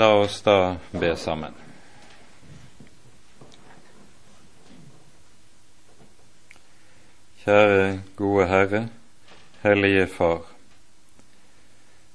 La 0.00 0.14
oss 0.14 0.42
da 0.42 0.78
be 0.92 1.16
sammen. 1.16 1.52
Kjære 7.42 7.98
gode 8.16 8.46
Herre, 8.48 8.80
Hellige 9.60 10.06
Far. 10.06 10.46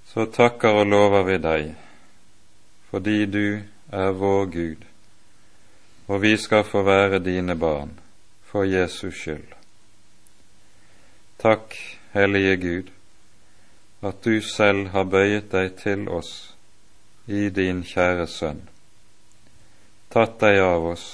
Så 0.10 0.26
takker 0.34 0.80
og 0.80 0.90
lover 0.90 1.28
vi 1.30 1.38
deg 1.44 1.70
fordi 2.90 3.20
du 3.30 3.62
er 3.92 4.18
vår 4.18 4.50
Gud, 4.58 4.90
og 6.08 6.22
vi 6.26 6.34
skal 6.42 6.66
få 6.66 6.82
være 6.90 7.22
dine 7.22 7.54
barn 7.54 7.94
for 8.50 8.66
Jesus 8.66 9.22
skyld. 9.22 9.54
Takk, 11.38 11.78
Hellige 12.18 12.58
Gud, 12.66 12.92
at 14.02 14.26
du 14.26 14.42
selv 14.42 14.88
har 14.98 15.06
bøyet 15.06 15.52
deg 15.54 15.78
til 15.86 16.10
oss 16.10 16.55
i 17.26 17.50
din 17.50 17.84
kjære 17.84 18.28
Sønn, 18.28 18.62
tatt 20.14 20.38
deg 20.42 20.60
av 20.62 20.86
oss 20.94 21.06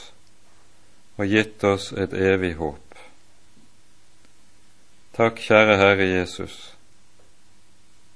og 1.17 1.27
gitt 1.27 1.63
oss 1.63 1.91
et 1.93 2.13
evig 2.13 2.55
håp. 2.59 2.97
Takk, 5.16 5.39
kjære 5.39 5.77
Herre 5.77 6.07
Jesus, 6.07 6.73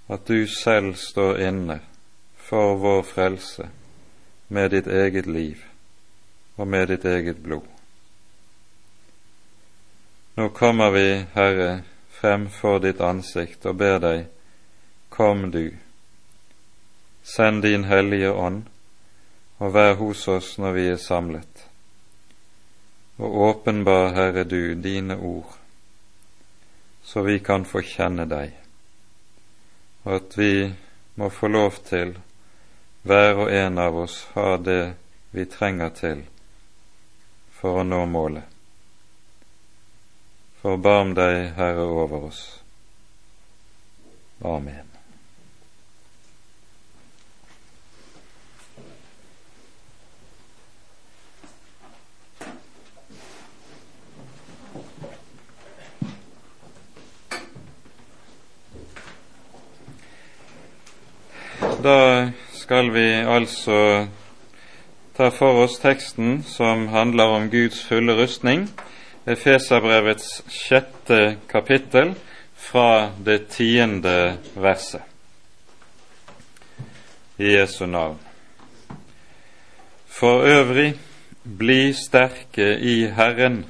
at 0.07 0.27
du 0.27 0.47
selv 0.47 0.95
står 0.95 1.39
inne 1.47 1.79
for 2.37 2.77
vår 2.81 3.01
frelse 3.03 3.69
med 4.47 4.71
ditt 4.71 4.87
eget 4.87 5.27
liv 5.27 5.63
og 6.55 6.67
med 6.67 6.87
ditt 6.87 7.05
eget 7.05 7.43
blod. 7.43 7.67
Nå 10.35 10.49
kommer 10.49 10.91
vi, 10.91 11.25
Herre, 11.33 11.83
frem 12.09 12.49
for 12.49 12.79
ditt 12.79 13.01
ansikt 13.01 13.65
og 13.65 13.77
ber 13.79 13.99
deg, 14.03 14.25
kom 15.09 15.49
du, 15.51 15.71
send 17.25 17.63
din 17.65 17.83
Hellige 17.89 18.31
Ånd, 18.31 18.63
og 19.57 19.73
vær 19.73 19.95
hos 19.97 20.27
oss 20.29 20.55
når 20.61 20.75
vi 20.77 20.85
er 20.93 21.01
samlet, 21.01 21.65
og 23.17 23.39
åpenbar, 23.49 24.11
Herre, 24.13 24.43
du 24.43 24.75
dine 24.75 25.17
ord, 25.17 25.57
så 27.03 27.25
vi 27.25 27.39
kan 27.39 27.65
få 27.65 27.81
kjenne 27.81 28.27
deg, 28.29 28.53
og 30.03 30.15
at 30.19 30.37
vi 30.37 30.53
må 31.15 31.31
få 31.33 31.49
lov 31.49 31.81
til, 31.89 32.13
hver 33.05 33.41
og 33.41 33.51
en 33.53 33.77
av 33.81 33.97
oss, 34.05 34.21
ha 34.33 34.57
det 34.57 34.95
vi 35.33 35.45
trenger 35.49 35.93
til 35.97 36.25
for 37.57 37.81
å 37.81 37.85
nå 37.87 38.01
målet. 38.09 38.45
Forbarm 40.61 41.13
deg, 41.17 41.53
Herre, 41.57 41.85
over 41.85 42.27
oss. 42.31 42.41
Amen. 44.41 44.84
Da 61.85 62.31
skal 62.51 62.87
vi 62.93 63.09
altså 63.29 64.07
ta 65.13 65.27
for 65.29 65.59
oss 65.67 65.75
teksten 65.77 66.39
som 66.49 66.87
handler 66.89 67.35
om 67.35 67.45
Guds 67.51 67.83
fulle 67.85 68.15
rustning, 68.17 68.63
Efeserbrevets 69.29 70.41
sjette 70.49 71.37
kapittel 71.45 72.15
fra 72.57 73.11
det 73.21 73.51
tiende 73.53 74.39
verset. 74.57 75.05
I 77.37 77.53
Jesu 77.53 77.85
navn. 77.85 78.17
For 80.09 80.41
øvrig, 80.41 80.95
bli 81.43 81.93
sterke 81.93 82.79
i 82.81 83.11
Herren 83.13 83.65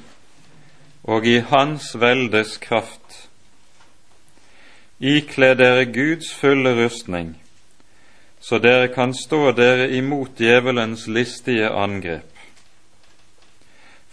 og 1.04 1.26
i 1.26 1.42
Hans 1.52 1.92
veldes 2.00 2.56
kraft. 2.64 3.26
Ikle 5.00 5.52
dere 5.58 5.84
Guds 5.84 6.32
fulle 6.32 6.78
rustning, 6.84 7.34
så 8.46 8.58
dere 8.62 8.86
kan 8.94 9.10
stå 9.14 9.50
dere 9.58 9.88
imot 9.98 10.38
djevelens 10.38 11.08
listige 11.10 11.66
angrep. 11.66 12.30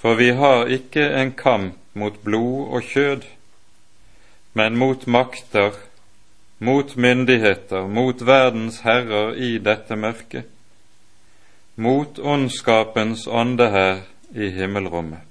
For 0.01 0.17
vi 0.17 0.31
har 0.33 0.71
ikke 0.73 1.05
en 1.19 1.35
kamp 1.37 1.77
mot 1.93 2.17
blod 2.25 2.73
og 2.73 2.87
kjød, 2.89 3.27
men 4.57 4.77
mot 4.77 5.05
makter, 5.07 5.77
mot 6.59 6.95
myndigheter, 6.97 7.85
mot 7.87 8.25
verdens 8.25 8.81
herrer 8.81 9.37
i 9.37 9.57
dette 9.61 9.95
mørket, 9.95 10.49
mot 11.75 12.17
ondskapens 12.17 13.27
ånde 13.29 13.69
her 13.69 14.01
i 14.33 14.49
himmelrommet. 14.49 15.21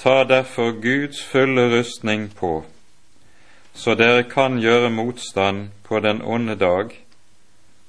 Ta 0.00 0.22
derfor 0.24 0.72
Guds 0.80 1.20
fulle 1.24 1.68
rustning 1.78 2.30
på, 2.32 2.64
så 3.74 3.94
dere 3.98 4.22
kan 4.30 4.60
gjøre 4.62 4.90
motstand 4.90 5.68
på 5.82 6.00
den 6.00 6.22
onde 6.22 6.54
dag 6.54 6.94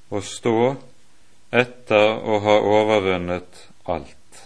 og 0.10 0.24
stå 0.26 0.76
etter 1.54 2.18
å 2.26 2.40
ha 2.44 2.56
overvunnet 2.60 3.68
alt. 3.86 4.42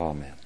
Amen. 0.00 0.38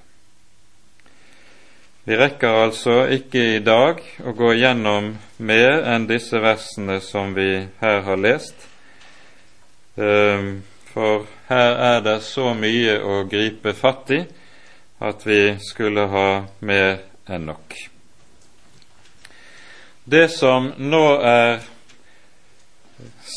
Vi 2.07 2.15
rekker 2.15 2.61
altså 2.67 3.01
ikke 3.11 3.41
i 3.57 3.63
dag 3.63 3.99
å 4.23 4.31
gå 4.35 4.53
gjennom 4.55 5.09
mer 5.43 5.81
enn 5.91 6.05
disse 6.07 6.39
versene 6.39 7.01
som 7.03 7.33
vi 7.35 7.49
her 7.81 7.99
har 8.05 8.21
lest, 8.21 8.55
ehm, 9.99 10.61
for 10.93 11.27
her 11.49 11.75
er 11.89 11.99
det 12.05 12.21
så 12.23 12.53
mye 12.55 12.95
å 13.03 13.23
gripe 13.27 13.75
fatt 13.75 14.15
i 14.15 14.21
at 15.03 15.27
vi 15.27 15.41
skulle 15.67 16.07
ha 16.07 16.29
mer 16.59 17.03
enn 17.27 17.51
nok. 17.51 17.96
Det 20.09 20.29
som 20.31 20.69
nå 20.79 21.03
er 21.19 21.57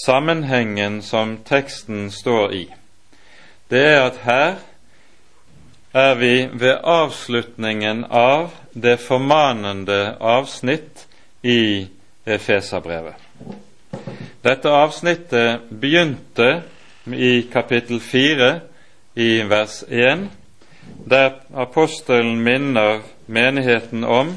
sammenhengen 0.05 1.01
som 1.03 1.33
teksten 1.43 2.11
står 2.15 2.53
i, 2.55 2.67
det 3.71 3.81
er 3.89 4.03
at 4.05 4.19
her 4.23 4.61
er 5.91 6.15
vi 6.15 6.35
ved 6.53 6.77
avslutningen 6.87 8.05
av 8.07 8.53
det 8.71 9.01
formanende 9.03 10.15
avsnitt 10.23 11.09
i 11.43 11.89
Efeserbrevet. 12.23 13.19
Dette 14.47 14.71
avsnittet 14.71 15.65
begynte 15.75 16.63
i 17.11 17.49
kapittel 17.51 17.99
4 18.01 18.53
i 19.19 19.43
vers 19.51 19.81
1, 19.89 20.29
der 21.11 21.35
apostelen 21.51 22.39
minner 22.47 23.03
menigheten 23.27 24.07
om, 24.07 24.37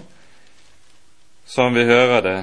som 1.46 1.74
vi 1.76 1.84
hører 1.88 2.22
det, 2.22 2.40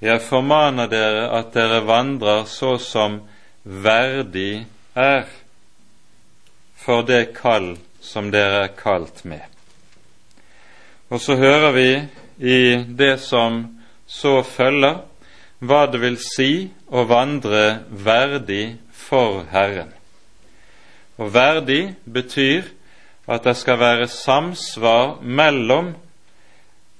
jeg 0.00 0.22
formaner 0.24 0.88
dere 0.88 1.26
at 1.36 1.52
dere 1.52 1.82
vandrer 1.84 2.46
så 2.48 2.78
som 2.80 3.18
verdig 3.64 4.64
er 4.96 5.28
for 6.80 7.04
det 7.04 7.34
kall 7.36 7.74
som 8.00 8.30
dere 8.32 8.64
er 8.64 8.74
kalt 8.78 9.24
med. 9.28 9.44
Og 11.10 11.20
så 11.20 11.36
hører 11.36 11.72
vi 11.76 11.90
i 12.40 12.60
det 12.96 13.18
som 13.20 13.62
så 14.06 14.40
følger, 14.42 15.02
hva 15.60 15.84
det 15.92 16.00
vil 16.00 16.16
si 16.16 16.52
å 16.88 17.04
vandre 17.04 17.82
verdig 17.92 18.78
for 18.96 19.42
Herren. 19.52 19.90
Og 21.20 21.34
verdig 21.34 21.96
betyr 22.08 22.70
at 23.28 23.44
det 23.44 23.58
skal 23.60 23.76
være 23.82 24.08
samsvar 24.08 25.18
mellom 25.20 25.92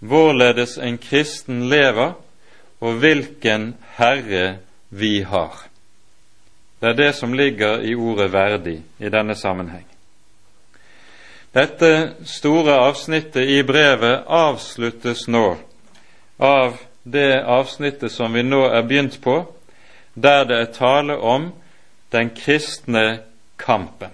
hvorledes 0.00 0.78
en 0.78 0.98
kristen 0.98 1.68
lever, 1.68 2.12
og 2.80 2.92
hvilken 2.92 3.74
Herre 3.96 4.56
vi 4.90 5.20
har. 5.22 5.66
Det 6.80 6.88
er 6.88 6.96
det 6.96 7.14
som 7.14 7.32
ligger 7.32 7.80
i 7.80 7.94
ordet 7.94 8.30
'verdig' 8.32 8.82
i 8.98 9.08
denne 9.08 9.34
sammenheng. 9.34 9.86
Dette 11.54 12.14
store 12.24 12.72
avsnittet 12.72 13.48
i 13.48 13.62
brevet 13.62 14.22
avsluttes 14.26 15.28
nå 15.28 15.56
av 16.38 16.78
det 17.02 17.42
avsnittet 17.42 18.12
som 18.12 18.32
vi 18.32 18.42
nå 18.42 18.64
er 18.68 18.82
begynt 18.82 19.18
på, 19.22 19.54
der 20.14 20.44
det 20.44 20.60
er 20.60 20.72
tale 20.72 21.16
om 21.16 21.52
den 22.12 22.30
kristne 22.30 23.20
kampen. 23.58 24.10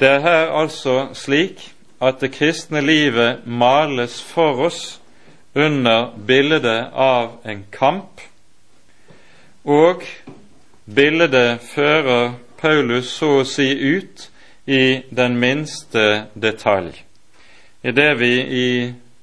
Det 0.00 0.08
er 0.08 0.20
her 0.20 0.50
altså 0.62 1.08
slik 1.14 1.74
at 2.00 2.20
det 2.20 2.32
kristne 2.32 2.80
livet 2.80 3.46
males 3.46 4.20
for 4.22 4.66
oss 4.66 5.00
under 5.54 6.10
bildet 6.26 6.92
av 6.94 7.40
en 7.44 7.64
kamp, 7.72 8.20
og 9.64 10.04
bildet 10.84 11.60
fører 11.74 12.32
Paulus 12.60 13.12
så 13.18 13.40
å 13.40 13.48
si 13.48 13.68
ut 13.72 14.28
i 14.66 15.02
den 15.10 15.36
minste 15.40 16.26
detalj, 16.34 16.94
i 17.82 17.92
det 17.96 18.12
vi 18.20 18.34
i 18.40 18.70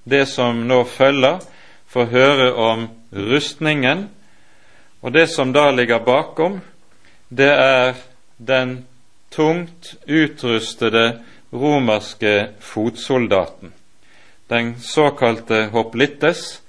det 0.03 0.25
som 0.29 0.65
nå 0.67 0.83
følger, 0.89 1.41
får 1.87 2.13
høre 2.13 2.53
om 2.53 2.87
rustningen 3.11 4.07
Og 5.01 5.13
det 5.13 5.27
som 5.29 5.53
da 5.53 5.71
ligger 5.71 5.99
bakom, 5.99 6.59
det 7.29 7.51
er 7.53 7.93
den 8.37 8.85
tungt 9.31 9.95
utrustede 10.07 11.19
romerske 11.51 12.49
fotsoldaten. 12.59 13.73
Den 14.47 14.79
såkalte 14.79 15.67
hoplittes, 15.71 16.61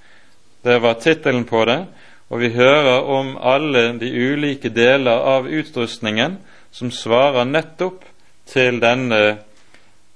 det 0.61 0.79
var 0.79 0.93
tittelen 0.93 1.45
på 1.45 1.65
det, 1.65 1.85
og 2.29 2.39
vi 2.39 2.49
hører 2.53 3.01
om 3.01 3.37
alle 3.41 3.93
de 3.99 4.09
ulike 4.11 4.69
deler 4.69 5.23
av 5.35 5.47
utrustningen 5.47 6.37
som 6.71 6.91
svarer 6.91 7.47
nettopp 7.47 8.03
til 8.49 8.81
denne 8.81 9.39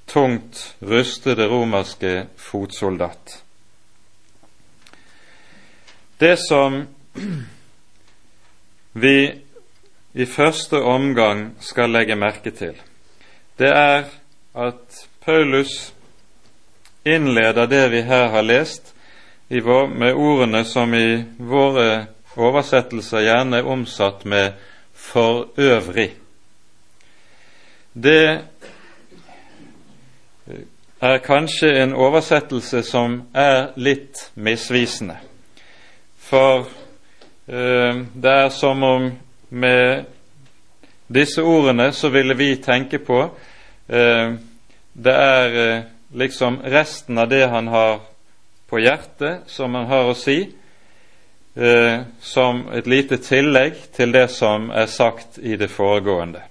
tungt 0.05 0.75
rustede 0.81 1.47
romerske 1.47 2.25
fotsoldat. 2.37 3.39
Det 6.19 6.35
som 6.39 6.83
vi 8.93 9.17
i 10.13 10.25
første 10.25 10.77
omgang 10.77 11.55
skal 11.59 11.89
legge 11.89 12.15
merke 12.15 12.51
til, 12.51 12.75
det 13.57 13.71
er 13.73 14.05
at 14.55 15.07
Paulus 15.25 15.93
innleder 17.03 17.67
det 17.67 17.89
vi 17.89 18.01
her 18.01 18.27
har 18.27 18.41
lest, 18.41 18.93
med 19.49 20.13
ordene 20.13 20.63
som 20.65 20.93
i 20.93 21.23
våre 21.37 22.05
oversettelser 22.35 23.21
gjerne 23.21 23.57
er 23.57 23.67
omsatt 23.67 24.25
med 24.25 24.53
'for 24.93 25.47
øvrig'. 25.57 26.15
Det 27.93 28.41
er 31.01 31.17
kanskje 31.17 31.83
en 31.83 31.93
oversettelse 31.93 32.83
som 32.83 33.23
er 33.33 33.67
litt 33.75 34.31
misvisende. 34.35 35.17
For 36.17 36.67
eh, 37.47 37.95
det 38.15 38.31
er 38.31 38.49
som 38.49 38.83
om 38.83 39.11
med 39.49 40.05
disse 41.07 41.41
ordene 41.41 41.91
så 41.91 42.09
ville 42.09 42.37
vi 42.37 42.55
tenke 42.55 42.97
på 42.97 43.29
Det 43.87 45.13
er 45.13 45.55
eh, 45.59 45.83
liksom 46.13 46.61
resten 46.63 47.17
av 47.17 47.29
det 47.29 47.47
han 47.47 47.67
har 47.67 47.99
på 48.69 48.79
hjertet, 48.79 49.43
som 49.47 49.75
han 49.75 49.85
har 49.85 50.09
å 50.09 50.15
si, 50.17 50.37
eh, 51.55 52.01
som 52.21 52.67
et 52.73 52.87
lite 52.87 53.17
tillegg 53.17 53.75
til 53.95 54.13
det 54.13 54.27
som 54.31 54.69
er 54.71 54.85
sagt 54.85 55.37
i 55.37 55.57
det 55.57 55.71
foregående. 55.73 56.41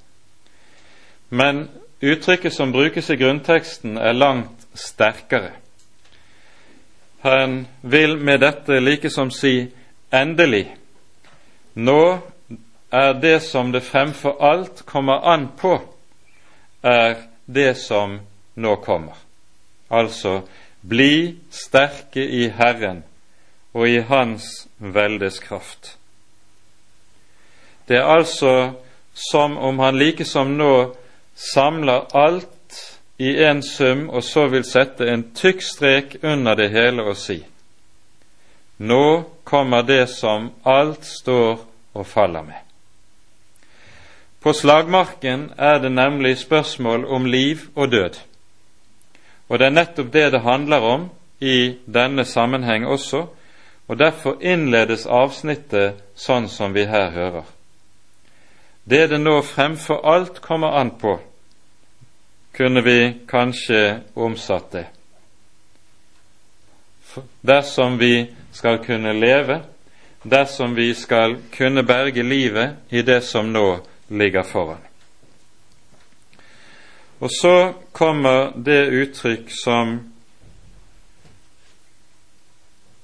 Men 1.31 1.69
uttrykket 2.00 2.52
som 2.52 2.73
brukes 2.73 3.11
i 3.11 3.17
grunnteksten, 3.17 3.96
er 3.99 4.12
langt 4.12 4.67
sterkere. 4.75 5.52
Han 7.23 7.67
vil 7.81 8.17
med 8.19 8.40
dette 8.43 8.81
likesom 8.81 9.31
si 9.31 9.70
endelig. 10.12 10.67
Nå 11.75 12.19
er 12.93 13.12
det 13.23 13.40
som 13.43 13.70
det 13.73 13.84
fremfor 13.87 14.43
alt 14.43 14.82
kommer 14.87 15.23
an 15.32 15.49
på, 15.58 15.79
er 16.82 17.17
det 17.46 17.75
som 17.79 18.20
nå 18.55 18.76
kommer. 18.76 19.17
Altså 19.90 20.43
bli 20.81 21.37
sterke 21.50 22.25
i 22.25 22.49
Herren 22.49 23.02
og 23.73 23.88
i 23.88 24.00
Hans 24.00 24.69
veldes 24.79 25.38
kraft. 25.38 25.96
Det 27.88 27.96
er 27.96 28.08
altså 28.08 28.73
som 29.14 29.56
om 29.58 29.79
han 29.79 29.99
likesom 29.99 30.56
nå 30.56 30.94
samler 31.34 32.08
alt 32.17 32.79
i 33.19 33.37
en 33.44 33.62
sum 33.62 34.08
og 34.11 34.25
så 34.25 34.46
vil 34.49 34.64
sette 34.64 35.06
en 35.08 35.25
tykk 35.37 35.62
strek 35.62 36.17
under 36.23 36.56
det 36.58 36.70
hele 36.73 37.05
og 37.05 37.17
si 37.17 37.43
Nå 38.82 39.25
kommer 39.44 39.82
det 39.87 40.08
som 40.11 40.49
alt 40.64 41.05
står 41.05 41.61
og 41.94 42.06
faller 42.06 42.43
med. 42.43 42.61
På 44.42 44.52
slagmarken 44.52 45.52
er 45.58 45.78
det 45.78 45.92
nemlig 45.92 46.38
spørsmål 46.38 47.04
om 47.04 47.24
liv 47.24 47.58
og 47.74 47.92
død. 47.92 48.18
Og 49.48 49.58
det 49.58 49.66
er 49.66 49.76
nettopp 49.76 50.12
det 50.12 50.32
det 50.32 50.40
handler 50.40 50.80
om 50.80 51.10
i 51.40 51.74
denne 51.86 52.24
sammenheng 52.24 52.86
også, 52.86 53.26
og 53.88 53.98
derfor 53.98 54.40
innledes 54.40 55.06
avsnittet 55.06 56.00
sånn 56.18 56.48
som 56.48 56.74
vi 56.74 56.86
her 56.90 57.10
hører. 57.10 57.44
Det 58.84 59.10
det 59.10 59.20
nå 59.20 59.36
fremfor 59.46 60.02
alt 60.02 60.40
kommer 60.42 60.74
an 60.80 60.90
på, 60.98 61.20
kunne 62.52 62.82
vi 62.82 63.14
kanskje 63.28 64.00
omsatt 64.14 64.72
det. 64.72 64.86
Dersom 67.46 67.98
vi 67.98 68.26
skal 68.52 68.82
kunne 68.82 69.12
leve, 69.12 69.60
dersom 70.22 70.74
vi 70.74 70.94
skal 70.94 71.36
kunne 71.54 71.86
berge 71.86 72.22
livet 72.22 72.90
i 72.90 73.02
det 73.02 73.22
som 73.22 73.52
nå 73.52 73.91
ligger 74.12 74.42
foran. 74.42 74.80
Og 77.20 77.30
så 77.30 77.72
kommer 77.92 78.50
det 78.56 78.90
uttrykk 78.90 79.50
som 79.54 79.98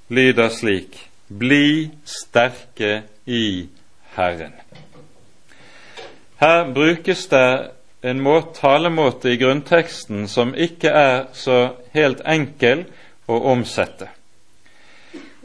lyder 0.08 0.48
slik 0.48 1.04
Bli 1.28 1.90
sterke 2.04 3.02
i 3.26 3.68
Herren. 4.16 4.54
Her 6.40 6.72
brukes 6.74 7.26
det 7.26 7.70
en 8.02 8.20
måte, 8.20 8.60
talemåte 8.60 9.32
i 9.32 9.36
grunnteksten 9.36 10.28
som 10.28 10.54
ikke 10.54 10.88
er 10.88 11.26
så 11.36 11.74
helt 11.92 12.22
enkel 12.24 12.86
å 13.28 13.40
omsette. 13.52 14.08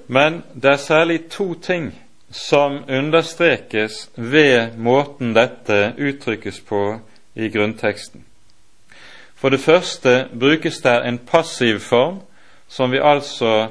Men 0.08 0.42
det 0.54 0.72
er 0.72 0.82
særlig 0.82 1.20
to 1.34 1.54
ting 1.54 1.92
som 2.34 2.84
understrekes 2.90 4.10
ved 4.16 4.78
måten 4.78 5.36
dette 5.36 5.94
uttrykkes 5.98 6.60
på 6.66 7.00
i 7.36 7.50
grunnteksten. 7.50 8.26
For 9.36 9.50
det 9.50 9.60
første 9.60 10.28
brukes 10.40 10.80
der 10.82 11.04
en 11.04 11.18
passiv 11.18 11.80
form, 11.80 12.22
som 12.68 12.92
vi 12.92 12.98
altså 13.04 13.68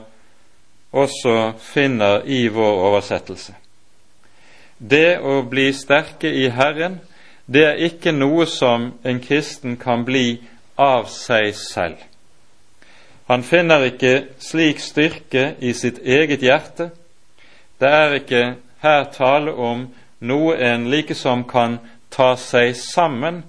også 0.93 1.53
finner 1.59 2.23
i 2.25 2.47
vår 2.49 2.79
oversettelse. 2.87 3.55
Det 4.79 5.19
å 5.19 5.43
bli 5.43 5.73
sterke 5.73 6.31
i 6.31 6.49
Herren, 6.51 7.01
det 7.47 7.65
er 7.67 7.85
ikke 7.89 8.13
noe 8.13 8.47
som 8.47 8.93
en 9.05 9.21
kristen 9.21 9.77
kan 9.77 10.05
bli 10.05 10.43
av 10.79 11.09
seg 11.11 11.55
selv. 11.59 11.99
Han 13.31 13.43
finner 13.43 13.87
ikke 13.87 14.15
slik 14.43 14.81
styrke 14.83 15.55
i 15.61 15.73
sitt 15.73 16.03
eget 16.05 16.43
hjerte, 16.43 16.91
det 17.81 17.89
er 17.89 18.15
ikke 18.19 18.43
her 18.83 19.05
tale 19.15 19.55
om 19.55 19.87
noe 20.21 20.57
en 20.59 20.89
likesom 20.91 21.45
kan 21.51 21.79
ta 22.13 22.35
seg 22.39 22.75
sammen 22.79 23.43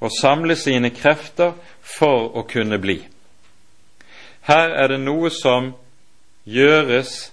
og 0.00 0.12
samle 0.20 0.56
sine 0.56 0.90
krefter 0.94 1.54
for 1.96 2.30
å 2.38 2.44
kunne 2.48 2.78
bli. 2.80 3.00
Her 4.48 4.72
er 4.82 4.94
det 4.94 5.00
noe 5.02 5.30
som 5.30 5.72
gjøres 6.48 7.30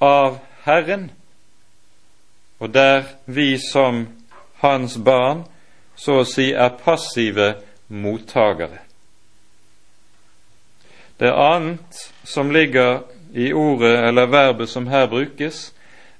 av 0.00 0.38
Herren, 0.64 1.10
og 2.58 2.72
der 2.72 3.04
vi 3.26 3.54
som 3.60 4.06
Hans 4.64 4.96
barn 4.96 5.44
så 5.96 6.22
å 6.22 6.26
si 6.26 6.48
er 6.56 6.78
passive 6.80 7.50
mottagere. 7.92 8.80
Det 11.20 11.30
annet 11.30 12.00
som 12.24 12.50
ligger 12.50 13.04
i 13.34 13.52
ordet 13.52 13.98
eller 14.08 14.26
verbet 14.30 14.68
som 14.68 14.86
her 14.86 15.06
brukes, 15.10 15.72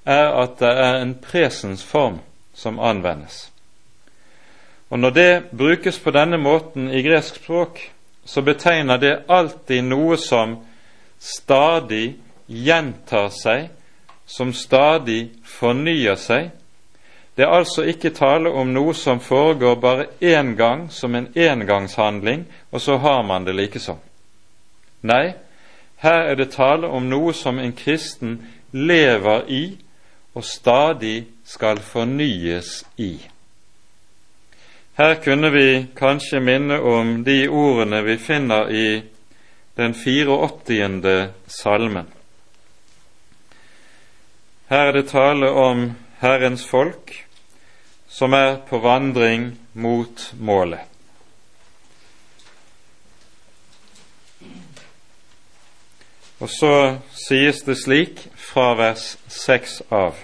er 0.05 0.35
at 0.43 0.59
det 0.59 0.69
er 0.69 1.01
en 1.01 1.15
presensform 1.23 2.19
som 2.55 2.79
anvendes. 2.79 3.51
Og 4.91 4.99
Når 4.99 5.11
det 5.11 5.43
brukes 5.59 5.99
på 5.99 6.11
denne 6.11 6.39
måten 6.39 6.91
i 6.91 7.03
gresk 7.03 7.37
språk, 7.37 7.81
så 8.25 8.43
betegner 8.43 8.97
det 8.97 9.23
alltid 9.29 9.83
noe 9.83 10.17
som 10.17 10.59
stadig 11.19 12.17
gjentar 12.47 13.31
seg, 13.33 13.69
som 14.27 14.53
stadig 14.53 15.31
fornyer 15.45 16.17
seg. 16.17 16.51
Det 17.37 17.45
er 17.45 17.57
altså 17.57 17.83
ikke 17.83 18.15
tale 18.15 18.51
om 18.51 18.71
noe 18.73 18.95
som 18.95 19.21
foregår 19.21 19.75
bare 19.81 20.07
én 20.21 20.55
gang 20.57 20.87
som 20.91 21.15
en 21.15 21.29
engangshandling, 21.35 22.47
og 22.71 22.81
så 22.81 22.97
har 22.97 23.23
man 23.23 23.45
det 23.45 23.55
likesom. 23.55 23.99
Nei, 25.03 25.35
her 26.05 26.29
er 26.31 26.37
det 26.37 26.53
tale 26.53 26.89
om 26.93 27.07
noe 27.09 27.33
som 27.33 27.59
en 27.59 27.73
kristen 27.73 28.37
lever 28.73 29.49
i 29.49 29.65
og 30.35 30.45
stadig 30.45 31.25
skal 31.47 31.81
fornyes 31.81 32.83
i. 33.01 33.15
Her 34.99 35.15
kunne 35.25 35.51
vi 35.51 35.69
kanskje 35.97 36.43
minne 36.45 36.77
om 36.79 37.17
de 37.27 37.49
ordene 37.49 38.03
vi 38.05 38.19
finner 38.21 38.71
i 38.71 38.89
den 39.77 39.95
84. 39.95 41.31
salmen. 41.47 42.07
Her 44.71 44.91
er 44.91 44.93
det 44.93 45.09
tale 45.09 45.51
om 45.51 45.93
Herrens 46.21 46.67
folk 46.67 47.15
som 48.09 48.33
er 48.33 48.61
på 48.69 48.79
vandring 48.79 49.55
mot 49.73 50.33
målet. 50.39 50.94
Og 56.45 56.51
så 56.51 56.99
sies 57.17 57.63
det 57.65 57.79
slik 57.81 58.19
fra 58.37 58.75
vers 58.77 59.15
6 59.33 59.79
av. 59.89 60.19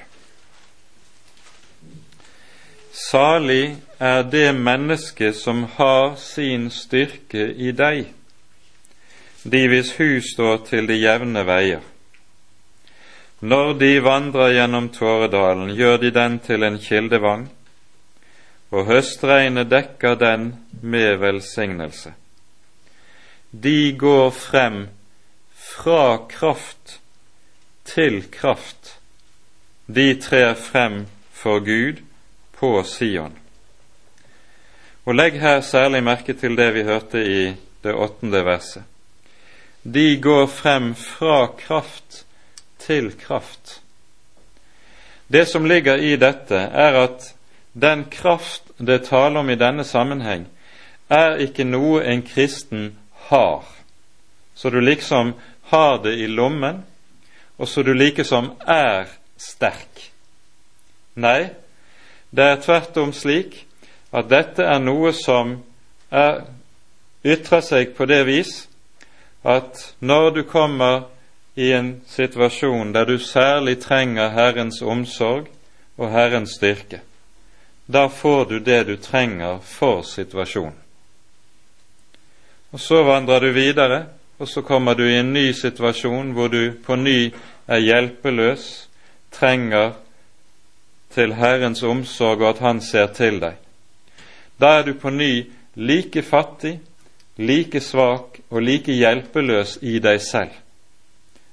Salig 2.93 3.79
er 3.97 4.27
det 4.29 4.50
menneske 4.53 5.31
som 5.33 5.62
har 5.79 6.19
sin 6.21 6.67
styrke 6.69 7.47
i 7.57 7.73
deg, 7.73 8.11
de 9.49 9.62
hvis 9.73 9.95
hus 9.97 10.35
står 10.35 10.61
til 10.69 10.91
de 10.93 11.00
jevne 11.00 11.47
veier. 11.49 11.81
Når 13.41 13.73
de 13.81 13.91
vandrer 14.05 14.59
gjennom 14.59 14.93
Tåredalen, 14.93 15.73
gjør 15.73 15.97
de 16.05 16.12
den 16.21 16.39
til 16.45 16.69
en 16.69 16.77
kildevang, 16.85 17.49
og 18.69 18.93
høstregnet 18.93 19.73
dekker 19.73 20.21
den 20.21 20.50
med 20.83 21.17
velsignelse. 21.25 22.12
De 23.50 23.97
går 23.97 24.31
frem 24.37 24.83
fra 25.81 26.27
kraft 26.29 27.01
til 27.85 28.23
kraft. 28.33 28.99
De 29.87 30.15
trer 30.21 30.55
frem 30.55 31.07
for 31.33 31.63
Gud 31.65 32.03
på 32.53 32.83
Sion. 32.85 33.33
Og 35.05 35.17
Legg 35.17 35.41
her 35.41 35.61
særlig 35.65 36.03
merke 36.05 36.37
til 36.37 36.59
det 36.59 36.69
vi 36.75 36.85
hørte 36.85 37.23
i 37.25 37.41
det 37.83 37.95
åttende 37.95 38.45
verset. 38.45 38.85
De 39.83 40.21
går 40.21 40.47
frem 40.53 40.93
fra 40.95 41.47
kraft 41.59 42.25
til 42.79 43.13
kraft. 43.17 43.81
Det 45.33 45.47
som 45.49 45.65
ligger 45.65 45.97
i 45.97 46.17
dette, 46.17 46.59
er 46.59 47.05
at 47.07 47.35
den 47.73 48.05
kraft 48.11 48.69
det 48.77 49.07
taler 49.09 49.41
om 49.41 49.51
i 49.51 49.57
denne 49.57 49.85
sammenheng, 49.85 50.45
er 51.09 51.41
ikke 51.41 51.65
noe 51.65 52.05
en 52.05 52.23
kristen 52.23 52.99
har, 53.31 53.65
så 54.55 54.71
du 54.71 54.81
liksom 54.81 55.33
har 55.71 55.99
det 56.03 56.17
i 56.19 56.27
lommen, 56.27 56.83
og 57.59 57.69
så 57.69 57.83
du 57.83 57.93
likesom 57.95 58.53
er 58.67 59.11
sterk. 59.39 60.11
Nei, 61.15 61.50
det 62.31 62.47
er 62.47 62.62
tvert 62.62 62.97
om 63.03 63.12
slik 63.15 63.65
at 64.11 64.31
dette 64.31 64.65
er 64.67 64.81
noe 64.83 65.12
som 65.15 65.59
er, 66.11 66.43
ytrer 67.23 67.62
seg 67.62 67.95
på 67.95 68.07
det 68.11 68.23
vis 68.27 68.55
at 69.47 69.95
når 70.00 70.31
du 70.35 70.43
kommer 70.49 71.07
i 71.55 71.73
en 71.73 72.00
situasjon 72.09 72.93
der 72.95 73.07
du 73.07 73.19
særlig 73.19 73.81
trenger 73.83 74.33
Herrens 74.35 74.81
omsorg 74.83 75.49
og 75.97 76.11
Herrens 76.11 76.57
styrke, 76.59 77.00
da 77.87 78.07
får 78.09 78.45
du 78.45 78.59
det 78.59 78.85
du 78.87 78.97
trenger 78.97 79.59
for 79.65 80.03
situasjonen. 80.03 80.79
Og 82.71 82.81
Så 82.81 83.03
vandrer 83.03 83.41
du 83.41 83.50
videre, 83.53 84.07
og 84.41 84.49
så 84.49 84.63
kommer 84.65 84.95
du 84.97 85.05
i 85.05 85.19
en 85.21 85.33
ny 85.33 85.51
situasjon 85.53 86.33
hvor 86.33 86.49
du 86.49 86.73
på 86.85 86.97
ny 86.97 87.31
er 87.69 87.83
hjelpeløs, 87.85 88.89
trenger 89.31 89.93
til 91.15 91.35
Herrens 91.37 91.83
omsorg 91.83 92.41
og 92.41 92.49
at 92.55 92.63
Han 92.65 92.81
ser 92.81 93.13
til 93.15 93.41
deg. 93.41 93.59
Da 94.61 94.79
er 94.79 94.89
du 94.89 94.95
på 94.95 95.11
ny 95.11 95.45
like 95.77 96.23
fattig, 96.23 96.81
like 97.37 97.81
svak 97.81 98.41
og 98.51 98.63
like 98.63 98.93
hjelpeløs 98.93 99.79
i 99.83 99.99
deg 99.99 100.21
selv. 100.21 100.57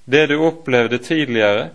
Det 0.06 0.30
du 0.30 0.40
opplevde 0.48 0.98
tidligere, 0.98 1.70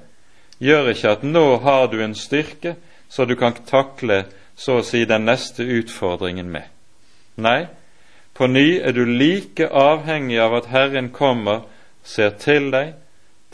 gjør 0.59 0.89
ikke 0.95 1.11
at 1.11 1.23
nå 1.23 1.59
har 1.61 1.87
du 1.93 2.01
en 2.01 2.15
styrke 2.15 2.77
så 3.09 3.25
du 3.25 3.37
kan 3.37 3.53
takle 3.69 4.25
så 4.57 4.79
å 4.81 4.85
si 4.87 5.05
den 5.05 5.27
neste 5.29 5.65
utfordringen 5.65 6.49
med. 6.49 6.65
Nei, 7.37 7.67
på 8.43 8.47
ny 8.47 8.81
er 8.83 8.91
du 8.93 9.05
like 9.07 9.69
avhengig 9.71 10.41
av 10.43 10.57
at 10.57 10.65
Herren 10.67 11.13
kommer, 11.15 11.61
ser 12.03 12.33
til 12.43 12.73
deg, 12.75 12.97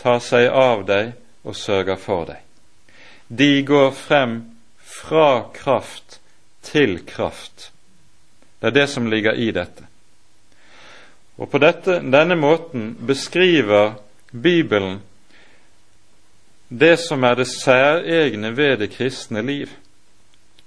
tar 0.01 0.23
seg 0.25 0.47
av 0.49 0.87
deg 0.89 1.11
og 1.45 1.57
sørger 1.61 1.99
for 2.01 2.25
deg. 2.31 2.39
De 3.29 3.51
går 3.69 3.91
frem 3.93 4.39
fra 4.81 5.51
kraft 5.53 6.17
til 6.65 7.03
kraft. 7.05 7.67
Det 8.63 8.71
er 8.71 8.77
det 8.79 8.87
som 8.89 9.11
ligger 9.13 9.37
i 9.37 9.51
dette. 9.53 9.85
Og 11.37 11.51
På 11.53 11.61
dette, 11.61 11.99
denne 12.01 12.41
måten 12.41 12.95
beskriver 13.05 13.99
Bibelen 14.33 15.03
det 16.73 16.97
som 17.05 17.29
er 17.29 17.37
det 17.37 17.51
særegne 17.53 18.57
ved 18.57 18.79
det 18.81 18.95
kristne 18.97 19.45
liv 19.45 19.69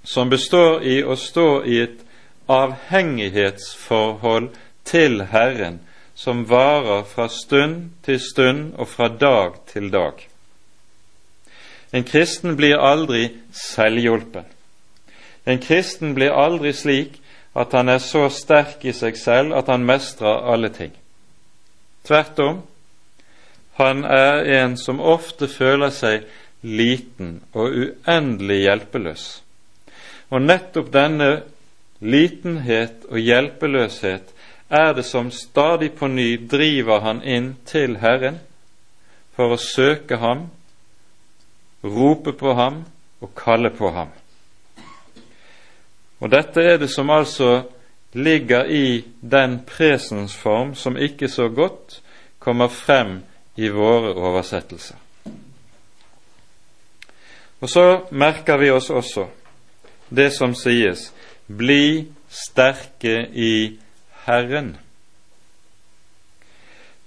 som 0.06 0.30
består 0.30 0.86
i 0.86 1.00
å 1.02 1.18
stå 1.18 1.50
i 1.66 1.82
et 1.88 2.06
avhengighetsforhold 2.48 4.50
til 4.84 5.22
Herren 5.30 5.80
som 6.14 6.44
varer 6.50 7.04
fra 7.08 7.28
stund 7.28 7.90
til 8.04 8.20
stund 8.20 8.74
og 8.74 8.88
fra 8.88 9.08
dag 9.08 9.52
til 9.72 9.92
dag. 9.92 10.28
En 11.92 12.04
kristen 12.04 12.56
blir 12.56 12.80
aldri 12.80 13.28
selvhjulpen. 13.52 14.44
En 15.46 15.60
kristen 15.60 16.14
blir 16.14 16.32
aldri 16.32 16.72
slik 16.72 17.18
at 17.54 17.72
han 17.76 17.88
er 17.88 18.00
så 18.00 18.28
sterk 18.32 18.84
i 18.84 18.94
seg 18.96 19.16
selv 19.18 19.56
at 19.56 19.68
han 19.68 19.84
mestrer 19.84 20.46
alle 20.52 20.72
ting. 20.72 20.92
Tvert 22.06 22.38
om, 22.40 22.62
han 23.76 24.04
er 24.04 24.44
en 24.62 24.76
som 24.76 25.00
ofte 25.00 25.48
føler 25.48 25.92
seg 25.94 26.24
liten 26.62 27.40
og 27.52 27.74
uendelig 27.74 28.62
hjelpeløs. 28.62 29.26
Og 30.30 30.42
nettopp 30.42 30.92
denne 30.94 31.30
litenhet 32.02 33.06
og 33.08 33.18
hjelpeløshet 33.22 34.32
er 34.72 34.92
det 34.96 35.04
som 35.06 35.30
stadig 35.30 35.92
på 35.94 36.08
ny 36.08 36.34
driver 36.50 37.00
han 37.00 37.22
inn 37.22 37.52
til 37.68 37.98
Herren 38.02 38.40
for 39.36 39.54
å 39.54 39.60
søke 39.60 40.18
ham, 40.20 40.48
rope 41.84 42.34
på 42.36 42.54
ham 42.58 42.82
og 43.22 43.32
kalle 43.38 43.70
på 43.74 43.90
ham. 43.94 44.10
Og 46.22 46.30
dette 46.30 46.62
er 46.62 46.78
det 46.78 46.90
som 46.90 47.10
altså 47.10 47.62
ligger 48.12 48.68
i 48.70 49.04
den 49.20 49.60
presensform 49.66 50.74
som 50.74 50.96
ikke 50.96 51.28
så 51.28 51.48
godt 51.48 52.00
kommer 52.38 52.68
frem 52.68 53.20
i 53.56 53.68
våre 53.68 54.14
oversettelser. 54.14 54.96
Og 57.62 57.70
så 57.70 57.86
merker 58.10 58.58
vi 58.58 58.70
oss 58.70 58.90
også 58.90 59.26
det 60.10 60.32
som 60.34 60.54
sies 60.58 61.10
bli 61.46 62.06
sterke 62.28 63.26
i 63.32 63.78
Herren. 64.24 64.76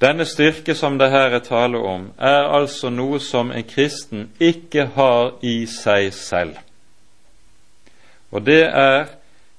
Denne 0.01 0.25
styrke 0.25 0.75
som 0.75 0.97
det 0.99 1.09
her 1.09 1.31
er 1.37 1.39
tale 1.39 1.79
om, 1.79 2.09
er 2.19 2.49
altså 2.51 2.91
noe 2.91 3.19
som 3.23 3.51
en 3.51 3.63
kristen 3.63 4.29
ikke 4.39 4.89
har 4.95 5.37
i 5.41 5.63
seg 5.71 6.11
selv. 6.13 6.57
Og 8.31 8.43
det 8.43 8.65
er 8.67 9.07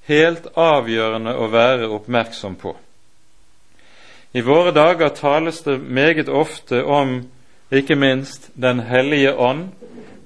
helt 0.07 0.45
avgjørende 0.53 1.33
å 1.33 1.49
være 1.51 1.89
oppmerksom 1.89 2.55
på. 2.61 2.75
I 4.37 4.43
våre 4.45 4.71
dager 4.75 5.09
tales 5.17 5.63
det 5.65 5.79
meget 5.81 6.29
ofte 6.29 6.83
om 6.83 7.23
ikke 7.71 7.95
minst 7.95 8.51
Den 8.55 8.79
hellige 8.79 9.33
ånd 9.33 9.71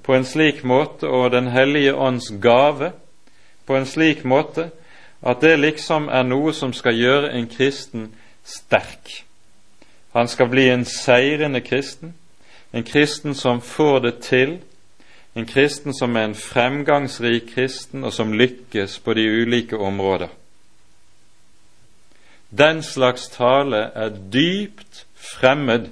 på 0.02 0.14
en 0.14 0.24
slik 0.24 0.62
måte, 0.64 1.08
og 1.08 1.30
Den 1.30 1.48
hellige 1.48 1.94
ånds 1.94 2.30
gave 2.42 2.92
på 3.66 3.76
en 3.76 3.86
slik 3.86 4.24
måte 4.24 4.70
at 5.22 5.40
det 5.40 5.58
liksom 5.60 6.08
er 6.08 6.26
noe 6.26 6.52
som 6.54 6.72
skal 6.74 6.98
gjøre 6.98 7.30
en 7.36 7.46
kristen 7.46 8.08
sterk. 8.44 9.22
Han 10.12 10.28
skal 10.28 10.50
bli 10.50 10.68
en 10.68 10.84
seirende 10.84 11.60
kristen, 11.60 12.14
en 12.72 12.84
kristen 12.84 13.34
som 13.34 13.60
får 13.60 13.98
det 13.98 14.18
til, 14.26 14.58
en 15.34 15.46
kristen 15.46 15.94
som 15.94 16.16
er 16.16 16.24
en 16.28 16.34
fremgangsrik 16.34 17.54
kristen, 17.54 18.04
og 18.04 18.12
som 18.12 18.32
lykkes 18.32 18.98
på 18.98 19.14
de 19.14 19.24
ulike 19.42 19.78
områder. 19.78 20.28
Den 22.50 22.82
slags 22.82 23.28
tale 23.28 23.76
er 23.94 24.08
dypt 24.32 25.06
fremmed 25.14 25.88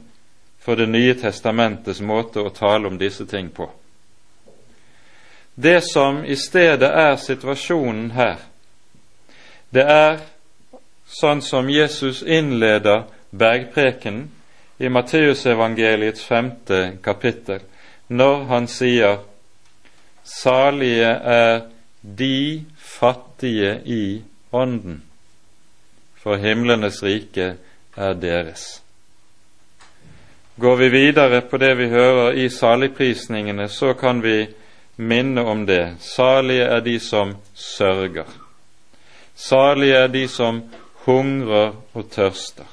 for 0.61 0.75
Det 0.75 0.89
nye 0.89 1.15
testamentets 1.15 2.01
måte 2.01 2.43
å 2.45 2.51
tale 2.53 2.87
om 2.87 2.99
disse 2.99 3.25
ting 3.27 3.49
på. 3.51 3.71
Det 5.55 5.81
som 5.93 6.25
i 6.25 6.37
stedet 6.37 6.91
er 6.91 7.17
situasjonen 7.17 8.11
her, 8.11 8.37
det 9.71 9.87
er 9.87 10.21
sånn 11.11 11.43
som 11.43 11.71
Jesus 11.71 12.23
innleder 12.23 13.05
bergprekenen 13.31 14.29
i 14.81 14.89
Matteusevangeliets 14.89 16.25
femte 16.25 16.81
kapittel, 17.05 17.61
når 18.09 18.45
han 18.51 18.67
sier 18.71 19.21
Salige 20.25 21.11
er 21.11 21.63
de 22.03 22.65
fattige 22.77 23.81
i 23.85 24.23
ånden, 24.53 25.03
for 26.17 26.37
himlenes 26.37 27.03
rike 27.03 27.55
er 27.97 28.15
deres. 28.15 28.83
Går 30.61 30.77
vi 30.77 30.89
videre 30.89 31.41
på 31.41 31.57
det 31.57 31.73
vi 31.79 31.89
hører 31.89 32.33
i 32.33 32.49
saligprisningene, 32.49 33.69
så 33.69 33.95
kan 33.95 34.23
vi 34.23 34.47
minne 34.97 35.41
om 35.41 35.67
det. 35.67 35.97
Salige 36.01 36.65
er 36.65 36.81
de 36.81 37.01
som 37.01 37.37
sørger. 37.55 38.29
Salige 39.35 39.97
er 39.97 40.07
de 40.07 40.29
som 40.29 40.63
hungrer 41.05 41.73
og 41.95 42.11
tørster. 42.11 42.67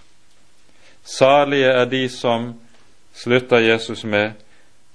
Salige 1.03 1.65
er 1.65 1.85
de 1.85 2.09
som 2.09 2.53
slutter 3.13 3.57
Jesus 3.57 4.03
med 4.03 4.31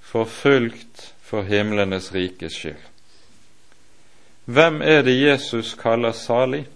forfulgt 0.01 1.13
for 1.21 1.41
himlenes 1.41 2.13
rikes 2.13 2.53
skyld. 2.53 2.83
Hvem 4.45 4.81
er 4.81 5.01
det 5.01 5.21
Jesus 5.21 5.73
kaller 5.73 6.11
salig? 6.11 6.67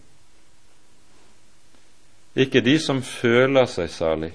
Ikke 2.35 2.61
de 2.61 2.79
som 2.79 3.01
føler 3.03 3.65
seg 3.65 3.89
salig. 3.89 4.31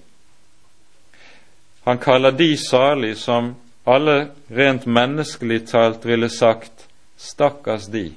Han 1.87 1.99
kaller 1.99 2.31
de 2.31 2.57
salig 2.59 3.17
som 3.19 3.55
alle 3.85 4.31
rent 4.49 4.87
menneskelig 4.87 5.67
talt 5.71 6.07
ville 6.07 6.29
sagt 6.31 6.87
stakkars 7.17 7.87
de 7.91 8.13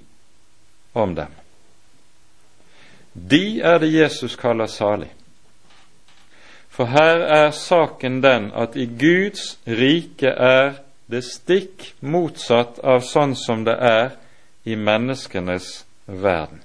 om 0.94 1.16
dem. 1.16 1.32
De 3.14 3.62
er 3.62 3.80
det 3.80 3.94
Jesus 3.94 4.36
kaller 4.36 4.68
salig. 4.68 5.10
For 6.70 6.92
her 6.92 7.24
er 7.32 7.52
saken 7.56 8.20
den 8.24 8.52
at 8.52 8.76
i 8.76 8.86
Guds 8.86 9.56
rike 9.68 10.28
er 10.28 10.82
det 11.08 11.24
stikk 11.24 11.94
motsatt 12.02 12.82
av 12.84 13.06
sånn 13.08 13.36
som 13.40 13.64
det 13.64 13.78
er 13.80 14.16
i 14.68 14.76
menneskenes 14.76 15.86
verden. 16.06 16.60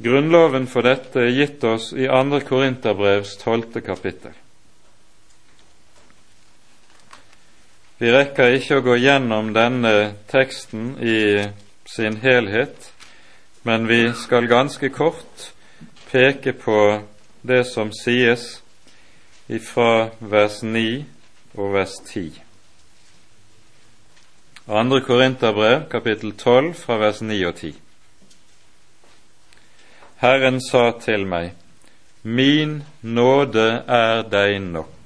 Grunnloven 0.00 0.66
for 0.66 0.88
dette 0.88 1.20
er 1.20 1.34
gitt 1.36 1.64
oss 1.68 1.90
i 1.92 2.08
2. 2.08 2.40
Korinterbrevs 2.48 3.36
12. 3.42 3.82
kapittel. 3.84 4.32
Vi 8.00 8.08
rekker 8.08 8.54
ikke 8.56 8.78
å 8.78 8.82
gå 8.84 8.94
gjennom 8.96 9.50
denne 9.52 9.90
teksten 10.30 10.94
i 11.04 11.42
sin 11.84 12.14
helhet, 12.22 12.86
men 13.68 13.84
vi 13.90 13.98
skal 14.16 14.48
ganske 14.48 14.88
kort 14.88 15.50
peke 16.08 16.54
på 16.56 16.78
det 17.44 17.66
som 17.68 17.90
sies 17.92 18.62
ifra 19.52 20.08
vers 20.32 20.62
9 20.64 21.04
og 21.60 21.74
vers 21.74 21.98
10. 22.08 22.40
Andre 24.80 25.02
Korinterbrev, 25.04 25.84
kapittel 25.92 26.32
12, 26.32 26.72
fra 26.80 26.96
vers 27.04 27.20
9 27.20 27.42
og 27.50 27.60
10. 27.60 27.74
Herren 30.24 30.64
sa 30.70 30.86
til 31.04 31.28
meg, 31.28 31.52
Min 32.22 32.78
nåde 33.02 33.68
er 33.84 34.24
deg 34.32 34.56
nok, 34.72 34.99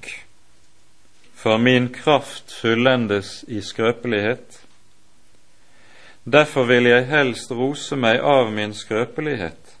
for 1.45 1.57
min 1.57 1.89
kraft 1.89 2.51
fullendes 2.51 3.45
i 3.47 3.61
skrøpelighet. 3.61 4.61
Derfor 6.23 6.63
vil 6.63 6.87
jeg 6.89 7.05
helst 7.05 7.51
rose 7.51 7.93
meg 7.95 8.17
av 8.17 8.47
min 8.49 8.71
skrøpelighet, 8.73 9.75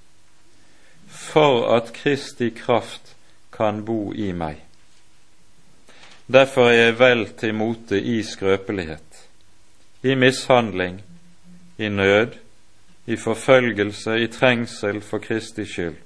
for 1.09 1.63
at 1.73 1.89
Kristi 1.95 2.51
kraft 2.53 3.15
kan 3.49 3.79
bo 3.87 4.13
i 4.13 4.27
meg. 4.37 4.59
Derfor 6.29 6.69
er 6.69 6.77
jeg 6.77 6.99
vel 6.99 7.25
til 7.33 7.55
mote 7.57 7.97
i 7.97 8.19
skrøpelighet, 8.23 9.23
i 10.03 10.13
mishandling, 10.13 10.99
i 11.81 11.89
nød, 11.89 12.37
i 13.09 13.17
forfølgelse, 13.17 14.19
i 14.21 14.27
trengsel 14.27 15.01
for 15.01 15.17
Kristi 15.17 15.65
skyld. 15.65 15.97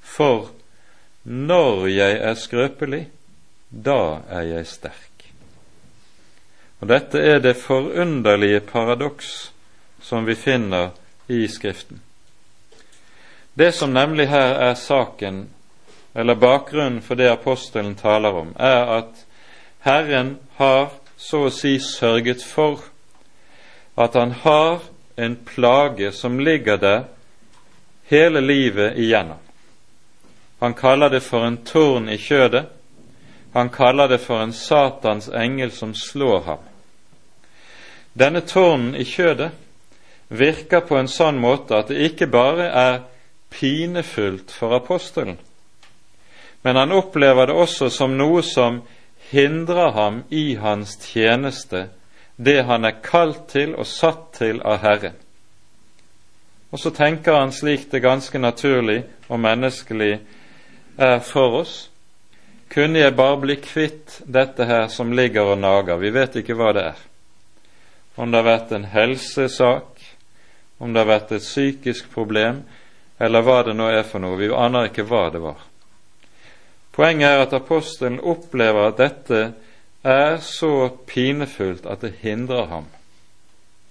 For 0.00 0.48
når 1.24 1.86
jeg 1.92 2.16
er 2.24 2.34
skrøpelig, 2.34 3.04
da 3.84 4.22
er 4.30 4.48
jeg 4.50 4.66
sterk. 4.66 5.28
Og 6.80 6.88
Dette 6.88 7.20
er 7.20 7.40
det 7.40 7.56
forunderlige 7.56 8.60
paradoks 8.60 9.50
som 10.02 10.26
vi 10.26 10.34
finner 10.34 10.90
i 11.26 11.46
Skriften. 11.48 12.00
Det 13.54 13.72
som 13.72 13.92
nemlig 13.92 14.28
her 14.28 14.54
er 14.60 14.74
saken, 14.74 15.48
eller 16.14 16.34
bakgrunnen 16.34 17.00
for 17.02 17.16
det 17.16 17.30
apostelen 17.32 17.94
taler 17.96 18.36
om, 18.36 18.52
er 18.58 18.84
at 18.98 19.24
Herren 19.80 20.36
har 20.56 20.90
så 21.16 21.46
å 21.46 21.52
si 21.52 21.78
sørget 21.80 22.44
for 22.44 22.84
at 23.96 24.14
han 24.14 24.34
har 24.44 24.84
en 25.16 25.36
plage 25.36 26.12
som 26.12 26.40
ligger 26.40 26.76
der 26.76 27.04
hele 28.12 28.40
livet 28.40 28.98
igjennom. 29.00 29.40
Han 30.60 30.74
kaller 30.74 31.08
det 31.08 31.22
for 31.24 31.46
en 31.46 31.56
torn 31.64 32.08
i 32.08 32.18
kjødet. 32.20 32.64
Han 33.56 33.68
kaller 33.68 34.08
det 34.08 34.18
for 34.18 34.42
en 34.42 34.52
Satans 34.52 35.28
engel 35.28 35.70
som 35.72 35.94
slår 35.94 36.40
ham. 36.44 36.58
Denne 38.12 38.42
tårnen 38.44 38.94
i 38.94 39.04
kjødet 39.08 39.48
virker 40.28 40.82
på 40.84 40.98
en 41.00 41.08
sånn 41.08 41.38
måte 41.40 41.78
at 41.78 41.88
det 41.88 42.10
ikke 42.10 42.28
bare 42.28 42.66
er 42.68 42.98
pinefullt 43.48 44.52
for 44.52 44.76
apostelen, 44.76 45.38
men 46.60 46.76
han 46.76 46.92
opplever 46.92 47.48
det 47.48 47.56
også 47.56 47.88
som 47.96 48.18
noe 48.20 48.44
som 48.44 48.82
hindrer 49.32 49.96
ham 49.96 50.22
i 50.28 50.58
hans 50.60 50.98
tjeneste, 51.00 51.86
det 52.36 52.60
han 52.68 52.84
er 52.84 53.00
kalt 53.00 53.46
til 53.56 53.72
og 53.72 53.88
satt 53.88 54.34
til 54.36 54.60
av 54.60 54.82
Herren. 54.84 55.16
Og 56.76 56.84
så 56.84 56.92
tenker 56.92 57.40
han 57.40 57.56
slik 57.56 57.88
det 57.88 58.04
ganske 58.04 58.36
naturlig 58.38 59.06
og 59.32 59.40
menneskelig 59.40 60.18
er 61.00 61.20
for 61.24 61.62
oss. 61.64 61.86
Kunne 62.76 63.00
jeg 63.00 63.14
bare 63.16 63.38
bli 63.40 63.54
kvitt 63.56 64.18
dette 64.28 64.66
her 64.68 64.90
som 64.92 65.14
ligger 65.16 65.54
og 65.54 65.62
nager, 65.62 65.96
vi 65.96 66.10
vet 66.12 66.34
ikke 66.42 66.58
hva 66.58 66.74
det 66.76 66.82
er. 66.90 66.98
Om 68.20 68.28
det 68.28 68.42
har 68.42 68.48
vært 68.50 68.74
en 68.76 68.84
helsesak, 68.92 70.02
om 70.76 70.92
det 70.92 71.00
har 71.00 71.08
vært 71.08 71.32
et 71.38 71.46
psykisk 71.46 72.10
problem, 72.12 72.60
eller 73.16 73.46
hva 73.46 73.62
det 73.64 73.72
nå 73.78 73.88
er 73.88 74.04
for 74.04 74.20
noe. 74.20 74.36
Vi 74.36 74.52
aner 74.52 74.90
ikke 74.90 75.06
hva 75.08 75.22
det 75.32 75.40
var. 75.40 75.64
Poenget 76.92 77.30
er 77.30 77.46
at 77.46 77.56
apostelen 77.56 78.20
opplever 78.20 78.90
at 78.90 79.00
dette 79.00 79.40
er 80.04 80.38
så 80.44 80.88
pinefullt 81.08 81.88
at 81.88 82.04
det 82.04 82.14
hindrer 82.20 82.68
ham, 82.70 82.86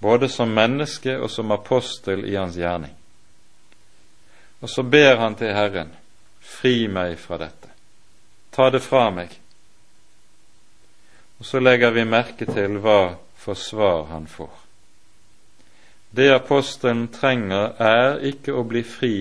både 0.02 0.30
som 0.30 0.54
menneske 0.54 1.18
og 1.18 1.30
som 1.34 1.54
apostel 1.54 2.26
i 2.30 2.38
hans 2.38 2.58
gjerning. 2.58 2.94
Og 4.62 4.70
så 4.70 4.86
ber 4.86 5.18
han 5.22 5.38
til 5.38 5.54
Herren, 5.54 5.92
fri 6.42 6.88
meg 6.90 7.18
fra 7.22 7.38
dette, 7.42 7.74
ta 8.56 8.70
det 8.70 8.80
fra 8.80 9.10
meg. 9.12 9.34
Og 11.38 11.46
så 11.46 11.60
legger 11.60 11.92
vi 11.92 12.06
merke 12.08 12.48
til 12.48 12.80
hva 12.80 13.18
for 13.36 13.60
svar 13.60 14.06
han 14.14 14.28
får. 14.32 14.54
Det 16.16 16.30
apostelen 16.32 17.10
trenger, 17.12 17.74
er 17.76 18.22
ikke 18.24 18.56
å 18.56 18.64
bli 18.64 18.86
fri 18.88 19.16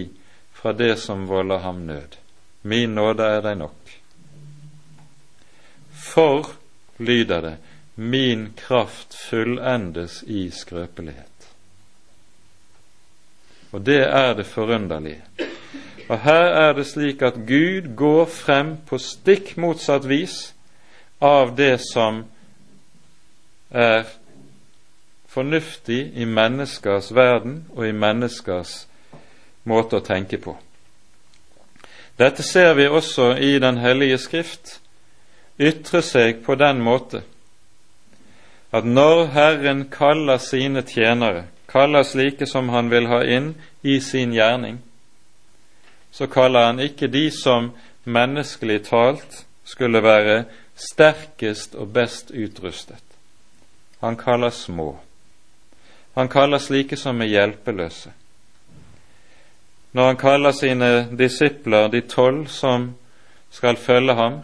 fra 0.55 0.73
det 0.73 0.95
som 1.03 1.27
volder 1.27 1.65
ham 1.65 1.83
nød. 1.89 2.15
Min 2.63 2.95
nåde 2.95 3.27
er 3.27 3.43
deg 3.43 3.59
nok. 3.59 3.91
For, 6.05 6.53
lyder 6.97 7.43
det, 7.43 7.57
min 7.95 8.53
kraft 8.57 9.15
fullendes 9.19 10.23
i 10.23 10.47
skrøpelighet. 10.55 11.51
Og 13.75 13.83
det 13.83 14.05
er 14.07 14.35
det 14.39 14.47
forunderlige. 14.47 15.51
Og 16.09 16.19
her 16.21 16.47
er 16.61 16.73
det 16.77 16.87
slik 16.87 17.23
at 17.23 17.35
Gud 17.49 17.95
går 17.97 18.25
frem 18.29 18.77
på 18.87 18.99
stikk 19.01 19.55
motsatt 19.57 20.09
vis 20.09 20.55
av 21.25 21.55
det 21.57 21.79
som 21.81 22.25
er 23.71 24.05
fornuftig 25.33 26.13
i 26.15 26.25
menneskers 26.29 27.15
verden 27.15 27.65
og 27.75 27.89
i 27.89 27.97
menneskers 27.97 28.85
måte 29.65 29.99
å 29.99 30.05
tenke 30.05 30.39
på. 30.39 30.57
Dette 32.19 32.45
ser 32.47 32.75
vi 32.79 32.87
også 32.87 33.33
i 33.43 33.59
Den 33.59 33.81
hellige 33.83 34.19
skrift 34.19 34.81
ytre 35.59 36.03
seg 36.03 36.45
på 36.45 36.55
den 36.55 36.83
måte 36.83 37.25
at 38.75 38.85
når 38.85 39.27
Herren 39.31 39.85
kaller 39.91 40.39
sine 40.43 40.83
tjenere, 40.83 41.45
kaller 41.71 42.03
slike 42.03 42.47
som 42.47 42.69
han 42.75 42.91
vil 42.91 43.07
ha 43.07 43.21
inn 43.23 43.53
i 43.83 44.01
sin 44.03 44.33
gjerning, 44.35 44.81
så 46.15 46.27
kaller 46.27 46.67
han 46.67 46.79
ikke 46.81 47.09
de 47.11 47.27
som 47.35 47.73
menneskelig 48.05 48.85
talt 48.87 49.41
skulle 49.67 50.03
være 50.03 50.45
sterkest 50.79 51.75
og 51.75 51.91
best 51.93 52.31
utrustet. 52.31 53.03
Han 54.01 54.17
kaller 54.17 54.51
små. 54.51 54.93
Han 56.15 56.29
kaller 56.31 56.63
slike 56.63 56.97
som 56.97 57.21
er 57.21 57.33
hjelpeløse. 57.33 58.13
Når 59.93 60.07
han 60.07 60.17
kaller 60.17 60.53
sine 60.55 60.91
disipler, 61.19 61.89
de 61.89 62.01
tolv 62.01 62.47
som 62.47 62.93
skal 63.51 63.77
følge 63.77 64.15
ham, 64.15 64.41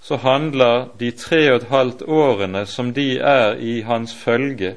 så 0.00 0.16
handler 0.16 0.88
de 1.00 1.10
tre 1.10 1.40
og 1.52 1.56
et 1.56 1.68
halvt 1.68 2.02
årene 2.02 2.66
som 2.66 2.92
de 2.94 3.18
er 3.18 3.56
i 3.56 3.80
hans 3.80 4.14
følge, 4.14 4.76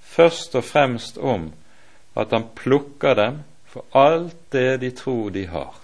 først 0.00 0.54
og 0.54 0.64
fremst 0.64 1.18
om 1.18 1.52
at 2.16 2.32
han 2.32 2.44
plukker 2.56 3.14
dem 3.14 3.40
for 3.70 3.84
alt 3.94 4.36
det 4.50 4.80
de 4.80 4.90
tror 4.90 5.30
de 5.30 5.46
har. 5.46 5.74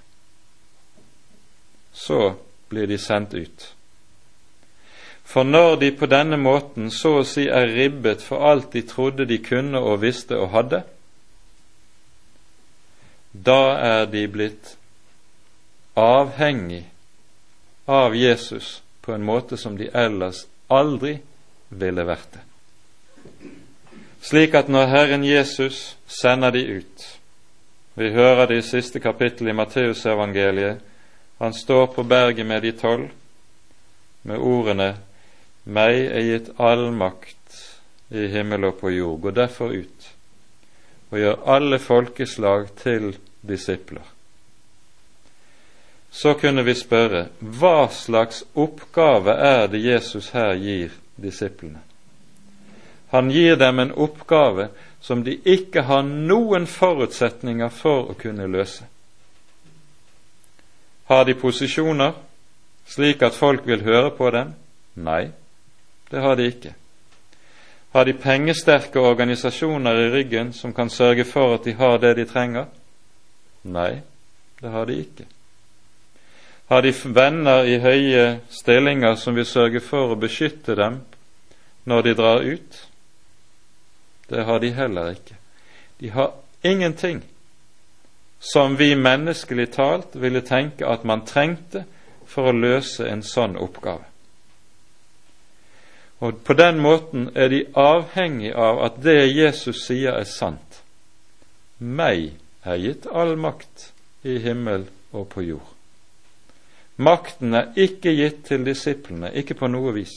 Så 1.92 2.35
blir 2.68 2.87
de 2.87 2.99
sendt 2.99 3.35
ut. 3.35 3.72
For 5.25 5.42
når 5.42 5.77
de 5.77 5.90
på 5.90 6.07
denne 6.07 6.38
måten 6.38 6.90
så 6.90 7.16
å 7.20 7.27
si 7.27 7.46
er 7.51 7.72
ribbet 7.75 8.22
for 8.22 8.46
alt 8.46 8.72
de 8.75 8.83
trodde 8.87 9.27
de 9.27 9.38
kunne 9.42 9.79
og 9.79 10.03
visste 10.03 10.38
og 10.38 10.53
hadde, 10.55 10.83
da 13.33 13.61
er 13.83 14.07
de 14.11 14.22
blitt 14.31 14.77
avhengig 15.99 16.85
av 17.87 18.14
Jesus 18.16 18.81
på 19.03 19.14
en 19.14 19.27
måte 19.27 19.59
som 19.59 19.77
de 19.79 19.90
ellers 19.94 20.46
aldri 20.70 21.18
ville 21.70 22.07
vært 22.07 22.38
det. 22.38 22.44
Slik 24.27 24.55
at 24.59 24.70
når 24.70 24.90
Herren 24.90 25.27
Jesus 25.27 25.96
sender 26.11 26.51
de 26.55 26.64
ut 26.81 27.07
Vi 27.97 28.11
hører 28.13 28.47
det 28.47 28.59
i 28.61 28.65
siste 28.65 29.01
kapittel 29.01 29.49
i 29.49 29.57
Matteusevangeliet. 29.57 30.83
Han 31.39 31.55
står 31.55 31.87
på 31.95 32.03
berget 32.03 32.47
med 32.47 32.63
de 32.63 32.73
tolv 32.77 33.09
med 34.23 34.39
ordene 34.39 34.97
Meg 35.67 35.97
er 36.07 36.23
gitt 36.23 36.51
all 36.63 36.93
makt 36.95 37.57
i 38.15 38.29
himmel 38.31 38.69
og 38.69 38.77
på 38.79 38.93
jord. 38.95 39.21
Gå 39.21 39.33
derfor 39.35 39.73
ut 39.75 40.13
og 41.11 41.19
gjør 41.19 41.43
alle 41.57 41.79
folkeslag 41.79 42.69
til 42.79 43.17
disipler. 43.47 44.05
Så 46.11 46.35
kunne 46.41 46.65
vi 46.65 46.75
spørre 46.75 47.27
hva 47.41 47.89
slags 47.93 48.45
oppgave 48.55 49.35
er 49.35 49.67
det 49.73 49.83
Jesus 49.85 50.31
her 50.35 50.55
gir 50.61 50.95
disiplene? 51.21 51.83
Han 53.13 53.31
gir 53.31 53.57
dem 53.57 53.79
en 53.79 53.93
oppgave 53.93 54.69
som 55.01 55.25
de 55.25 55.37
ikke 55.45 55.83
har 55.87 56.03
noen 56.03 56.67
forutsetninger 56.67 57.69
for 57.73 58.11
å 58.11 58.17
kunne 58.19 58.49
løse. 58.51 58.87
Har 61.07 61.25
de 61.25 61.37
posisjoner 61.39 62.17
slik 62.91 63.23
at 63.23 63.35
folk 63.35 63.67
vil 63.67 63.85
høre 63.87 64.11
på 64.17 64.31
dem? 64.35 64.55
Nei, 64.97 65.29
det 66.11 66.23
har 66.23 66.37
de 66.39 66.49
ikke. 66.51 66.75
Har 67.95 68.05
de 68.05 68.13
pengesterke 68.13 69.01
organisasjoner 69.01 70.01
i 70.01 70.11
ryggen 70.11 70.53
som 70.53 70.75
kan 70.75 70.91
sørge 70.91 71.25
for 71.25 71.55
at 71.55 71.65
de 71.65 71.73
har 71.73 71.99
det 71.99 72.17
de 72.17 72.27
trenger? 72.29 72.67
Nei, 73.65 74.03
det 74.61 74.71
har 74.71 74.87
de 74.87 74.99
ikke. 75.01 75.25
Har 76.69 76.83
de 76.83 76.93
venner 77.05 77.65
i 77.65 77.79
høye 77.79 78.41
stillinger 78.51 79.15
som 79.15 79.37
vil 79.39 79.47
sørge 79.47 79.81
for 79.81 80.11
å 80.11 80.19
beskytte 80.19 80.75
dem 80.75 81.01
når 81.87 82.03
de 82.03 82.15
drar 82.19 82.43
ut? 82.43 82.86
Det 84.29 84.45
har 84.45 84.59
de 84.59 84.71
heller 84.71 85.11
ikke. 85.11 85.37
De 86.01 86.11
har 86.11 86.33
ingenting 86.62 87.23
som 88.41 88.77
vi 88.77 88.95
menneskelig 88.97 89.71
talt 89.73 90.17
ville 90.17 90.41
tenke 90.41 90.87
at 90.87 91.05
man 91.05 91.25
trengte 91.27 91.85
for 92.27 92.51
å 92.51 92.57
løse 92.57 93.07
en 93.09 93.23
sånn 93.23 93.57
oppgave. 93.57 94.05
Og 96.21 96.41
På 96.45 96.55
den 96.57 96.79
måten 96.81 97.31
er 97.35 97.49
de 97.49 97.65
avhengig 97.75 98.55
av 98.55 98.81
at 98.85 99.01
det 99.05 99.35
Jesus 99.37 99.85
sier, 99.85 100.17
er 100.17 100.25
sant. 100.25 100.81
Meg 101.79 102.33
er 102.65 102.81
gitt 102.81 103.07
all 103.07 103.37
makt 103.37 103.91
i 104.25 104.39
himmel 104.41 104.87
og 105.12 105.29
på 105.29 105.45
jord. 105.45 105.73
Makten 106.97 107.55
er 107.55 107.75
ikke 107.77 108.15
gitt 108.17 108.47
til 108.49 108.65
disiplene, 108.65 109.29
ikke 109.37 109.55
på 109.55 109.69
noe 109.69 109.93
vis. 109.93 110.15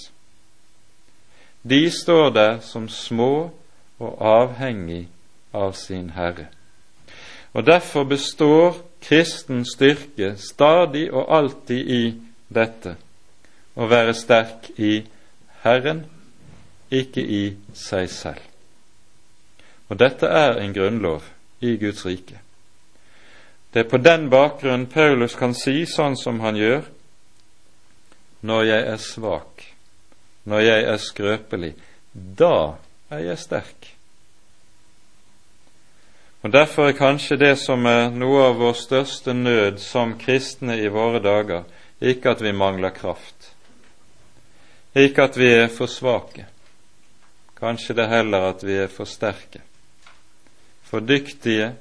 De 1.68 1.82
står 1.92 2.30
der 2.32 2.60
som 2.64 2.88
små 2.88 3.52
og 4.00 4.18
avhengig 4.24 5.08
av 5.54 5.74
sin 5.78 6.10
Herre. 6.16 6.48
Og 7.54 7.66
Derfor 7.66 8.04
består 8.04 8.78
kristen 9.02 9.66
styrke 9.66 10.36
stadig 10.38 11.10
og 11.14 11.32
alltid 11.36 11.90
i 11.90 12.04
dette 12.50 12.96
å 13.76 13.88
være 13.90 14.14
sterk 14.14 14.70
i 14.78 15.02
Herren, 15.64 16.04
ikke 16.92 17.22
i 17.22 17.44
seg 17.74 18.10
selv. 18.12 18.44
Og 19.90 19.98
dette 19.98 20.28
er 20.28 20.60
en 20.62 20.74
grunnlov 20.74 21.26
i 21.66 21.76
Guds 21.78 22.06
rike. 22.06 22.40
Det 23.74 23.84
er 23.84 23.90
på 23.90 23.98
den 24.02 24.30
bakgrunn 24.30 24.88
Paulus 24.90 25.36
kan 25.38 25.54
si 25.54 25.84
sånn 25.90 26.18
som 26.18 26.40
han 26.42 26.58
gjør 26.58 26.88
når 28.42 28.64
jeg 28.66 28.86
er 28.94 29.02
svak, 29.04 29.66
når 30.50 30.64
jeg 30.66 30.86
er 30.90 31.02
skrøpelig, 31.04 31.74
da 32.14 32.80
er 33.10 33.36
sterk. 33.36 33.96
Og 36.42 36.54
Derfor 36.54 36.88
er 36.88 36.96
kanskje 36.96 37.36
det 37.38 37.56
som 37.60 37.86
er 37.90 38.14
noe 38.16 38.46
av 38.48 38.60
vår 38.62 38.76
største 38.80 39.34
nød 39.36 39.82
som 39.84 40.16
kristne 40.20 40.78
i 40.80 40.88
våre 40.88 41.20
dager, 41.20 41.66
ikke 42.00 42.32
at 42.32 42.44
vi 42.44 42.54
mangler 42.56 42.94
kraft, 42.96 43.50
ikke 44.96 45.26
at 45.28 45.38
vi 45.38 45.50
er 45.52 45.68
for 45.68 45.92
svake, 45.92 46.46
kanskje 47.60 47.98
det 47.98 48.08
heller 48.08 48.48
at 48.54 48.64
vi 48.64 48.78
er 48.86 48.88
for 48.88 49.10
sterke, 49.10 49.60
for 50.88 51.04
dyktige, 51.04 51.74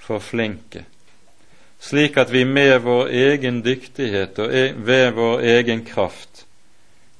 for 0.00 0.18
flinke, 0.18 0.86
slik 1.80 2.16
at 2.16 2.32
vi 2.32 2.46
med 2.48 2.78
vår 2.86 3.12
egen 3.12 3.60
dyktighet 3.64 4.38
og 4.40 4.54
e- 4.54 4.72
ved 4.76 5.12
vår 5.12 5.44
egen 5.58 5.84
kraft 5.84 6.46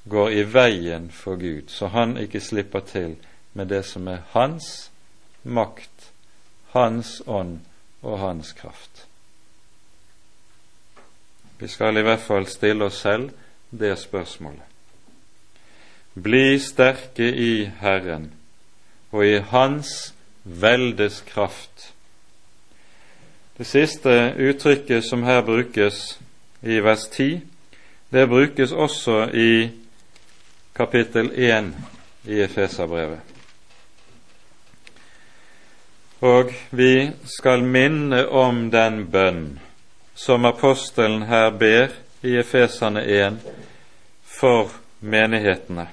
går 0.05 0.31
i 0.31 0.43
veien 0.53 1.11
for 1.11 1.37
Gud, 1.37 1.69
så 1.69 1.87
Han 1.87 2.17
ikke 2.17 2.41
slipper 2.41 2.81
til 2.81 3.17
med 3.55 3.67
det 3.67 3.85
som 3.85 4.09
er 4.09 4.25
Hans 4.33 4.91
makt, 5.43 6.13
Hans 6.73 7.23
ånd 7.27 7.61
og 8.03 8.19
Hans 8.19 8.53
kraft. 8.53 9.07
Vi 11.59 11.69
skal 11.69 11.97
i 11.97 12.03
hvert 12.03 12.21
fall 12.21 12.47
stille 12.47 12.85
oss 12.85 13.01
selv 13.01 13.31
det 13.71 13.99
spørsmålet. 13.99 14.63
Bli 16.15 16.59
sterke 16.59 17.27
i 17.27 17.65
Herren 17.81 18.33
og 19.13 19.27
i 19.27 19.39
Hans 19.39 20.15
veldes 20.45 21.21
kraft. 21.27 21.95
Det 23.59 23.67
siste 23.67 24.35
uttrykket 24.39 25.05
som 25.05 25.23
her 25.23 25.41
brukes 25.47 26.19
i 26.63 26.81
vers 26.83 27.07
10, 27.09 27.41
det 28.11 28.29
brukes 28.29 28.73
også 28.73 29.29
i 29.35 29.71
kapittel 30.77 31.31
1 31.35 31.73
i 32.25 32.41
Efeserbrevet. 32.43 33.19
Og 36.19 36.55
vi 36.71 37.11
skal 37.25 37.63
minne 37.63 38.27
om 38.27 38.71
den 38.71 39.05
bønn 39.11 39.61
som 40.15 40.45
apostelen 40.45 41.23
her 41.23 41.51
ber 41.51 41.95
i 42.23 42.37
Efesane 42.41 43.05
1 43.05 43.39
for 44.25 44.73
menighetene. 45.01 45.87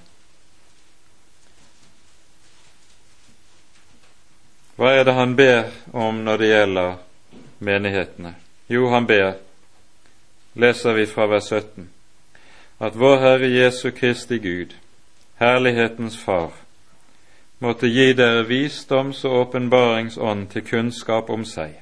Hva 4.75 4.95
er 4.97 5.05
det 5.05 5.13
han 5.13 5.35
ber 5.35 5.67
om 5.93 6.23
når 6.25 6.37
det 6.41 6.53
gjelder 6.55 6.93
menighetene? 7.59 8.33
Jo, 8.71 8.87
han 8.89 9.05
ber, 9.05 9.33
leser 10.53 10.95
vi 10.97 11.05
fra 11.05 11.27
vers 11.29 11.51
17, 11.51 11.89
at 12.81 12.95
vår 12.95 13.17
Herre 13.17 13.47
Jesu 13.47 13.91
Kristi 13.91 14.37
Gud, 14.37 14.73
herlighetens 15.37 16.17
Far, 16.17 16.51
måtte 17.59 17.87
gi 17.87 18.13
dere 18.17 18.41
visdoms- 18.49 19.25
og 19.25 19.35
åpenbaringsånd 19.41 20.47
til 20.49 20.65
kunnskap 20.65 21.29
om 21.29 21.45
seg, 21.45 21.75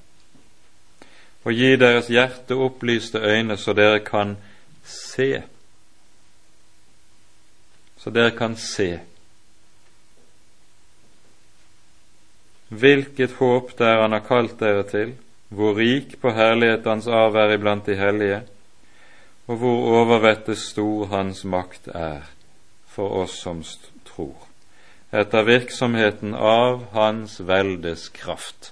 og 1.47 1.55
gi 1.55 1.75
deres 1.79 2.11
hjerte 2.11 2.57
opplyste 2.59 3.23
øyne 3.23 3.57
så 3.57 3.73
dere 3.73 4.03
kan 4.03 4.35
se. 4.83 5.43
Så 7.97 8.11
dere 8.11 8.35
kan 8.35 8.55
se 8.55 8.99
hvilket 12.69 13.31
håp 13.39 13.71
det 13.77 13.87
er 13.87 14.01
Han 14.01 14.11
har 14.11 14.25
kalt 14.27 14.59
dere 14.59 14.83
til, 14.83 15.15
hvor 15.49 15.77
rik 15.77 16.19
på 16.21 16.29
herlighet 16.29 16.85
Hans 16.85 17.07
arv 17.07 17.35
er 17.35 17.55
iblant 17.55 17.85
de 17.85 17.95
hellige, 17.95 18.41
og 19.49 19.57
hvor 19.57 19.87
overvettet 19.99 20.57
stor 20.61 21.07
Hans 21.09 21.41
makt 21.43 21.87
er 21.87 22.27
for 22.85 23.23
oss 23.23 23.39
som 23.41 23.63
tror, 24.05 24.37
etter 25.09 25.47
virksomheten 25.47 26.35
av 26.37 26.83
Hans 26.93 27.39
veldes 27.41 28.09
kraft. 28.13 28.71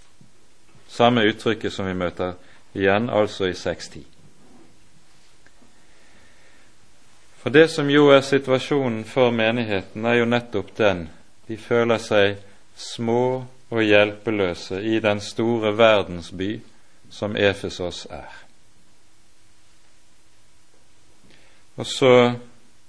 Samme 0.87 1.25
uttrykket 1.25 1.73
som 1.73 1.89
vi 1.89 1.97
møter 1.97 2.37
igjen, 2.77 3.09
altså 3.09 3.49
i 3.49 3.57
6.10. 3.57 4.05
For 7.41 7.49
det 7.49 7.69
som 7.73 7.89
jo 7.89 8.11
er 8.13 8.21
situasjonen 8.21 9.01
for 9.05 9.33
menigheten, 9.33 10.05
er 10.05 10.21
jo 10.21 10.29
nettopp 10.29 10.75
den 10.77 11.07
de 11.47 11.57
føler 11.57 11.97
seg 11.97 12.41
små 12.75 13.45
og 13.71 13.81
hjelpeløse 13.81 14.83
i 14.83 14.99
den 14.99 15.23
store 15.23 15.73
verdensby 15.77 16.57
som 17.09 17.37
Efesos 17.39 18.05
er. 18.11 18.46
Og 21.77 21.85
så 21.85 22.33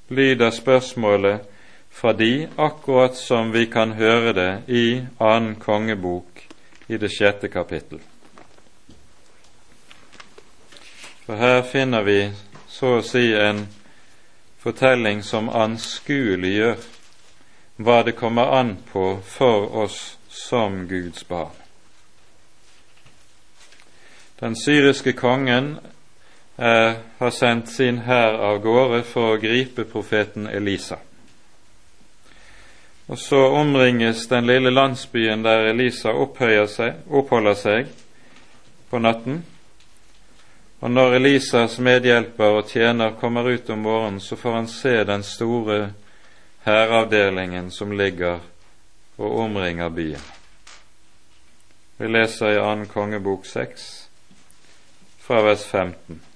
lyder 0.09 0.51
spørsmålet 0.51 1.40
fra 1.90 2.12
de 2.12 2.48
akkurat 2.59 3.16
som 3.16 3.53
vi 3.53 3.66
kan 3.66 3.92
høre 3.92 4.33
det 4.33 4.62
i 4.68 5.03
annen 5.20 5.57
kongebok 5.61 6.46
i 6.88 6.96
det 6.96 7.11
sjette 7.12 7.48
kapittel. 7.48 8.01
For 11.27 11.37
her 11.37 11.62
finner 11.62 12.03
vi 12.03 12.31
så 12.68 12.94
å 12.98 13.05
si 13.05 13.27
en 13.37 13.66
fortelling 14.62 15.20
som 15.22 15.51
anskueliggjør 15.53 16.87
hva 17.85 17.98
det 18.07 18.16
kommer 18.16 18.55
an 18.57 18.77
på 18.92 19.18
for 19.27 19.68
oss 19.85 20.16
som 20.29 20.87
Guds 20.88 21.29
barn. 21.29 21.53
Den 24.40 24.57
syriske 24.57 25.12
kongen 25.12 25.77
eh, 26.59 26.92
har 27.18 27.31
sendt 27.31 27.68
sin 27.68 27.99
hær 27.99 28.38
av 28.51 28.62
gårde 28.62 29.03
for 29.07 29.35
å 29.35 29.40
gripe 29.42 29.87
profeten 29.88 30.49
Elisa. 30.51 30.99
Og 33.09 33.18
så 33.18 33.40
omringes 33.57 34.27
den 34.29 34.47
lille 34.47 34.71
landsbyen 34.71 35.42
der 35.42 35.71
Elisa 35.71 36.12
seg, 36.68 36.99
oppholder 37.09 37.55
seg 37.55 37.87
på 38.90 38.99
natten. 38.99 39.44
Og 40.81 40.90
når 40.90 41.16
Elisas 41.16 41.79
medhjelper 41.79 42.61
og 42.61 42.68
tjener 42.68 43.16
kommer 43.21 43.49
ut 43.49 43.71
om 43.71 43.79
morgenen, 43.79 44.21
så 44.21 44.37
får 44.37 44.53
han 44.53 44.68
se 44.68 45.05
den 45.05 45.23
store 45.23 45.92
hæravdelingen 46.64 47.71
som 47.71 47.92
ligger 47.92 48.38
og 49.18 49.38
omringer 49.38 49.88
byen. 49.88 50.23
Vi 51.99 52.07
leser 52.07 52.53
i 52.53 52.61
annen 52.62 52.87
kongebok 52.87 53.47
6, 53.47 54.09
fra 55.18 55.42
vers 55.42 55.64
15. 55.64 56.28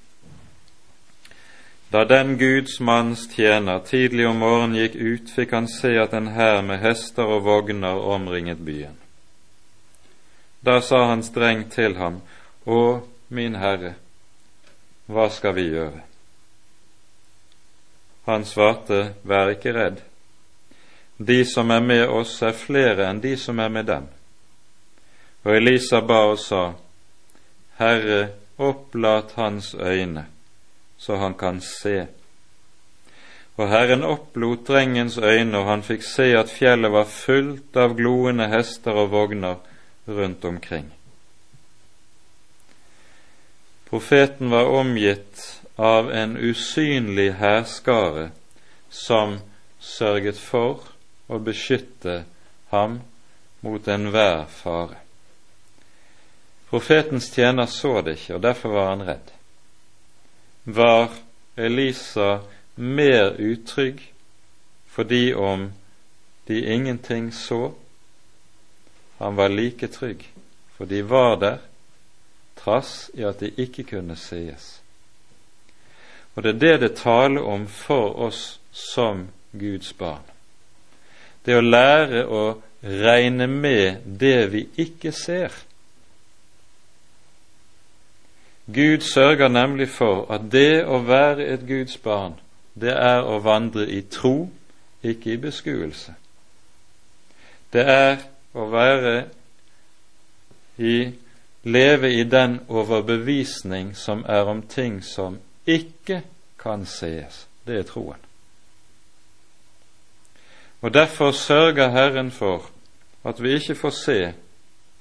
Da 1.92 2.04
den 2.04 2.38
Guds 2.38 2.80
manns 2.80 3.26
tjener 3.34 3.78
tidlig 3.78 4.28
om 4.28 4.38
morgenen 4.40 4.78
gikk 4.78 4.94
ut, 4.96 5.32
fikk 5.34 5.50
han 5.52 5.66
se 5.68 5.90
at 6.00 6.14
en 6.16 6.30
hær 6.32 6.62
med 6.64 6.80
hester 6.80 7.28
og 7.28 7.44
vogner 7.44 8.00
omringet 8.14 8.62
byen. 8.64 8.96
Da 10.64 10.80
sa 10.80 11.02
han 11.10 11.20
strengt 11.26 11.74
til 11.76 11.98
ham, 12.00 12.22
Å, 12.64 13.02
min 13.28 13.58
Herre, 13.60 13.92
hva 15.10 15.28
skal 15.28 15.56
vi 15.58 15.66
gjøre? 15.68 16.00
Han 18.24 18.48
svarte, 18.48 19.04
Vær 19.28 19.52
ikke 19.52 19.76
redd. 19.76 20.00
De 21.18 21.42
som 21.44 21.70
er 21.76 21.84
med 21.84 22.08
oss, 22.08 22.38
er 22.40 22.56
flere 22.56 23.10
enn 23.10 23.20
de 23.20 23.36
som 23.36 23.60
er 23.60 23.68
med 23.68 23.90
dem. 23.92 24.08
Og 25.44 25.56
Elisa 25.60 26.00
ba 26.00 26.24
og 26.32 26.38
sa, 26.40 26.70
Herre, 27.76 28.30
opplat 28.56 29.36
hans 29.36 29.74
øyne, 29.74 30.31
så 31.02 31.16
han 31.16 31.34
kan 31.34 31.60
se. 31.60 32.06
Og 33.58 33.68
Herren 33.68 34.04
opplot 34.06 34.68
drengens 34.68 35.18
øyne, 35.18 35.58
og 35.58 35.66
han 35.66 35.82
fikk 35.82 36.04
se 36.06 36.28
at 36.38 36.50
fjellet 36.50 36.92
var 36.94 37.10
fullt 37.10 37.76
av 37.76 37.96
gloende 37.98 38.46
hester 38.52 39.00
og 39.02 39.10
vogner 39.10 39.58
rundt 40.06 40.44
omkring. 40.44 40.92
Profeten 43.90 44.54
var 44.54 44.70
omgitt 44.70 45.42
av 45.76 46.12
en 46.14 46.38
usynlig 46.38 47.32
hærskare 47.42 48.30
som 48.88 49.40
sørget 49.82 50.38
for 50.38 50.86
å 51.28 51.42
beskytte 51.42 52.22
ham 52.70 53.00
mot 53.60 53.88
enhver 53.88 54.46
fare. 54.48 55.02
Profetens 56.70 57.28
tjener 57.34 57.66
så 57.66 57.98
det 58.00 58.16
ikke, 58.20 58.38
og 58.38 58.46
derfor 58.46 58.78
var 58.78 58.92
han 58.94 59.08
redd. 59.10 59.38
Var 60.64 61.10
Elisa 61.56 62.40
mer 62.74 63.34
utrygg 63.38 64.12
fordi 64.86 65.34
om 65.34 65.72
de 66.46 66.60
ingenting 66.64 67.32
så? 67.32 67.72
Han 69.18 69.36
var 69.36 69.48
like 69.48 69.88
trygg, 69.88 70.28
for 70.76 70.84
de 70.84 71.02
var 71.02 71.36
der, 71.36 71.58
trass 72.56 73.10
i 73.14 73.22
at 73.22 73.40
de 73.40 73.50
ikke 73.56 73.82
kunne 73.82 74.16
sees. 74.16 74.82
Og 76.34 76.42
det 76.42 76.54
er 76.54 76.58
det 76.58 76.80
det 76.80 76.96
taler 76.96 77.42
om 77.42 77.66
for 77.68 78.18
oss 78.26 78.60
som 78.72 79.28
Guds 79.52 79.92
barn. 79.92 80.24
Det 81.44 81.56
å 81.56 81.64
lære 81.64 82.24
å 82.26 82.42
regne 82.82 83.46
med 83.46 84.02
det 84.06 84.50
vi 84.52 84.66
ikke 84.76 85.12
ser 85.12 85.52
Gud 88.66 89.00
sørger 89.00 89.48
nemlig 89.48 89.88
for 89.88 90.30
at 90.32 90.40
det 90.52 90.84
å 90.86 91.02
være 91.02 91.46
et 91.54 91.66
Guds 91.66 91.96
barn, 91.98 92.38
det 92.74 92.92
er 92.94 93.24
å 93.26 93.40
vandre 93.42 93.88
i 93.90 94.00
tro, 94.06 94.50
ikke 95.02 95.32
i 95.32 95.36
beskuelse. 95.36 96.14
Det 97.72 97.82
er 97.82 98.22
å 98.54 98.68
være 98.70 99.16
i 100.78 101.12
leve 101.62 102.12
i 102.12 102.24
den 102.24 102.60
overbevisning 102.68 103.96
som 103.96 104.24
er 104.28 104.46
om 104.50 104.62
ting 104.62 105.02
som 105.04 105.38
ikke 105.66 106.22
kan 106.58 106.86
sees. 106.86 107.46
Det 107.66 107.78
er 107.78 107.86
troen. 107.86 108.18
Og 110.82 110.94
Derfor 110.94 111.30
sørger 111.30 111.90
Herren 111.90 112.30
for 112.30 112.70
at 113.24 113.42
vi 113.42 113.54
ikke 113.54 113.74
får 113.74 113.90
se 113.90 114.32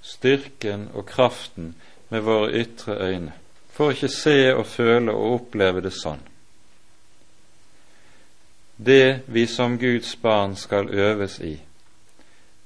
styrken 0.02 0.90
og 0.94 1.06
kraften 1.06 1.76
med 2.10 2.22
våre 2.22 2.52
ytre 2.54 2.98
øyne, 3.02 3.34
for 3.82 3.90
ikke 3.92 4.08
se 4.14 4.54
og 4.54 4.66
føle 4.70 5.10
og 5.10 5.40
oppleve 5.40 5.82
det 5.82 5.90
sånn. 5.98 6.20
Det 8.78 9.24
vi 9.26 9.48
som 9.50 9.80
Guds 9.82 10.12
barn 10.22 10.54
skal 10.54 10.92
øves 10.94 11.40
i, 11.42 11.56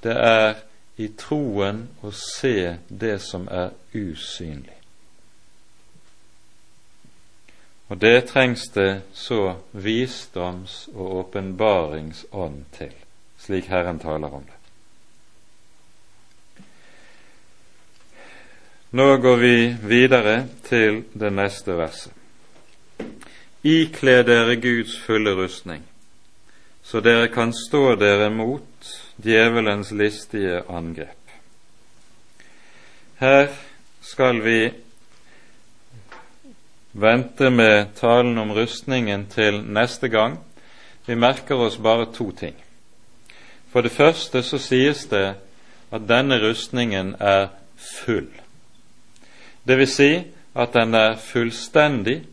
det 0.04 0.15
er 0.19 0.58
i 0.99 1.08
troen 1.15 1.86
å 2.04 2.12
se 2.12 2.75
det 2.89 3.13
som 3.23 3.47
er 3.47 3.71
usynlig. 3.95 4.75
Og 7.88 8.01
det 8.01 8.28
trengs 8.34 8.67
det 8.75 9.06
så 9.13 9.56
visdoms- 9.71 10.89
og 10.91 11.15
åpenbaringsånd 11.21 12.60
til, 12.75 12.91
slik 13.39 13.71
Herren 13.71 14.04
taler 14.04 14.36
om 14.36 14.43
det. 14.43 14.54
Nå 18.95 19.17
går 19.17 19.36
vi 19.36 19.75
videre 19.84 20.45
til 20.63 21.01
det 21.19 21.27
neste 21.36 21.73
verset. 21.75 22.13
Ikle 23.67 24.21
dere 24.23 24.55
Guds 24.55 24.93
fulle 25.03 25.34
rustning, 25.36 25.81
så 26.79 27.01
dere 27.03 27.27
kan 27.27 27.51
stå 27.51 27.97
dere 27.99 28.29
mot 28.31 28.91
djevelens 29.19 29.91
listige 29.91 30.62
angrep. 30.71 31.34
Her 33.19 33.51
skal 33.99 34.39
vi 34.45 34.71
vente 36.93 37.51
med 37.51 37.91
talen 37.99 38.38
om 38.38 38.55
rustningen 38.55 39.27
til 39.27 39.60
neste 39.60 40.08
gang. 40.08 40.39
Vi 41.05 41.19
merker 41.19 41.67
oss 41.67 41.77
bare 41.77 42.08
to 42.13 42.31
ting. 42.31 42.55
For 43.75 43.81
det 43.81 43.91
første 43.91 44.43
så 44.43 44.58
sies 44.58 45.03
det 45.12 45.36
at 45.91 46.08
denne 46.08 46.39
rustningen 46.47 47.15
er 47.19 47.47
full. 47.75 48.31
Det 49.67 49.78
vil 49.78 49.89
si 49.89 50.12
at 50.56 50.73
den 50.73 50.93
er 50.93 51.17
fullstendig, 51.17 52.23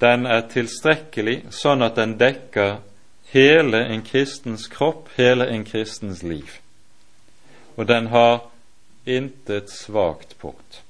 den 0.00 0.26
er 0.26 0.44
tilstrekkelig, 0.50 1.48
sånn 1.50 1.82
at 1.82 1.96
den 1.98 2.16
dekker 2.18 2.78
hele 3.32 3.80
en 3.86 4.02
kristens 4.06 4.68
kropp, 4.70 5.08
hele 5.16 5.48
en 5.50 5.64
kristens 5.64 6.22
liv. 6.22 6.58
Og 7.76 7.88
den 7.88 8.10
har 8.12 8.48
intet 9.06 9.70
svakt 9.70 10.38
punkt. 10.38 10.82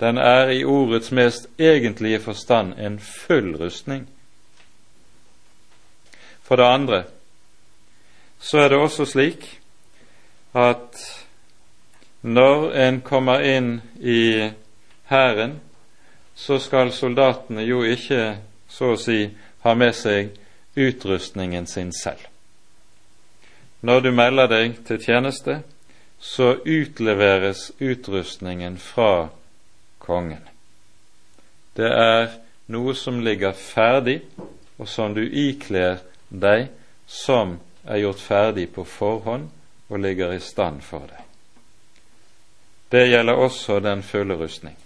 Den 0.00 0.18
er 0.18 0.50
i 0.50 0.64
ordets 0.64 1.10
mest 1.10 1.46
egentlige 1.58 2.20
forstand 2.20 2.74
en 2.78 2.98
full 2.98 3.54
rustning. 3.56 4.08
For 6.42 6.56
det 6.56 6.64
andre 6.64 7.04
så 8.40 8.58
er 8.58 8.68
det 8.68 8.78
også 8.78 9.04
slik 9.08 9.46
at 10.54 10.98
når 12.22 12.72
en 12.72 13.00
kommer 13.00 13.40
inn 13.40 13.78
i 14.00 14.50
hæren, 15.14 15.58
så 16.34 16.58
skal 16.58 16.92
soldatene 16.92 17.62
jo 17.62 17.82
ikke, 17.86 18.36
så 18.68 18.94
å 18.94 18.98
si, 18.98 19.28
ha 19.62 19.74
med 19.78 19.94
seg 19.94 20.34
utrustningen 20.74 21.66
sin 21.70 21.92
selv. 21.94 22.26
Når 23.84 24.00
du 24.00 24.10
melder 24.16 24.50
deg 24.50 24.78
til 24.88 24.98
tjeneste, 24.98 25.60
så 26.18 26.54
utleveres 26.64 27.68
utrustningen 27.78 28.78
fra 28.80 29.28
kongen. 29.98 30.42
Det 31.76 31.90
er 31.90 32.30
noe 32.72 32.94
som 32.96 33.20
ligger 33.20 33.52
ferdig, 33.52 34.22
og 34.78 34.88
som 34.88 35.14
du 35.14 35.22
ikler 35.22 36.00
deg, 36.30 36.70
som 37.06 37.58
er 37.84 38.00
gjort 38.02 38.22
ferdig 38.24 38.70
på 38.72 38.86
forhånd 38.88 39.50
og 39.90 40.00
ligger 40.00 40.32
i 40.32 40.40
stand 40.40 40.80
for 40.82 41.04
deg. 41.10 41.20
Det 42.90 43.04
gjelder 43.10 43.44
også 43.44 43.78
den 43.84 44.02
fulle 44.02 44.38
rustning. 44.38 44.76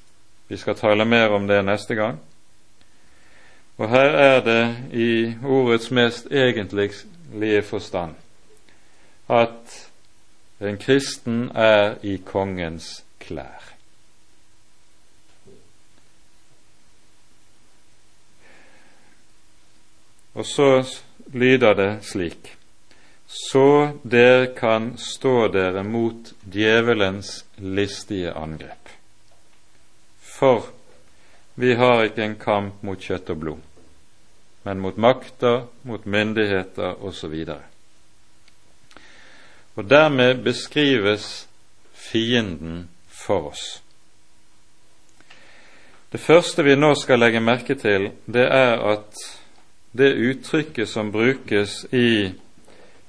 Vi 0.48 0.56
skal 0.56 0.76
tale 0.76 1.04
mer 1.04 1.28
om 1.36 1.46
det 1.46 1.60
neste 1.64 1.94
gang. 1.94 2.18
Og 3.78 3.90
her 3.90 4.16
er 4.18 4.40
det 4.44 4.62
i 4.92 5.10
ordets 5.44 5.90
mest 5.90 6.26
egentlige 6.32 7.62
forstand 7.62 8.14
at 9.28 9.76
en 10.60 10.78
kristen 10.80 11.50
er 11.54 11.94
i 12.02 12.16
kongens 12.24 13.04
klær. 13.20 13.74
Og 20.34 20.46
så 20.46 20.70
lyder 21.32 21.74
det 21.74 21.90
slik 22.02 22.58
så 23.28 23.90
dere 24.02 24.46
kan 24.56 24.94
stå 24.96 25.48
dere 25.52 25.82
mot 25.84 26.32
djevelens 26.40 27.44
listige 27.56 28.32
angrep. 28.32 28.77
For 30.38 30.68
vi 31.58 31.74
har 31.74 32.04
ikke 32.06 32.22
en 32.22 32.36
kamp 32.38 32.82
mot 32.86 33.00
kjøtt 33.02 33.32
og 33.34 33.40
blod, 33.42 33.62
men 34.62 34.78
mot 34.78 34.94
makter, 34.94 35.64
mot 35.82 36.04
myndigheter 36.06 37.02
osv. 37.02 37.34
Og, 37.50 37.64
og 39.74 39.90
dermed 39.90 40.44
beskrives 40.44 41.48
fienden 41.92 42.86
for 43.10 43.50
oss. 43.50 43.66
Det 46.12 46.20
første 46.22 46.62
vi 46.64 46.76
nå 46.78 46.94
skal 46.96 47.20
legge 47.20 47.42
merke 47.42 47.74
til, 47.76 48.12
det 48.24 48.46
er 48.46 48.78
at 48.94 49.18
det 49.98 50.14
uttrykket 50.14 50.88
som 50.88 51.10
brukes 51.12 51.82
i, 51.92 52.30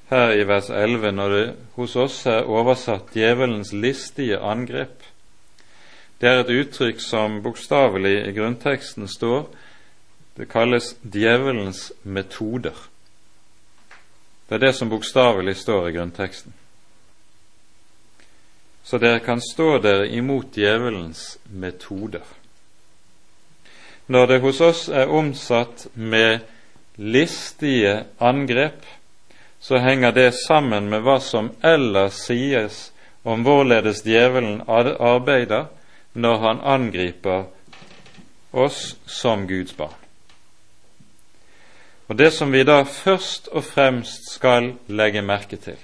her 0.09 0.33
i 0.33 0.43
vers 0.49 0.73
11, 0.73 1.11
når 1.15 1.35
det 1.35 1.45
hos 1.77 1.95
oss 1.95 2.25
er 2.25 2.49
oversatt 2.49 3.13
'djevelens 3.13 3.71
listige 3.73 4.41
angrep', 4.41 5.08
det 6.19 6.27
er 6.29 6.41
et 6.41 6.49
uttrykk 6.51 6.99
som 6.99 7.39
bokstavelig 7.43 8.27
i 8.27 8.32
grunnteksten 8.36 9.08
står 9.08 9.47
Det 10.38 10.49
kalles 10.49 10.95
'djevelens 11.03 11.91
metoder'. 12.03 12.88
Det 14.49 14.55
er 14.55 14.58
det 14.58 14.75
som 14.75 14.89
bokstavelig 14.89 15.55
står 15.55 15.88
i 15.88 15.91
grunnteksten. 15.91 16.53
Så 18.84 18.97
dere 18.97 19.19
kan 19.19 19.41
stå 19.41 19.77
dere 19.77 20.08
imot 20.08 20.55
djevelens 20.55 21.38
metoder. 21.45 22.23
Når 24.08 24.25
det 24.25 24.41
hos 24.41 24.62
oss 24.62 24.88
er 24.89 25.08
omsatt 25.08 25.88
med 25.93 26.39
listige 26.95 28.05
angrep, 28.19 28.86
så 29.60 29.77
henger 29.77 30.12
det 30.12 30.34
sammen 30.47 30.89
med 30.89 31.01
hva 31.01 31.19
som 31.19 31.51
ellers 31.63 32.13
sies 32.13 32.91
om 33.23 33.43
hvorledes 33.43 34.01
djevelen 34.05 34.62
arbeider 34.67 35.65
når 36.13 36.37
han 36.37 36.61
angriper 36.63 37.45
oss 38.51 38.95
som 39.05 39.47
Guds 39.47 39.73
barn. 39.77 39.97
Og 42.07 42.17
Det 42.17 42.31
som 42.33 42.51
vi 42.51 42.63
da 42.63 42.81
først 42.83 43.47
og 43.47 43.63
fremst 43.63 44.31
skal 44.33 44.73
legge 44.87 45.21
merke 45.21 45.57
til, 45.57 45.77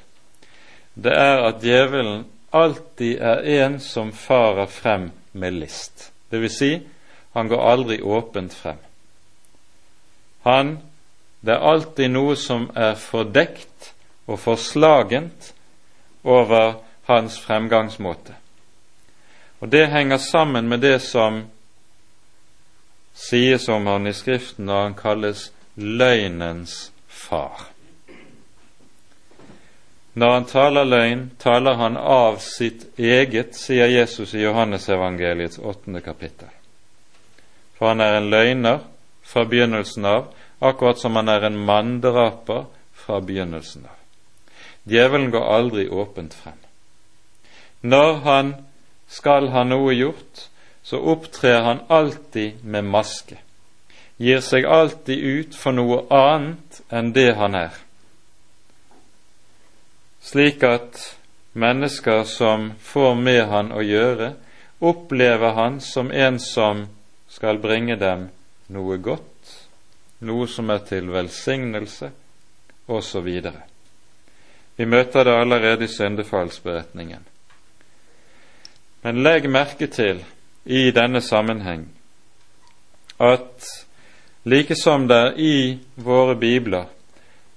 det 0.95 1.13
er 1.13 1.43
at 1.45 1.61
djevelen 1.61 2.25
alltid 2.53 3.19
er 3.21 3.45
en 3.65 3.79
som 3.79 4.13
farer 4.13 4.65
frem 4.65 5.11
med 5.33 5.51
list. 5.51 6.11
Det 6.31 6.41
vil 6.41 6.49
si, 6.49 6.71
han 7.33 7.47
går 7.47 7.61
aldri 7.71 8.01
åpent 8.01 8.53
frem. 8.53 8.79
Han 10.43 10.77
det 11.45 11.53
er 11.53 11.67
alltid 11.69 12.09
noe 12.09 12.33
som 12.39 12.71
er 12.73 12.95
fordekt 12.97 13.91
og 14.25 14.39
forslagent 14.41 15.51
over 16.23 16.79
hans 17.05 17.37
fremgangsmåte. 17.37 18.33
Og 19.59 19.69
Det 19.69 19.87
henger 19.87 20.17
sammen 20.17 20.69
med 20.69 20.79
det 20.79 20.99
som 21.01 21.45
sies 23.13 23.69
om 23.69 23.87
han 23.87 24.07
i 24.07 24.13
Skriften 24.13 24.65
når 24.65 24.81
han 24.81 24.97
kalles 24.99 25.51
løgnens 25.75 26.91
far. 27.07 27.75
Når 30.15 30.33
han 30.33 30.45
taler 30.45 30.83
løgn, 30.83 31.23
taler 31.39 31.75
han 31.75 31.97
av 31.97 32.37
sitt 32.39 32.99
eget, 32.99 33.55
sier 33.55 33.89
Jesus 33.91 34.33
i 34.33 34.45
Johannesevangeliets 34.45 35.59
åttende 35.59 35.99
kapittel. 36.01 36.47
For 37.75 37.91
han 37.91 37.99
er 37.99 38.21
en 38.21 38.29
løgner 38.31 38.79
fra 39.23 39.43
begynnelsen 39.43 40.05
av, 40.07 40.29
akkurat 40.59 41.01
som 41.01 41.15
han 41.19 41.29
er 41.29 41.43
en 41.43 41.57
manndraper 41.67 42.63
fra 42.95 43.19
begynnelsen 43.19 43.83
av. 43.89 43.97
Djevelen 44.87 45.31
går 45.35 45.49
aldri 45.57 45.89
åpent 45.89 46.33
frem. 46.33 46.61
Når 47.81 48.13
han 48.23 48.53
skal 49.07 49.49
ha 49.53 49.63
noe 49.63 49.93
gjort, 49.93 50.47
så 50.83 50.99
opptrer 50.99 51.61
han 51.61 51.79
alltid 51.87 52.63
med 52.63 52.85
maske, 52.85 53.37
gir 54.17 54.41
seg 54.45 54.65
alltid 54.65 55.19
ut 55.19 55.57
for 55.57 55.75
noe 55.75 56.03
annet 56.13 56.81
enn 56.93 57.11
det 57.13 57.31
han 57.39 57.57
er, 57.57 57.73
slik 60.25 60.63
at 60.65 61.01
mennesker 61.53 62.23
som 62.29 62.71
får 62.81 63.15
med 63.15 63.43
han 63.49 63.71
å 63.71 63.81
gjøre, 63.85 64.33
opplever 64.79 65.55
han 65.55 65.79
som 65.81 66.11
en 66.11 66.39
som 66.39 66.87
skal 67.31 67.61
bringe 67.63 67.95
dem 67.95 68.27
noe 68.73 68.97
godt, 68.97 69.53
noe 70.25 70.47
som 70.47 70.69
er 70.73 70.81
til 70.87 71.09
velsignelse, 71.13 72.11
osv. 72.87 73.29
Vi 74.75 74.85
møter 74.85 75.23
det 75.25 75.37
allerede 75.41 75.85
i 75.85 75.91
syndefallsberetningen. 75.91 77.34
Men 79.05 79.21
legg 79.23 79.45
merke 79.49 79.87
til 79.91 80.23
i 80.65 80.89
denne 80.91 81.21
sammenheng 81.21 81.85
at 83.21 83.67
like 84.43 84.75
som 84.75 85.05
det 85.07 85.37
i 85.37 85.77
våre 85.95 86.35
bibler 86.35 86.89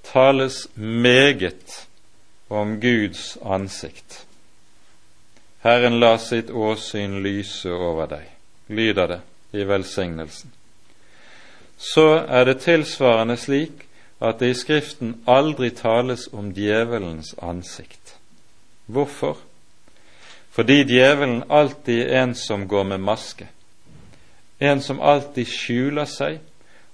tales 0.05 0.67
meget 0.77 1.89
om 2.49 2.77
Guds 2.81 3.39
ansikt. 3.45 4.27
Herren 5.65 5.99
la 6.01 6.15
sitt 6.23 6.51
åsyn 6.51 7.19
lyse 7.25 7.73
over 7.73 8.07
deg, 8.07 8.29
lyder 8.69 9.17
det 9.17 9.21
i 9.53 9.67
velsignelsen 9.69 10.53
så 11.79 12.25
er 12.29 12.45
det 12.45 12.61
tilsvarende 12.61 13.37
slik 13.37 13.87
at 14.21 14.41
det 14.41 14.51
i 14.51 14.55
Skriften 14.59 15.15
aldri 15.31 15.71
tales 15.71 16.27
om 16.33 16.51
djevelens 16.55 17.35
ansikt. 17.43 18.17
Hvorfor? 18.87 19.39
Fordi 20.59 20.83
djevelen 20.85 21.45
alltid 21.51 22.01
er 22.01 22.23
en 22.23 22.35
som 22.35 22.65
går 22.69 22.83
med 22.85 22.99
maske, 22.99 23.47
en 24.59 24.81
som 24.83 24.99
alltid 24.99 25.47
skjuler 25.47 26.09
seg 26.11 26.41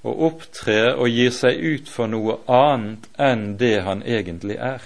og 0.05 0.19
opptrer 0.27 0.99
og 1.01 1.09
gir 1.09 1.31
seg 1.33 1.63
ut 1.65 1.89
for 1.89 2.11
noe 2.13 2.35
annet 2.45 3.07
enn 3.17 3.55
det 3.57 3.79
han 3.87 4.03
egentlig 4.05 4.59
er. 4.61 4.85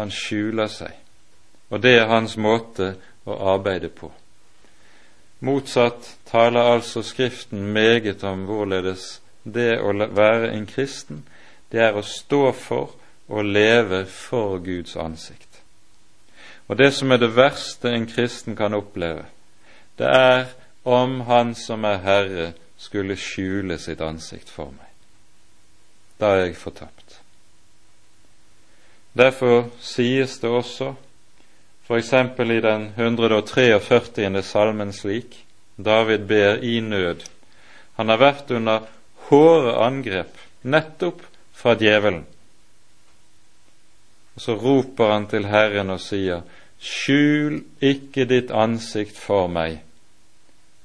Han 0.00 0.08
skjuler 0.08 0.72
seg, 0.72 0.94
og 1.68 1.84
det 1.84 1.98
er 1.98 2.08
hans 2.08 2.38
måte 2.40 2.94
å 3.28 3.36
arbeide 3.52 3.90
på. 3.92 4.08
Motsatt 5.44 6.08
taler 6.30 6.70
altså 6.72 7.02
Skriften 7.04 7.68
meget 7.76 8.24
om 8.24 8.46
hvorledes 8.48 9.18
det 9.44 9.74
å 9.76 9.92
være 9.92 10.54
en 10.54 10.64
kristen, 10.72 11.26
det 11.68 11.84
er 11.84 12.00
å 12.00 12.06
stå 12.16 12.46
for 12.56 12.96
og 13.28 13.44
leve 13.44 14.06
for 14.08 14.56
Guds 14.64 14.96
ansikt. 14.96 15.47
Og 16.68 16.76
det 16.76 16.92
som 16.94 17.12
er 17.12 17.20
det 17.22 17.32
verste 17.36 17.90
en 17.92 18.06
kristen 18.06 18.56
kan 18.56 18.76
oppleve, 18.76 19.24
det 19.98 20.06
er 20.06 20.46
om 20.84 21.20
Han 21.20 21.54
som 21.54 21.84
er 21.84 21.98
Herre, 22.04 22.52
skulle 22.78 23.16
skjule 23.18 23.78
sitt 23.78 24.00
ansikt 24.00 24.50
for 24.50 24.70
meg. 24.70 24.86
Da 26.20 26.36
er 26.36 26.44
jeg 26.46 26.56
fortapt. 26.56 27.18
Derfor 29.18 29.66
sies 29.82 30.38
det 30.38 30.50
også 30.50 30.92
f.eks. 31.88 32.12
i 32.12 32.60
den 32.60 32.92
143. 32.96 34.42
salmen 34.42 34.92
slik 34.92 35.44
David 35.76 36.26
ber 36.28 36.62
i 36.62 36.80
nød. 36.80 37.24
Han 37.96 38.08
har 38.08 38.18
vært 38.18 38.50
under 38.50 38.86
hårde 39.28 39.74
angrep 39.82 40.36
nettopp 40.62 41.22
fra 41.54 41.74
djevelen. 41.74 42.26
Og 44.34 44.42
Så 44.42 44.54
roper 44.54 45.12
han 45.12 45.26
til 45.26 45.46
Herren 45.46 45.90
og 45.90 46.00
sier, 46.00 46.42
Skjul 46.78 47.62
ikke 47.82 48.24
ditt 48.30 48.50
ansikt 48.54 49.18
for 49.18 49.50
meg, 49.50 49.80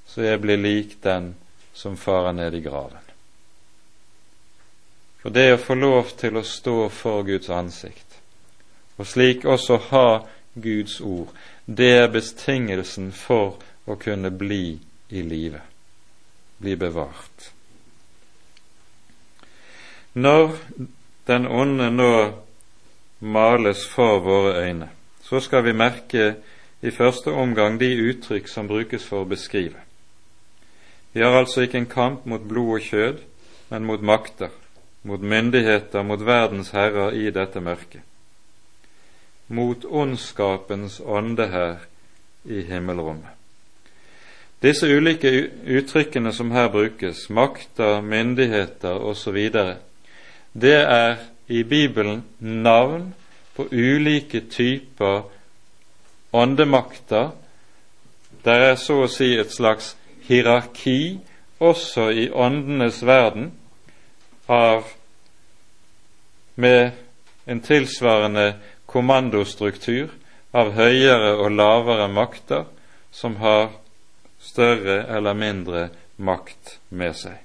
så 0.09 0.25
jeg 0.25 0.41
blir 0.41 0.57
lik 0.57 0.97
den 1.03 1.33
som 1.73 1.97
farer 1.97 2.33
ned 2.33 2.55
i 2.57 2.61
graven. 2.65 3.01
For 5.21 5.31
det 5.31 5.53
å 5.53 5.61
få 5.61 5.77
lov 5.79 6.15
til 6.19 6.37
å 6.37 6.43
stå 6.43 6.77
for 6.91 7.23
Guds 7.23 7.49
ansikt, 7.53 8.17
og 8.97 9.07
slik 9.07 9.45
også 9.45 9.77
ha 9.91 10.07
Guds 10.53 10.99
ord. 11.01 11.29
Det 11.65 11.91
er 12.01 12.09
betingelsen 12.11 13.11
for 13.15 13.61
å 13.85 13.95
kunne 13.95 14.33
bli 14.35 14.79
i 15.13 15.21
live, 15.23 15.61
bli 16.57 16.75
bevart. 16.75 17.53
Når 20.13 20.57
den 21.27 21.47
onde 21.47 21.87
nå 21.89 22.11
males 23.19 23.85
for 23.87 24.19
våre 24.19 24.57
øyne, 24.65 24.89
så 25.33 25.41
skal 25.41 25.65
vi 25.65 25.73
merke 25.73 26.35
i 26.81 26.93
første 26.93 27.33
omgang 27.33 27.79
de 27.81 27.89
uttrykk 28.11 28.47
som 28.51 28.69
brukes 28.69 29.05
for 29.09 29.23
å 29.23 29.29
beskrive. 29.29 29.81
Vi 31.13 31.25
har 31.25 31.33
altså 31.33 31.65
ikke 31.65 31.81
en 31.81 31.89
kamp 31.89 32.25
mot 32.29 32.45
blod 32.45 32.77
og 32.77 32.87
kjød, 32.87 33.21
men 33.73 33.85
mot 33.89 34.01
makter, 34.01 34.53
mot 35.03 35.21
myndigheter, 35.21 36.05
mot 36.05 36.21
verdens 36.21 36.73
herrer 36.77 37.17
i 37.17 37.31
dette 37.33 37.61
mørket 37.61 38.05
mot 39.47 39.85
ondskapens 39.85 40.99
ånde 41.05 41.47
her 41.47 41.75
i 42.45 42.63
himmelrommet. 42.67 43.31
Disse 44.63 44.87
ulike 44.87 45.29
uttrykkene 45.67 46.31
som 46.31 46.53
her 46.55 46.69
brukes, 46.71 47.27
makter, 47.29 48.01
myndigheter 48.01 49.03
osv., 49.03 49.49
det 50.53 50.77
er 50.79 51.17
i 51.47 51.63
Bibelen 51.63 52.23
navn 52.39 53.13
på 53.55 53.67
ulike 53.71 54.41
typer 54.49 55.23
åndemakter 56.31 57.31
Der 58.43 58.65
er 58.71 58.75
så 58.75 59.03
å 59.05 59.11
si 59.11 59.29
et 59.39 59.53
slags 59.53 59.93
hierarki 60.27 61.19
også 61.63 62.09
i 62.11 62.25
åndenes 62.31 62.99
verden 63.07 63.51
av 64.51 64.89
med 66.55 66.91
en 67.45 67.61
tilsvarende 67.63 68.53
kommandostruktur 68.85 70.11
av 70.51 70.73
høyere 70.75 71.33
og 71.39 71.55
lavere 71.55 72.09
makter 72.11 72.67
som 73.11 73.37
har 73.39 73.71
større 74.43 75.05
eller 75.15 75.33
mindre 75.33 75.87
makt 76.17 76.77
med 76.89 77.15
seg. 77.17 77.37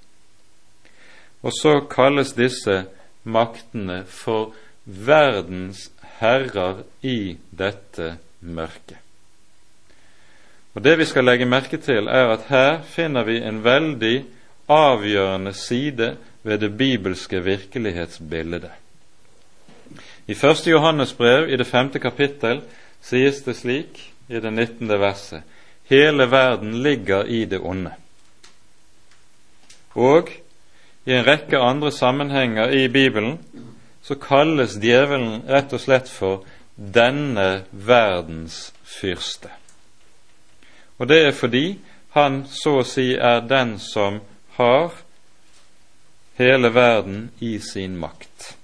Og 1.43 1.55
så 1.55 1.79
kalles 1.91 2.35
disse 2.37 2.83
maktene 3.23 4.03
for 4.11 4.53
verdens 4.85 5.89
herrer 6.21 6.83
i 7.03 7.37
dette 7.51 8.17
mørket. 8.41 8.97
Og 10.75 10.85
Det 10.85 10.99
vi 10.99 11.05
skal 11.05 11.25
legge 11.25 11.47
merke 11.49 11.77
til, 11.77 12.07
er 12.07 12.31
at 12.31 12.47
her 12.49 12.83
finner 12.83 13.25
vi 13.25 13.41
en 13.43 13.65
veldig 13.65 14.25
avgjørende 14.69 15.53
side 15.53 16.17
ved 16.43 16.59
det 16.59 16.77
bibelske 16.79 17.41
virkelighetsbildet. 17.43 18.71
I 20.29 20.33
1. 20.33 20.67
Johannes 20.67 21.13
brev, 21.13 21.49
i 21.49 21.57
det 21.57 21.67
femte 21.67 21.99
kapittel, 21.99 22.61
sies 23.03 23.43
det 23.43 23.57
slik 23.57 24.13
i 24.29 24.41
det 24.41 24.53
19. 24.53 24.89
verset 24.89 25.43
hele 25.89 26.31
verden 26.31 26.83
ligger 26.83 27.25
i 27.25 27.45
det 27.45 27.61
onde. 27.61 27.93
Og 29.95 30.29
i 31.07 31.13
en 31.13 31.27
rekke 31.27 31.59
andre 31.59 31.93
sammenhenger 31.93 32.69
i 32.69 32.89
Bibelen 32.89 33.39
så 34.09 34.15
kalles 34.17 34.79
djevelen 34.81 35.43
rett 35.45 35.73
og 35.77 35.83
slett 35.83 36.09
for 36.09 36.47
denne 36.77 37.67
verdens 37.71 38.71
fyrste. 38.89 39.51
Og 40.97 41.11
det 41.11 41.19
er 41.27 41.37
fordi 41.37 41.67
han 42.17 42.47
så 42.49 42.79
å 42.81 42.87
si 42.89 43.11
er 43.13 43.43
den 43.45 43.75
som 43.83 44.23
har 44.57 44.97
hele 46.41 46.73
verden 46.73 47.29
i 47.45 47.59
sin 47.61 47.99
makt. 48.01 48.55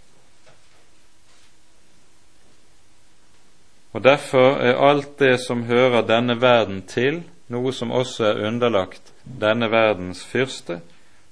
Og 3.93 4.03
Derfor 4.03 4.57
er 4.65 4.81
alt 4.81 5.19
det 5.21 5.37
som 5.45 5.69
hører 5.69 6.09
denne 6.09 6.41
verden 6.41 6.83
til, 6.89 7.21
noe 7.53 7.77
som 7.77 7.93
også 7.93 8.31
er 8.33 8.45
underlagt 8.49 9.13
denne 9.23 9.69
verdens 9.71 10.25
fyrste. 10.25 10.81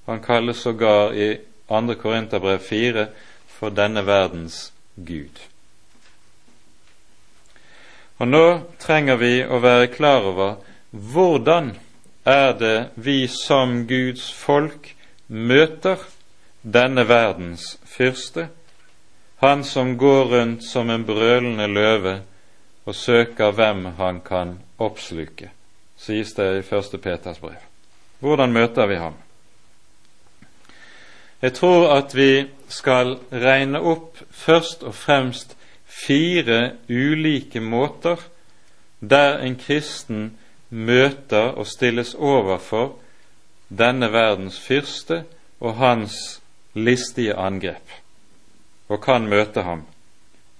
Han 0.05 0.21
kalles 0.21 0.61
sågar 0.61 1.17
i 1.17 1.33
2. 1.67 1.95
Korinterbrev 1.99 2.59
4 2.59 3.07
for 3.53 3.73
denne 3.73 4.05
verdens 4.05 4.71
Gud. 4.95 5.39
Og 8.17 8.29
Nå 8.29 8.45
trenger 8.79 9.17
vi 9.19 9.33
å 9.43 9.59
være 9.63 9.89
klar 9.93 10.25
over 10.29 10.57
hvordan 10.91 11.73
er 12.23 12.53
det 12.59 12.77
vi 12.95 13.25
som 13.27 13.83
Guds 13.89 14.29
folk 14.31 14.93
møter 15.27 15.99
denne 16.61 17.03
verdens 17.09 17.73
fyrste, 17.89 18.47
han 19.43 19.63
som 19.67 19.97
går 19.97 20.23
rundt 20.31 20.63
som 20.63 20.89
en 20.89 21.03
brølende 21.03 21.67
løve 21.67 22.13
og 22.85 22.95
søker 22.95 23.51
hvem 23.51 23.85
han 23.97 24.21
kan 24.23 24.55
oppsluke, 24.79 25.49
sies 25.99 26.31
det 26.37 26.47
i 26.59 26.63
første 26.63 26.97
Peters 26.97 27.41
brev. 27.43 27.59
Hvordan 28.23 28.53
møter 28.55 28.87
vi 28.87 28.95
ham? 29.01 29.17
Jeg 31.43 31.53
tror 31.59 31.89
at 31.97 32.15
vi 32.15 32.45
skal 32.73 33.17
regne 33.31 33.79
opp 33.79 34.17
først 34.31 34.83
og 34.83 34.95
fremst 34.97 35.55
fire 35.85 36.75
ulike 36.89 37.61
måter 37.61 38.21
der 38.99 39.37
en 39.45 39.55
kristen 39.59 40.31
møter 40.69 41.53
og 41.53 41.67
stilles 41.67 42.15
overfor 42.15 42.95
denne 43.69 44.09
verdens 44.13 44.57
fyrste 44.59 45.23
og 45.59 45.75
hans 45.77 46.41
listige 46.73 47.35
angrep, 47.37 47.93
og 48.89 49.01
kan 49.03 49.27
møte 49.29 49.61
ham 49.61 49.85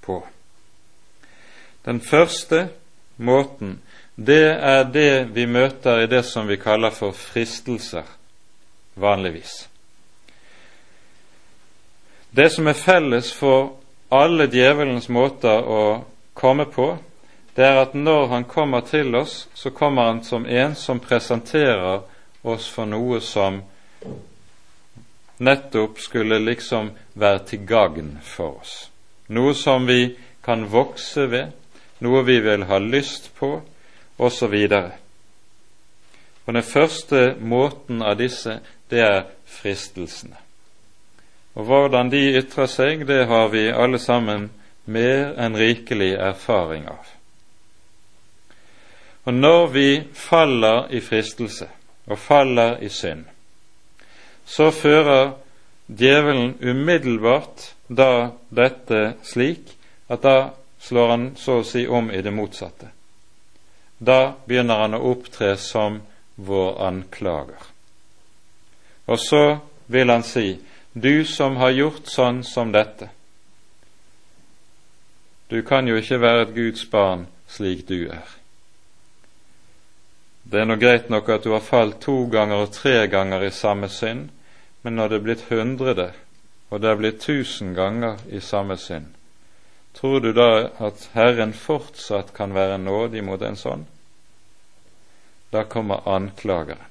på. 0.02 0.22
Den 1.86 2.02
første 2.02 2.70
måten, 3.18 3.82
det 4.16 4.54
er 4.54 4.84
det 4.84 5.36
vi 5.36 5.46
møter 5.46 6.04
i 6.04 6.08
det 6.08 6.24
som 6.26 6.48
vi 6.48 6.60
kaller 6.62 6.94
for 6.94 7.12
fristelser, 7.12 8.06
vanligvis. 8.96 9.73
Det 12.36 12.50
som 12.50 12.68
er 12.68 12.74
felles 12.74 13.28
for 13.38 13.76
alle 14.10 14.48
djevelens 14.50 15.06
måter 15.10 15.68
å 15.70 15.82
komme 16.34 16.66
på, 16.66 16.88
det 17.54 17.66
er 17.68 17.78
at 17.78 17.94
når 17.94 18.24
han 18.32 18.46
kommer 18.50 18.82
til 18.82 19.14
oss, 19.16 19.48
så 19.54 19.70
kommer 19.70 20.08
han 20.10 20.24
som 20.26 20.48
en 20.50 20.74
som 20.76 20.98
presenterer 21.00 22.02
oss 22.42 22.66
for 22.74 22.90
noe 22.90 23.20
som 23.22 23.60
nettopp 25.38 26.02
skulle 26.02 26.40
liksom 26.42 26.90
være 27.14 27.44
til 27.52 27.68
gagn 27.70 28.16
for 28.26 28.58
oss. 28.64 28.74
Noe 29.30 29.54
som 29.54 29.86
vi 29.86 30.16
kan 30.42 30.66
vokse 30.74 31.28
ved, 31.30 31.54
noe 32.02 32.24
vi 32.26 32.40
vil 32.42 32.66
ha 32.66 32.80
lyst 32.82 33.30
på, 33.38 33.60
osv. 34.18 34.56
Og 36.46 36.54
den 36.58 36.66
første 36.66 37.36
måten 37.40 38.02
av 38.02 38.18
disse, 38.18 38.58
det 38.90 39.06
er 39.06 39.22
fristelsene. 39.46 40.43
Og 41.54 41.68
hvordan 41.70 42.10
de 42.10 42.22
ytrer 42.40 42.70
seg, 42.70 43.06
det 43.08 43.26
har 43.30 43.52
vi 43.54 43.68
alle 43.70 44.00
sammen 44.02 44.50
mer 44.86 45.36
enn 45.40 45.58
rikelig 45.58 46.16
erfaring 46.18 46.88
av. 46.90 47.06
Og 49.24 49.34
når 49.34 49.68
vi 49.72 49.88
faller 50.14 50.90
i 50.92 51.00
fristelse 51.00 51.70
og 52.10 52.20
faller 52.20 52.82
i 52.84 52.90
synd, 52.92 53.24
så 54.46 54.72
fører 54.76 55.38
djevelen 55.88 56.58
umiddelbart 56.60 57.70
da 57.88 58.34
dette 58.50 59.14
slik 59.24 59.76
at 60.12 60.26
da 60.26 60.38
slår 60.84 61.10
han 61.10 61.30
så 61.40 61.62
å 61.62 61.68
si 61.68 61.86
om 61.88 62.12
i 62.12 62.22
det 62.22 62.34
motsatte. 62.36 62.90
Da 64.04 64.34
begynner 64.46 64.84
han 64.84 64.98
å 64.98 65.04
opptre 65.14 65.54
som 65.58 66.02
vår 66.36 66.82
anklager. 66.84 67.62
Og 69.08 69.20
så 69.20 69.44
vil 69.88 70.12
han 70.12 70.24
si, 70.28 70.58
du 70.94 71.26
som 71.26 71.58
har 71.58 71.74
gjort 71.74 72.08
sånn 72.10 72.44
som 72.46 72.72
dette, 72.72 73.10
du 75.50 75.62
kan 75.62 75.88
jo 75.88 75.98
ikke 75.98 76.22
være 76.22 76.46
et 76.48 76.54
Guds 76.56 76.86
barn 76.90 77.28
slik 77.50 77.86
du 77.88 78.08
er. 78.10 78.30
Det 80.44 80.62
er 80.62 80.66
nå 80.66 80.78
greit 80.82 81.10
nok 81.14 81.30
at 81.30 81.46
du 81.46 81.52
har 81.54 81.64
falt 81.66 82.00
to 82.02 82.26
ganger 82.32 82.66
og 82.66 82.74
tre 82.74 83.08
ganger 83.08 83.46
i 83.46 83.52
samme 83.54 83.90
synd, 83.90 84.30
men 84.82 84.98
når 84.98 85.10
det 85.10 85.18
er 85.18 85.26
blitt 85.28 85.46
hundrede, 85.50 86.08
og 86.70 86.82
det 86.82 86.90
er 86.90 87.00
blitt 87.00 87.22
tusen 87.22 87.74
ganger 87.78 88.22
i 88.30 88.42
samme 88.42 88.78
synd, 88.78 89.14
tror 89.94 90.20
du 90.20 90.32
da 90.34 90.70
at 90.82 91.10
Herren 91.14 91.54
fortsatt 91.54 92.34
kan 92.34 92.54
være 92.54 92.78
nådig 92.82 93.24
mot 93.24 93.42
en 93.42 93.58
sånn? 93.58 93.86
Da 95.54 95.64
kommer 95.70 96.06
anklageren. 96.10 96.90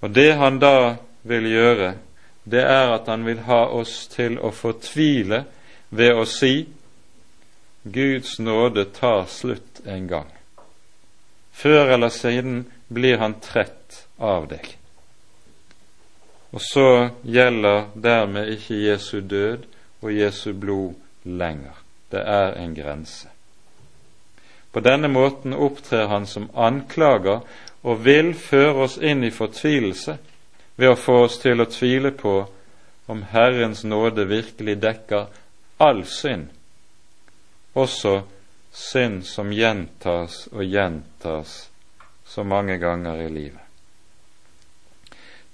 Og 0.00 0.10
det 0.10 0.32
han 0.40 0.58
da 0.58 0.96
vil 1.22 1.46
gjøre, 1.50 1.94
det 2.44 2.62
er 2.66 2.92
at 2.94 3.06
han 3.06 3.26
vil 3.26 3.44
ha 3.46 3.64
oss 3.70 4.06
til 4.10 4.38
å 4.42 4.50
fortvile 4.54 5.44
ved 5.90 6.16
å 6.18 6.24
si 6.26 6.54
Guds 7.82 8.38
nåde 8.38 8.84
tar 8.94 9.26
slutt 9.30 9.82
en 9.86 10.06
gang. 10.10 10.30
Før 11.52 11.94
eller 11.94 12.08
siden 12.08 12.64
blir 12.88 13.18
han 13.18 13.38
trett 13.42 14.06
av 14.18 14.48
deg. 14.50 14.66
Og 16.52 16.60
så 16.62 16.88
gjelder 17.22 17.88
dermed 17.94 18.50
ikke 18.54 18.80
Jesu 18.82 19.20
død 19.20 19.66
og 20.02 20.12
Jesu 20.12 20.52
blod 20.52 20.98
lenger. 21.24 21.76
Det 22.10 22.20
er 22.20 22.58
en 22.60 22.74
grense. 22.74 23.28
På 24.72 24.80
denne 24.80 25.08
måten 25.08 25.54
opptrer 25.54 26.08
han 26.08 26.26
som 26.26 26.50
anklager 26.54 27.40
og 27.82 28.04
vil 28.04 28.32
føre 28.34 28.86
oss 28.86 28.98
inn 28.98 29.24
i 29.24 29.32
fortvilelse 29.32 30.16
ved 30.82 30.90
å 30.90 30.98
få 30.98 31.14
oss 31.28 31.36
til 31.38 31.62
å 31.62 31.68
tvile 31.70 32.10
på 32.10 32.30
om 33.06 33.20
Herrens 33.30 33.84
nåde 33.86 34.24
virkelig 34.26 34.80
dekker 34.82 35.28
all 35.78 36.00
synd, 36.10 36.48
også 37.78 38.16
synd 38.74 39.20
som 39.22 39.52
gjentas 39.54 40.48
og 40.50 40.64
gjentas 40.66 41.52
så 42.26 42.42
mange 42.42 42.80
ganger 42.82 43.20
i 43.22 43.28
livet. 43.30 43.62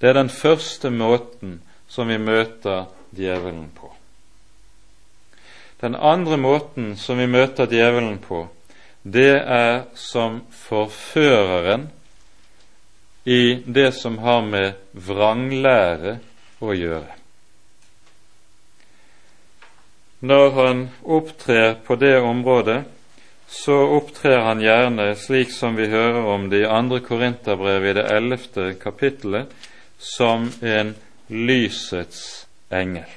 Det 0.00 0.08
er 0.08 0.16
den 0.16 0.32
første 0.32 0.88
måten 0.96 1.58
som 1.92 2.08
vi 2.08 2.16
møter 2.16 2.88
djevelen 3.12 3.68
på. 3.76 3.92
Den 5.84 5.92
andre 5.92 6.40
måten 6.40 6.94
som 6.96 7.20
vi 7.20 7.28
møter 7.28 7.68
djevelen 7.68 8.16
på, 8.24 8.46
det 9.04 9.42
er 9.44 9.82
som 9.92 10.40
forføreren 10.64 11.90
i 13.28 13.62
det 13.66 13.92
som 13.92 14.18
har 14.18 14.40
med 14.40 14.72
vranglære 14.92 16.14
å 16.64 16.72
gjøre. 16.72 17.16
Når 20.24 20.46
han 20.56 20.78
opptrer 21.04 21.74
på 21.84 21.98
det 22.00 22.14
området, 22.24 22.78
så 23.52 23.76
opptrer 23.98 24.40
han 24.46 24.62
gjerne 24.64 25.10
slik 25.20 25.52
som 25.52 25.76
vi 25.76 25.90
hører 25.92 26.24
om 26.24 26.46
det 26.48 26.62
i 26.62 26.70
andre 26.72 27.02
Korinterbrev 27.04 27.86
i 27.90 27.92
det 27.98 28.04
ellevte 28.16 28.70
kapittelet, 28.80 29.52
som 29.98 30.46
en 30.64 30.94
lysets 31.28 32.46
engel. 32.72 33.10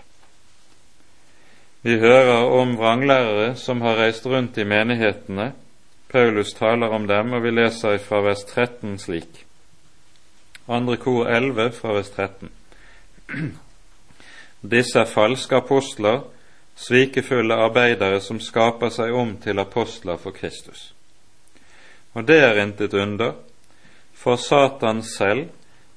Vi 1.87 1.95
hører 2.03 2.51
om 2.51 2.75
vranglærere 2.77 3.55
som 3.55 3.79
har 3.81 3.95
reist 4.03 4.27
rundt 4.27 4.59
i 4.59 4.67
menighetene. 4.67 5.53
Paulus 6.11 6.51
taler 6.59 6.91
om 6.91 7.07
dem, 7.07 7.31
og 7.31 7.47
vi 7.47 7.55
leser 7.55 7.95
fra 8.03 8.19
vers 8.27 8.43
13 8.43 8.99
slik. 8.99 9.45
Andre 10.67 10.97
kor 10.97 11.27
11 11.29 11.71
fra 11.71 11.93
vers 11.93 12.09
13. 12.09 12.49
Disse 14.61 14.99
er 14.99 15.09
falske 15.09 15.57
apostler, 15.57 16.21
svikefulle 16.75 17.55
arbeidere 17.57 18.21
som 18.21 18.39
skaper 18.39 18.93
seg 18.93 19.13
om 19.13 19.35
til 19.41 19.59
apostler 19.59 20.17
for 20.21 20.35
Kristus. 20.35 20.91
Og 22.13 22.27
det 22.27 22.41
er 22.43 22.61
intet 22.61 22.93
under, 22.93 23.33
for 24.13 24.35
Satan 24.35 25.01
selv 25.03 25.49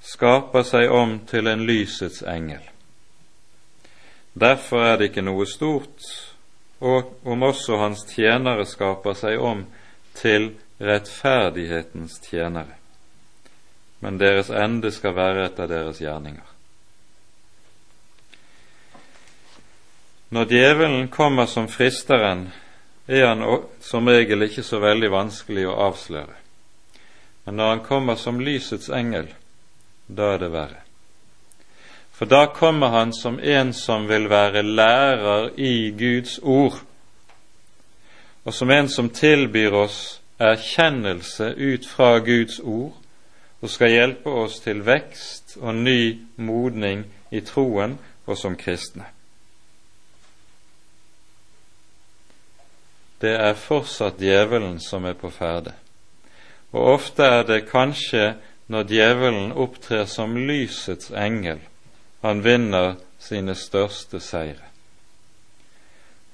skaper 0.04 0.62
seg 0.64 0.92
om 0.92 1.18
til 1.28 1.48
en 1.48 1.64
lysets 1.66 2.22
engel. 2.22 2.62
Derfor 4.34 4.84
er 4.84 4.96
det 4.96 5.10
ikke 5.10 5.24
noe 5.24 5.46
stort 5.46 6.08
og 6.84 7.14
om 7.24 7.42
også 7.42 7.78
hans 7.80 8.04
tjenere 8.10 8.66
skaper 8.66 9.16
seg 9.16 9.40
om 9.40 9.64
til 10.18 10.50
rettferdighetens 10.80 12.18
tjenere, 12.26 12.76
men 14.04 14.18
deres 14.20 14.50
ende 14.52 14.90
skal 14.92 15.14
være 15.16 15.46
etter 15.46 15.68
deres 15.70 15.96
gjerninger. 16.02 16.44
Når 20.28 20.48
djevelen 20.50 21.06
kommer 21.08 21.46
som 21.48 21.70
fristeren, 21.72 22.50
er 23.08 23.26
han 23.30 23.44
som 23.80 24.08
regel 24.08 24.44
ikke 24.44 24.64
så 24.66 24.76
veldig 24.82 25.08
vanskelig 25.08 25.64
å 25.70 25.76
avsløre. 25.86 26.36
Men 27.44 27.56
når 27.56 27.70
han 27.70 27.80
kommer 27.86 28.20
som 28.20 28.42
lysets 28.44 28.90
engel, 28.92 29.30
da 30.06 30.34
er 30.34 30.42
det 30.42 30.50
verre. 30.52 30.82
For 32.12 32.28
da 32.28 32.42
kommer 32.52 32.92
han 32.92 33.14
som 33.16 33.38
en 33.40 33.72
som 33.72 34.04
vil 34.08 34.28
være 34.28 34.62
lærer 34.62 35.48
i 35.56 35.94
Guds 35.96 36.36
ord, 36.42 36.76
og 38.44 38.52
som 38.52 38.70
en 38.70 38.92
som 38.92 39.08
tilbyr 39.08 39.78
oss 39.80 40.20
erkjennelse 40.36 41.54
ut 41.56 41.88
fra 41.88 42.18
Guds 42.18 42.60
ord, 42.60 42.92
og 43.64 43.72
skal 43.72 43.94
hjelpe 43.94 44.30
oss 44.44 44.60
til 44.60 44.84
vekst 44.84 45.56
og 45.62 45.74
ny 45.80 45.98
modning 46.36 47.06
i 47.32 47.40
troen 47.40 47.96
og 48.28 48.36
som 48.38 48.56
kristne. 48.60 49.08
det 53.24 53.32
er 53.40 53.56
fortsatt 53.56 54.20
djevelen 54.20 54.76
som 54.82 55.06
er 55.08 55.16
på 55.16 55.30
ferde. 55.32 55.72
Og 56.74 56.94
ofte 56.96 57.24
er 57.24 57.46
det 57.48 57.68
kanskje 57.70 58.34
når 58.72 58.88
djevelen 58.90 59.52
opptrer 59.52 60.04
som 60.10 60.36
lysets 60.36 61.12
engel, 61.12 61.60
han 62.24 62.42
vinner 62.44 62.96
sine 63.20 63.54
største 63.56 64.20
seire. 64.20 64.68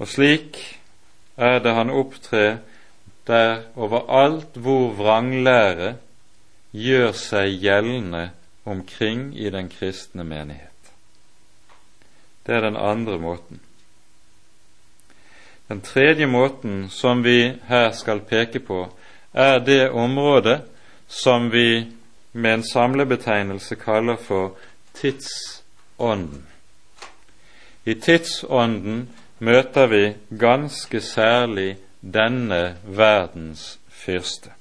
Og 0.01 0.09
slik 0.09 0.59
er 1.37 1.59
det 1.63 1.75
han 1.77 1.93
opptrer 1.93 2.61
der 3.29 3.67
overalt 3.77 4.57
hvor 4.59 4.95
vranglære 4.99 5.95
gjør 6.73 7.13
seg 7.17 7.57
gjeldende 7.63 8.31
omkring 8.65 9.31
i 9.39 9.51
den 9.51 9.69
kristne 9.69 10.25
menighet. 10.25 10.93
Det 12.47 12.55
er 12.55 12.61
den 12.61 12.77
andre 12.77 13.19
måten. 13.19 13.61
Den 15.69 15.81
tredje 15.81 16.27
måten 16.27 16.89
som 16.91 17.25
vi 17.25 17.53
her 17.69 17.91
skal 17.95 18.21
peke 18.21 18.61
på, 18.61 18.89
er 19.33 19.59
det 19.59 19.91
området 19.91 20.61
som 21.09 21.51
vi 21.53 21.87
med 22.33 22.55
en 22.55 22.65
samlebetegnelse 22.73 23.75
kaller 23.75 24.17
for 24.17 24.57
tidsånden. 24.95 26.47
I 27.85 27.95
tidsånden 27.95 29.09
møter 29.39 29.87
vi 29.87 30.15
ganske 30.39 31.01
særlig 31.01 31.77
denne 32.01 32.77
verdens 32.85 33.79
fyrste. 33.89 34.60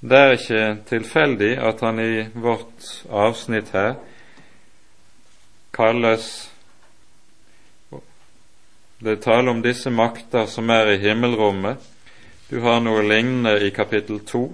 Det 0.00 0.18
er 0.18 0.36
ikke 0.36 0.66
tilfeldig 0.86 1.56
at 1.58 1.80
han 1.82 1.98
i 1.98 2.26
vårt 2.38 2.92
avsnitt 3.10 3.72
her 3.74 3.96
kalles 5.74 6.28
det 8.98 9.12
er 9.12 9.20
tale 9.22 9.50
om 9.50 9.62
disse 9.62 9.90
makter 9.94 10.46
som 10.50 10.70
er 10.74 10.88
i 10.90 10.98
himmelrommet. 10.98 11.78
Du 12.50 12.58
har 12.64 12.80
noe 12.82 13.04
lignende 13.06 13.52
i 13.62 13.70
kapittel 13.70 14.18
to, 14.26 14.48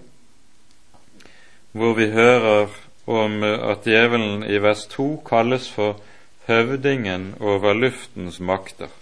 hvor 1.72 1.94
vi 1.96 2.10
hører 2.12 2.68
om 3.08 3.40
at 3.44 3.88
djevelen 3.88 4.44
i 4.44 4.60
vers 4.60 4.84
to 4.92 5.06
kalles 5.24 5.70
for 5.72 6.00
høvdingen 6.48 7.34
over 7.40 7.72
luftens 7.72 8.40
makter. 8.40 8.92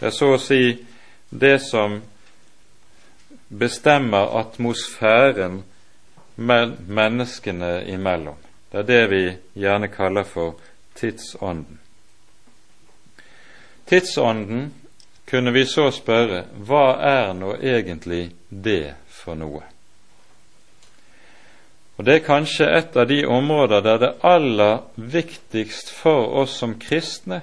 Det 0.00 0.10
er 0.10 0.16
så 0.16 0.34
å 0.34 0.40
si 0.40 0.76
det 1.30 1.56
som 1.64 2.02
bestemmer 3.48 4.38
atmosfæren 4.40 5.62
menneskene 6.36 7.86
imellom. 7.86 8.36
Det 8.72 8.78
er 8.78 8.82
det 8.82 9.10
vi 9.10 9.22
gjerne 9.60 9.88
kaller 9.88 10.24
for 10.24 10.56
tidsånden. 10.94 11.78
Tidsånden 13.86 14.74
kunne 15.30 15.52
vi 15.52 15.64
så 15.64 15.90
spørre 15.90 16.44
hva 16.66 16.98
er 17.02 17.32
nå 17.34 17.54
egentlig 17.62 18.30
det 18.50 18.94
for 19.08 19.38
noe? 19.38 19.62
Og 21.96 22.04
Det 22.04 22.14
er 22.14 22.26
kanskje 22.26 22.66
et 22.76 22.96
av 22.96 23.08
de 23.08 23.22
områder 23.24 23.80
der 23.80 23.98
det 23.98 24.08
er 24.08 24.28
aller 24.28 24.78
viktigst 24.96 25.90
for 25.90 26.42
oss 26.42 26.58
som 26.60 26.76
kristne 26.78 27.40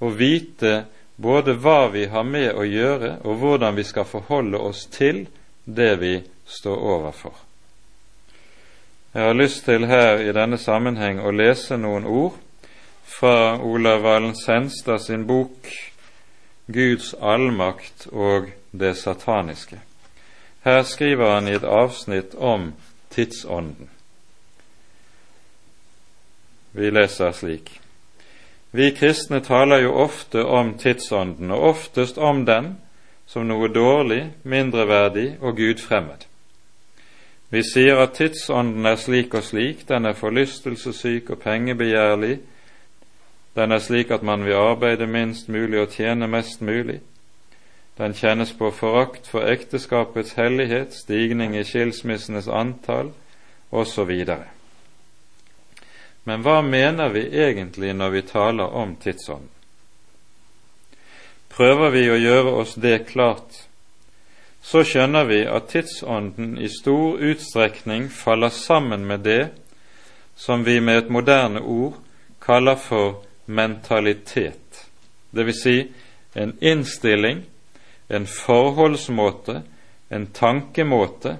å 0.00 0.08
vite 0.08 0.84
både 1.22 1.54
hva 1.54 1.88
vi 1.88 2.06
har 2.10 2.24
med 2.26 2.50
å 2.58 2.64
gjøre, 2.66 3.16
og 3.22 3.38
hvordan 3.38 3.76
vi 3.78 3.84
skal 3.86 4.08
forholde 4.08 4.58
oss 4.58 4.86
til 4.90 5.26
det 5.64 5.94
vi 6.00 6.14
står 6.50 6.76
overfor. 6.96 7.34
Jeg 9.12 9.28
har 9.28 9.36
lyst 9.36 9.64
til 9.68 9.86
her 9.86 10.22
i 10.24 10.32
denne 10.32 10.58
sammenheng 10.58 11.20
å 11.20 11.30
lese 11.30 11.76
noen 11.76 12.08
ord 12.08 12.38
fra 13.04 13.58
Olav 13.60 14.02
Valen 14.02 14.34
Senstad 14.34 15.04
sin 15.04 15.26
bok 15.28 15.68
'Guds 16.66 17.14
allmakt 17.20 18.06
og 18.12 18.48
det 18.72 18.96
sataniske'. 18.96 19.78
Her 20.64 20.82
skriver 20.82 21.34
han 21.34 21.48
i 21.48 21.54
et 21.58 21.64
avsnitt 21.64 22.34
om 22.34 22.72
tidsånden. 23.10 23.90
Vi 26.72 26.90
leser 26.90 27.32
slik. 27.32 27.81
Vi 28.72 28.90
kristne 28.96 29.40
taler 29.44 29.82
jo 29.84 29.92
ofte 30.00 30.44
om 30.44 30.74
tidsånden, 30.78 31.50
og 31.50 31.62
oftest 31.62 32.18
om 32.18 32.46
den 32.46 32.76
som 33.26 33.44
noe 33.48 33.68
dårlig, 33.68 34.30
mindreverdig 34.42 35.36
og 35.40 35.56
gudfremmed. 35.56 36.24
Vi 37.52 37.60
sier 37.68 38.00
at 38.00 38.14
tidsånden 38.16 38.86
er 38.88 38.96
slik 38.96 39.34
og 39.36 39.44
slik, 39.44 39.84
den 39.88 40.08
er 40.08 40.16
forlystelsessyk 40.16 41.30
og 41.30 41.42
pengebegjærlig, 41.44 42.38
den 43.56 43.72
er 43.72 43.78
slik 43.78 44.10
at 44.10 44.22
man 44.22 44.44
vil 44.44 44.56
arbeide 44.56 45.06
minst 45.06 45.48
mulig 45.48 45.80
og 45.80 45.90
tjene 45.92 46.28
mest 46.28 46.62
mulig. 46.64 47.00
Den 47.98 48.14
kjennes 48.16 48.54
på 48.56 48.70
forakt 48.70 49.28
for 49.28 49.44
ekteskapets 49.44 50.32
hellighet, 50.32 50.94
stigning 50.94 51.56
i 51.56 51.64
skilsmissenes 51.64 52.48
antall 52.48 53.12
osv. 53.70 54.24
Men 56.24 56.42
hva 56.42 56.60
mener 56.62 57.08
vi 57.08 57.24
egentlig 57.44 57.94
når 57.94 58.10
vi 58.10 58.22
taler 58.22 58.74
om 58.78 58.94
tidsånden? 58.96 59.48
Prøver 61.52 61.90
vi 61.92 62.06
å 62.08 62.16
gjøre 62.16 62.52
oss 62.62 62.74
det 62.80 63.02
klart, 63.10 63.66
så 64.62 64.84
skjønner 64.86 65.26
vi 65.28 65.42
at 65.44 65.68
tidsånden 65.72 66.54
i 66.62 66.70
stor 66.70 67.18
utstrekning 67.20 68.06
faller 68.08 68.54
sammen 68.54 69.04
med 69.06 69.26
det 69.26 69.42
som 70.38 70.64
vi 70.64 70.78
med 70.80 71.02
et 71.02 71.10
moderne 71.12 71.60
ord 71.60 71.98
kaller 72.40 72.78
for 72.80 73.24
mentalitet, 73.46 74.86
dvs. 75.30 75.60
Si 75.62 75.76
en 76.34 76.54
innstilling, 76.60 77.42
en 78.08 78.26
forholdsmåte, 78.26 79.62
en 80.08 80.26
tankemåte, 80.32 81.36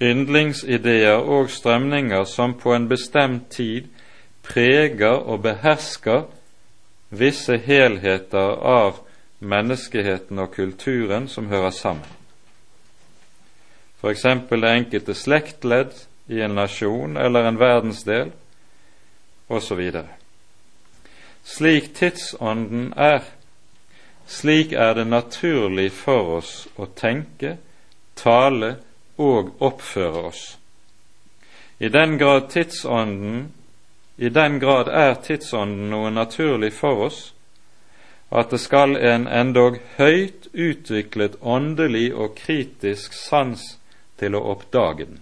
yndlingsideer 0.00 1.24
og 1.24 1.50
strømninger 1.50 2.24
som 2.24 2.54
på 2.58 2.74
en 2.74 2.88
bestemt 2.88 3.50
tid 3.50 3.90
preger 4.44 5.18
og 5.24 5.42
behersker 5.42 6.26
visse 7.14 7.58
helheter 7.58 8.58
av 8.60 9.00
menneskeheten 9.44 10.38
og 10.38 10.52
kulturen 10.54 11.28
som 11.28 11.48
hører 11.48 11.70
sammen. 11.70 12.08
F.eks. 14.00 14.26
det 14.50 14.70
enkelte 14.70 15.14
slektledd 15.16 15.94
i 16.28 16.40
en 16.44 16.56
nasjon 16.58 17.16
eller 17.16 17.48
en 17.48 17.60
verdensdel, 17.60 18.32
osv. 19.48 19.80
Slik 21.44 21.90
tidsånden 21.96 22.92
er, 22.96 23.24
slik 24.26 24.72
er 24.72 24.94
det 24.94 25.06
naturlig 25.06 25.90
for 25.92 26.38
oss 26.38 26.52
å 26.76 26.88
tenke 26.96 27.58
tale 28.16 28.76
og 29.20 29.52
oppføre 29.62 30.24
oss. 30.30 30.44
I 31.78 31.88
den 31.88 32.16
grad 32.18 32.48
tidsånden 32.52 33.50
i 34.16 34.28
den 34.28 34.58
grad 34.58 34.88
er 34.88 35.14
tidsånden 35.14 35.90
noe 35.90 36.10
naturlig 36.14 36.72
for 36.76 37.06
oss, 37.08 37.20
at 38.34 38.50
det 38.50 38.60
skal 38.62 38.96
en 38.96 39.26
endog 39.26 39.78
høyt 39.98 40.48
utviklet 40.52 41.36
åndelig 41.40 42.08
og 42.14 42.36
kritisk 42.38 43.14
sans 43.14 43.62
til 44.18 44.34
å 44.34 44.42
oppdage 44.54 45.06
den. 45.06 45.20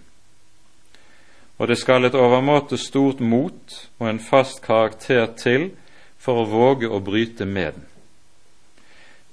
Og 1.57 1.69
det 1.69 1.77
skal 1.77 2.05
et 2.05 2.17
overmåte 2.17 2.77
stort 2.81 3.21
mot 3.21 3.77
og 3.99 4.07
en 4.09 4.21
fast 4.21 4.63
karakter 4.65 5.27
til 5.37 5.69
for 6.17 6.41
å 6.41 6.49
våge 6.49 6.89
å 6.89 7.01
bryte 7.03 7.45
med 7.45 7.77
den. 7.77 7.87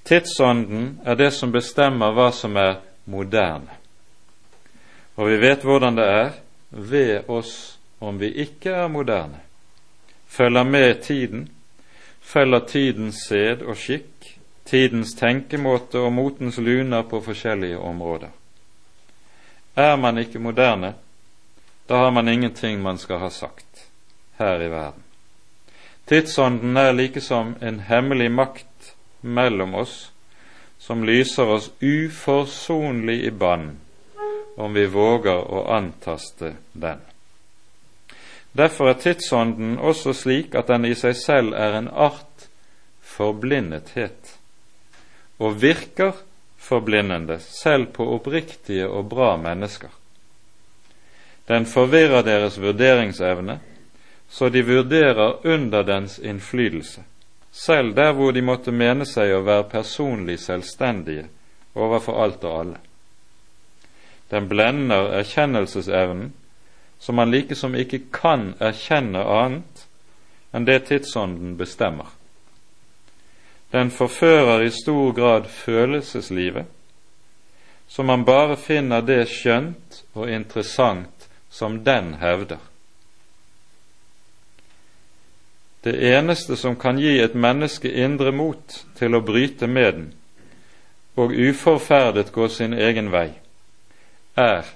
Tidsånden 0.05 0.87
er 1.05 1.17
det 1.21 1.31
som 1.37 1.53
bestemmer 1.53 2.13
hva 2.17 2.31
som 2.33 2.57
er 2.57 2.81
moderne. 3.05 3.77
Og 5.21 5.29
vi 5.29 5.37
vet 5.41 5.65
hvordan 5.65 5.97
det 5.99 6.07
er 6.09 6.31
ved 6.71 7.29
oss 7.29 7.53
om 8.01 8.19
vi 8.19 8.33
ikke 8.45 8.73
er 8.73 8.89
moderne, 8.89 9.41
følger 10.31 10.63
med 10.63 11.03
tiden, 11.03 11.49
følger 12.21 12.67
tidens 12.69 13.25
sed 13.29 13.63
og 13.67 13.77
skikk, 13.77 14.37
tidens 14.65 15.17
tenkemåte 15.19 15.99
og 15.99 16.13
motens 16.13 16.59
luner 16.59 17.03
på 17.03 17.21
forskjellige 17.21 17.79
områder. 17.79 18.31
Er 19.77 19.97
man 19.97 20.19
ikke 20.19 20.39
moderne, 20.39 20.95
da 21.89 21.97
har 22.05 22.11
man 22.11 22.29
ingenting 22.29 22.83
man 22.83 22.99
skal 22.99 23.19
ha 23.19 23.29
sagt 23.29 23.87
her 24.39 24.63
i 24.63 24.71
verden. 24.71 25.03
Tidsånden 26.07 26.77
er 26.77 26.93
like 26.93 27.21
som 27.21 27.55
en 27.63 27.81
hemmelig 27.81 28.31
makt 28.31 28.95
mellom 29.21 29.75
oss, 29.75 30.13
som 30.79 31.05
lyser 31.05 31.47
oss 31.47 31.71
uforsonlig 31.81 33.25
i 33.25 33.31
bann 33.31 33.79
om 34.57 34.75
vi 34.75 34.87
våger 34.87 35.39
å 35.39 35.67
antaste 35.75 36.55
den. 36.73 37.10
Derfor 38.57 38.91
er 38.91 38.99
tidsånden 38.99 39.79
også 39.79 40.13
slik 40.17 40.55
at 40.59 40.69
den 40.69 40.89
i 40.89 40.95
seg 40.99 41.15
selv 41.19 41.55
er 41.55 41.77
en 41.79 41.89
art 41.89 42.49
forblindethet, 43.01 44.35
og 45.39 45.61
virker 45.63 46.19
forblindende 46.61 47.39
selv 47.43 47.87
på 47.95 48.07
oppriktige 48.15 48.89
og 48.89 49.09
bra 49.09 49.37
mennesker. 49.37 49.89
Den 51.49 51.67
forvirrer 51.67 52.23
deres 52.23 52.61
vurderingsevne, 52.61 53.61
så 54.31 54.49
de 54.49 54.63
vurderer 54.67 55.47
under 55.47 55.83
dens 55.83 56.19
innflytelse, 56.19 57.03
selv 57.51 57.95
der 57.97 58.13
hvor 58.13 58.31
de 58.31 58.43
måtte 58.43 58.73
mene 58.73 59.07
seg 59.07 59.33
å 59.35 59.43
være 59.47 59.71
personlig 59.73 60.39
selvstendige 60.39 61.27
overfor 61.75 62.23
alt 62.23 62.45
og 62.45 62.61
alle. 62.61 62.79
Den 64.31 64.47
blender 64.49 65.11
erkjennelsesevnen, 65.19 66.31
så 67.01 67.13
man 67.13 67.31
likesom 67.33 67.75
ikke 67.75 68.03
kan 68.13 68.53
erkjenne 68.61 69.23
annet 69.25 69.87
enn 70.53 70.67
det 70.69 70.83
tidsånden 70.91 71.57
bestemmer. 71.57 72.11
Den 73.71 73.91
forfører 73.91 74.67
i 74.67 74.71
stor 74.75 75.13
grad 75.17 75.47
følelseslivet, 75.49 76.67
så 77.89 78.03
man 78.03 78.25
bare 78.25 78.57
finner 78.57 79.01
det 79.01 79.23
skjønt 79.31 80.03
og 80.15 80.31
interessant 80.31 81.29
som 81.51 81.81
den 81.85 82.15
hevder. 82.21 82.59
Det 85.85 85.95
eneste 86.13 86.57
som 86.57 86.77
kan 86.77 86.99
gi 87.01 87.17
et 87.23 87.35
menneske 87.35 87.89
indre 87.89 88.33
mot 88.37 88.83
til 88.99 89.17
å 89.17 89.23
bryte 89.25 89.67
med 89.67 89.95
den, 89.95 90.11
og 91.17 91.33
uforferdet 91.33 92.35
gå 92.35 92.49
sin 92.53 92.75
egen 92.77 93.09
vei, 93.15 93.31
er 94.37 94.69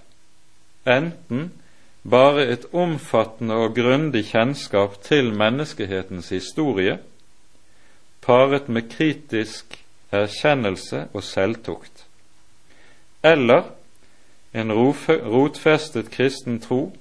enten 0.88 1.50
bare 2.04 2.44
et 2.52 2.66
omfattende 2.72 3.56
og 3.56 3.74
grundig 3.74 4.26
kjennskap 4.28 4.98
til 5.02 5.32
menneskehetens 5.32 6.28
historie, 6.28 6.98
paret 8.20 8.68
med 8.68 8.90
kritisk 8.92 9.78
erkjennelse 10.12 11.06
og 11.12 11.24
selvtukt, 11.24 12.04
eller 13.24 13.72
en 14.54 14.72
rotfestet 14.72 16.10
kristen 16.10 16.60
tro 16.60 16.92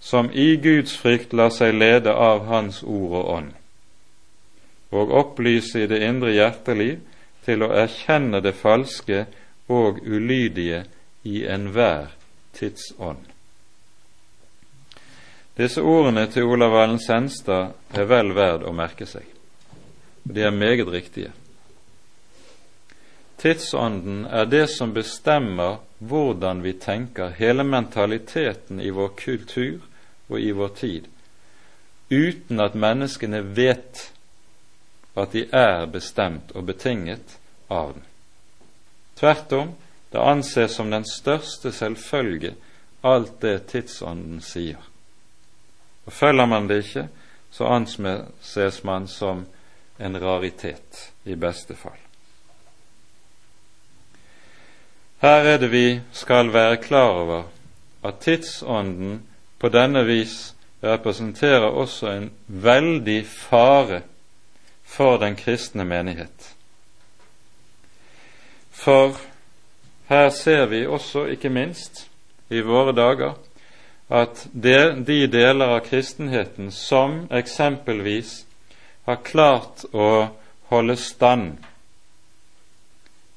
som 0.00 0.30
i 0.32 0.56
Guds 0.56 0.96
frykt 0.98 1.32
lar 1.32 1.52
seg 1.54 1.76
lede 1.76 2.12
av 2.12 2.44
Hans 2.48 2.82
ord 2.82 3.14
og 3.20 3.30
ånd, 3.36 3.52
og 4.96 5.12
opplyse 5.12 5.84
i 5.84 5.90
det 5.90 6.02
indre 6.08 6.32
hjerteliv 6.32 7.00
til 7.46 7.62
å 7.62 7.72
erkjenne 7.84 8.40
det 8.40 8.56
falske 8.58 9.24
og 9.68 10.00
ulydige 10.02 10.84
i 11.24 11.44
enhver 11.46 12.12
tidsånd. 12.56 13.35
Disse 15.56 15.80
ordene 15.80 16.26
til 16.28 16.44
Olav 16.44 16.74
Valen 16.74 17.00
Senstad 17.00 17.72
er 17.96 18.08
vel 18.10 18.34
verd 18.36 18.66
å 18.68 18.74
merke 18.76 19.06
seg. 19.08 19.24
De 20.28 20.42
er 20.44 20.52
meget 20.52 20.88
riktige. 20.92 21.30
Tidsånden 23.40 24.26
er 24.26 24.48
det 24.52 24.66
som 24.72 24.92
bestemmer 24.92 25.78
hvordan 25.98 26.60
vi 26.64 26.74
tenker, 26.80 27.32
hele 27.38 27.64
mentaliteten 27.64 28.80
i 28.80 28.90
vår 28.92 29.14
kultur 29.16 29.84
og 30.28 30.40
i 30.40 30.50
vår 30.56 30.72
tid, 30.76 31.06
uten 32.10 32.60
at 32.60 32.76
menneskene 32.76 33.40
vet 33.56 34.02
at 35.16 35.32
de 35.32 35.46
er 35.56 35.86
bestemt 35.88 36.52
og 36.52 36.66
betinget 36.68 37.38
av 37.72 37.94
den. 37.94 38.04
Tvert 39.16 39.52
om, 39.56 39.72
det 40.12 40.20
anses 40.20 40.76
som 40.76 40.92
den 40.92 41.06
største 41.08 41.72
selvfølge 41.72 42.52
alt 43.00 43.40
det 43.40 43.56
tidsånden 43.72 44.42
sier. 44.44 44.80
Og 46.06 46.12
Følger 46.12 46.46
man 46.46 46.68
det 46.68 46.84
ikke, 46.84 47.08
så 47.50 47.64
anses 47.64 48.84
man 48.84 49.08
som 49.08 49.46
en 50.00 50.22
raritet, 50.22 51.12
i 51.24 51.34
beste 51.34 51.74
fall. 51.76 51.98
Her 55.22 55.48
er 55.54 55.58
det 55.58 55.70
vi 55.72 56.00
skal 56.12 56.52
være 56.52 56.76
klar 56.76 57.08
over 57.08 57.42
at 58.04 58.20
tidsånden 58.20 59.22
på 59.58 59.68
denne 59.68 60.04
vis 60.06 60.54
representerer 60.84 61.66
også 61.66 62.10
en 62.10 62.30
veldig 62.46 63.26
fare 63.26 64.02
for 64.84 65.16
den 65.16 65.36
kristne 65.36 65.84
menighet. 65.84 66.52
For 68.70 69.16
her 70.08 70.28
ser 70.30 70.66
vi 70.66 70.86
også, 70.86 71.24
ikke 71.24 71.48
minst 71.48 72.06
i 72.50 72.60
våre 72.60 72.92
dager, 72.92 73.34
at 74.08 74.46
de, 74.52 75.04
de 75.06 75.26
deler 75.26 75.76
av 75.76 75.80
kristenheten 75.86 76.70
som 76.72 77.24
eksempelvis 77.30 78.44
har 79.06 79.22
klart 79.26 79.84
å 79.92 80.28
holde 80.70 80.96
stand 80.98 81.56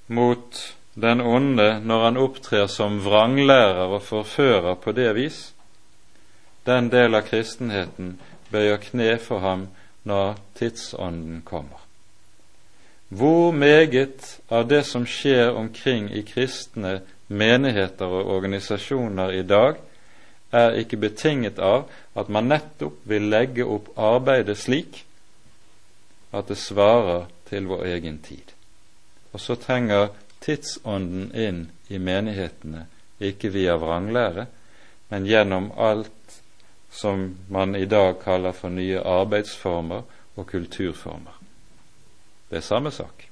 mot 0.07 0.61
den 0.93 1.21
onde 1.21 1.79
når 1.85 2.03
han 2.03 2.21
opptrer 2.21 2.67
som 2.69 2.99
vranglærer 3.01 3.95
og 3.97 4.03
forfører 4.05 4.77
på 4.81 4.93
det 4.97 5.09
vis, 5.17 5.41
den 6.65 6.89
del 6.93 7.17
av 7.17 7.27
kristenheten 7.29 8.17
bøyer 8.51 8.81
kne 8.81 9.13
for 9.21 9.41
ham 9.45 9.67
når 10.09 10.37
tidsånden 10.57 11.41
kommer. 11.45 11.85
Hvor 13.09 13.51
meget 13.51 14.39
av 14.53 14.67
det 14.69 14.83
som 14.85 15.05
skjer 15.05 15.55
omkring 15.57 16.11
i 16.13 16.21
kristne 16.21 16.99
menigheter 17.27 18.05
og 18.05 18.29
organisasjoner 18.37 19.33
i 19.33 19.45
dag, 19.45 19.79
er 20.51 20.77
ikke 20.81 20.97
betinget 20.97 21.59
av 21.59 21.89
at 22.17 22.29
man 22.29 22.49
nettopp 22.49 23.03
vil 23.09 23.29
legge 23.29 23.65
opp 23.65 23.91
arbeidet 23.97 24.57
slik 24.57 25.03
at 26.31 26.49
det 26.49 26.57
svarer 26.61 27.27
til 27.49 27.69
vår 27.69 27.85
egen 27.89 28.19
tid. 28.25 28.53
Og 29.33 29.41
så 29.41 29.57
trenger 29.57 30.09
tidsånden 30.41 31.31
inn 31.37 31.63
i 31.89 31.97
menighetene, 32.01 32.85
ikke 33.19 33.51
via 33.53 33.75
vranglære, 33.77 34.45
men 35.09 35.25
gjennom 35.25 35.71
alt 35.77 36.41
som 36.91 37.35
man 37.49 37.75
i 37.75 37.85
dag 37.85 38.15
kaller 38.23 38.53
for 38.53 38.73
nye 38.73 39.01
arbeidsformer 39.01 40.05
og 40.35 40.47
kulturformer. 40.47 41.35
Det 42.49 42.61
er 42.61 42.65
samme 42.65 42.91
sak. 42.91 43.28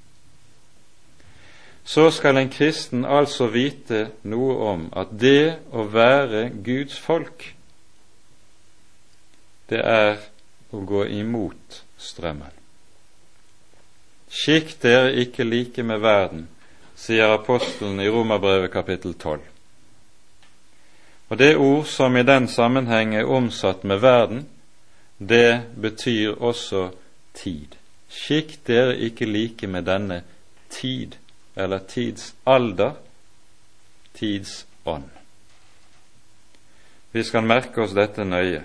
Så 1.88 2.12
skal 2.12 2.38
en 2.38 2.50
kristen 2.52 3.06
altså 3.06 3.48
vite 3.48 4.10
noe 4.28 4.56
om 4.74 4.88
at 4.92 5.14
det 5.16 5.60
å 5.72 5.86
være 5.88 6.50
Guds 6.66 6.98
folk, 7.00 7.46
det 9.72 9.80
er 9.80 10.20
å 10.76 10.82
gå 10.84 11.06
imot 11.16 11.82
strømmen. 11.98 12.52
Skikk 14.28 14.74
dere 14.84 15.14
ikke 15.24 15.48
like 15.48 15.84
med 15.84 16.04
verden, 16.04 16.48
sier 17.00 17.32
apostelen 17.32 18.02
i 18.04 18.10
Romerbrevet 18.12 18.72
kapittel 18.74 19.16
12. 19.16 19.40
Og 21.30 21.40
det 21.40 21.54
ord 21.56 21.86
som 21.88 22.16
i 22.18 22.26
den 22.28 22.48
sammenheng 22.52 23.16
er 23.16 23.32
omsatt 23.32 23.84
med 23.88 24.04
verden, 24.04 24.44
det 25.20 25.64
betyr 25.80 26.36
også 26.36 26.90
tid. 27.34 27.80
Skikk 28.12 28.58
dere 28.68 28.98
ikke 29.08 29.26
like 29.26 29.68
med 29.68 29.88
denne 29.88 30.22
tid, 30.70 31.16
eller 31.58 31.80
tidsalder, 31.80 32.92
tids 34.14 34.66
ånd. 34.84 35.10
Vi 37.12 37.24
skal 37.24 37.48
merke 37.50 37.82
oss 37.82 37.96
dette 37.98 38.26
nøye. 38.26 38.62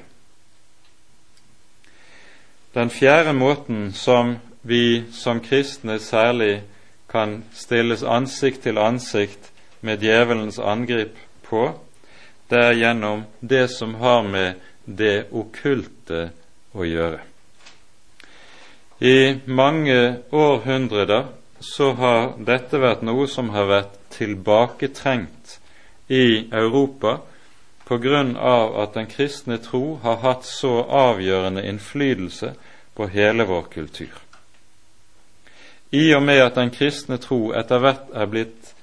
Den 2.72 2.90
fjerde 2.90 3.32
måten 3.32 3.92
som 3.96 4.36
vi 4.62 5.04
som 5.12 5.40
kristne 5.40 5.98
særlig 5.98 6.62
kan 7.08 7.42
stilles 7.56 8.04
ansikt 8.04 8.62
til 8.62 8.78
ansikt 8.78 9.50
med 9.80 10.04
djevelens 10.04 10.58
angrip 10.58 11.16
på, 11.48 11.66
det 12.48 12.60
er 12.60 12.76
gjennom 12.76 13.24
det 13.40 13.66
som 13.72 13.94
har 13.94 14.22
med 14.22 14.60
det 14.84 15.28
okkulte 15.32 16.26
å 16.76 16.84
gjøre. 16.84 17.20
I 19.00 19.40
mange 19.48 20.22
århundrer 20.32 21.26
så 21.62 21.92
har 21.98 22.32
dette 22.42 22.80
vært 22.82 23.04
noe 23.06 23.28
som 23.30 23.52
har 23.54 23.68
vært 23.70 23.98
tilbaketrengt 24.14 25.58
i 26.12 26.48
Europa 26.50 27.20
på 27.86 27.98
grunn 28.02 28.34
av 28.36 28.74
at 28.82 28.94
den 28.98 29.06
kristne 29.10 29.58
tro 29.62 29.98
har 30.02 30.20
hatt 30.22 30.46
så 30.48 30.82
avgjørende 30.82 31.64
innflytelse 31.68 32.52
på 32.94 33.08
hele 33.14 33.46
vår 33.48 33.68
kultur. 33.72 34.14
I 35.92 36.14
og 36.16 36.22
med 36.22 36.40
at 36.40 36.56
den 36.56 36.72
kristne 36.72 37.18
tro 37.20 37.52
etter 37.52 37.82
hvert 37.82 38.10
er 38.16 38.28
blitt, 38.32 38.74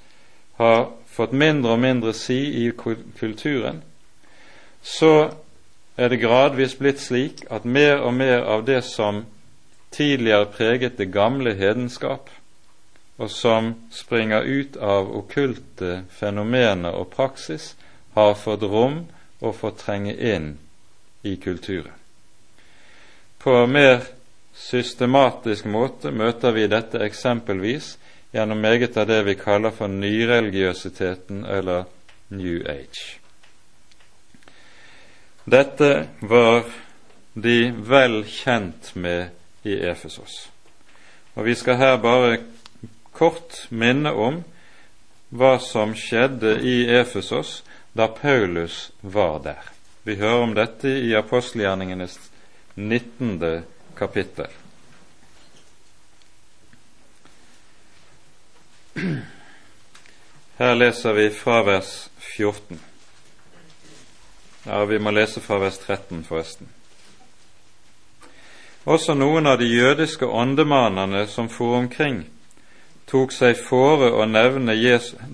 har 0.60 0.90
fått 1.10 1.32
mindre 1.32 1.74
og 1.74 1.82
mindre 1.82 2.12
si 2.14 2.38
i 2.64 2.70
kulturen, 2.76 3.82
så 4.82 5.30
er 5.96 6.08
det 6.08 6.20
gradvis 6.22 6.76
blitt 6.78 7.00
slik 7.02 7.42
at 7.50 7.64
mer 7.64 8.00
og 8.06 8.14
mer 8.14 8.44
av 8.46 8.64
det 8.64 8.84
som 8.86 9.24
tidligere 9.90 10.46
preget 10.54 10.98
det 10.98 11.10
gamle 11.12 11.54
hedenskap, 11.54 12.30
og 13.20 13.30
som 13.30 13.74
springer 13.92 14.42
ut 14.48 14.76
av 14.80 15.10
okkulte 15.18 16.04
fenomener 16.16 16.96
og 16.96 17.10
praksis, 17.12 17.74
har 18.16 18.34
fått 18.34 18.64
rom 18.64 19.02
og 19.44 19.56
fått 19.58 19.82
trenge 19.84 20.14
inn 20.16 20.54
i 21.22 21.36
kulturen. 21.36 21.92
På 23.38 23.66
mer 23.66 24.00
systematisk 24.56 25.68
måte 25.68 26.12
møter 26.12 26.56
vi 26.56 26.66
dette 26.68 27.00
eksempelvis 27.04 27.94
gjennom 28.32 28.60
meget 28.60 28.96
av 28.96 29.08
det 29.08 29.22
vi 29.28 29.36
kaller 29.36 29.74
for 29.74 29.92
nyreligiøsiteten 29.92 31.44
eller 31.44 31.84
New 32.28 32.64
Age. 32.68 33.18
Dette 35.44 36.06
var 36.20 36.64
de 37.34 37.58
vel 37.84 38.22
kjent 38.24 38.94
med 38.94 39.28
i 39.64 39.76
Efesos. 39.76 40.48
Og 41.34 41.44
Vi 41.44 41.54
skal 41.54 41.76
her 41.76 41.96
bare 41.96 42.38
kort 43.20 43.66
minne 43.68 44.12
om 44.16 44.40
hva 45.28 45.58
som 45.60 45.92
skjedde 45.92 46.54
i 46.64 46.88
Efesos 46.88 47.60
da 47.92 48.08
Paulus 48.08 48.86
var 49.00 49.42
der. 49.44 49.60
Vi 50.08 50.16
hører 50.16 50.46
om 50.46 50.54
dette 50.56 50.88
i 50.88 51.12
apostelgjerningenes 51.14 52.16
19. 52.74 53.62
kapittel. 53.98 54.48
Her 60.56 60.74
leser 60.74 61.12
vi 61.12 61.28
fra 61.30 61.60
vers 61.68 62.08
14. 62.36 62.80
Ja, 64.64 64.84
vi 64.84 64.98
må 64.98 65.12
lese 65.12 65.44
fra 65.44 65.60
vers 65.60 65.78
13, 65.84 66.24
forresten. 66.24 66.72
Også 68.88 69.12
noen 69.14 69.46
av 69.46 69.60
de 69.60 69.68
jødiske 69.68 70.26
åndemanerne 70.26 71.26
som 71.28 71.48
for 71.52 71.76
omkring, 71.76 72.24
tok 73.10 73.32
seg 73.34 73.58
fore 73.58 74.12
å 74.14 74.26
nevne 74.28 74.76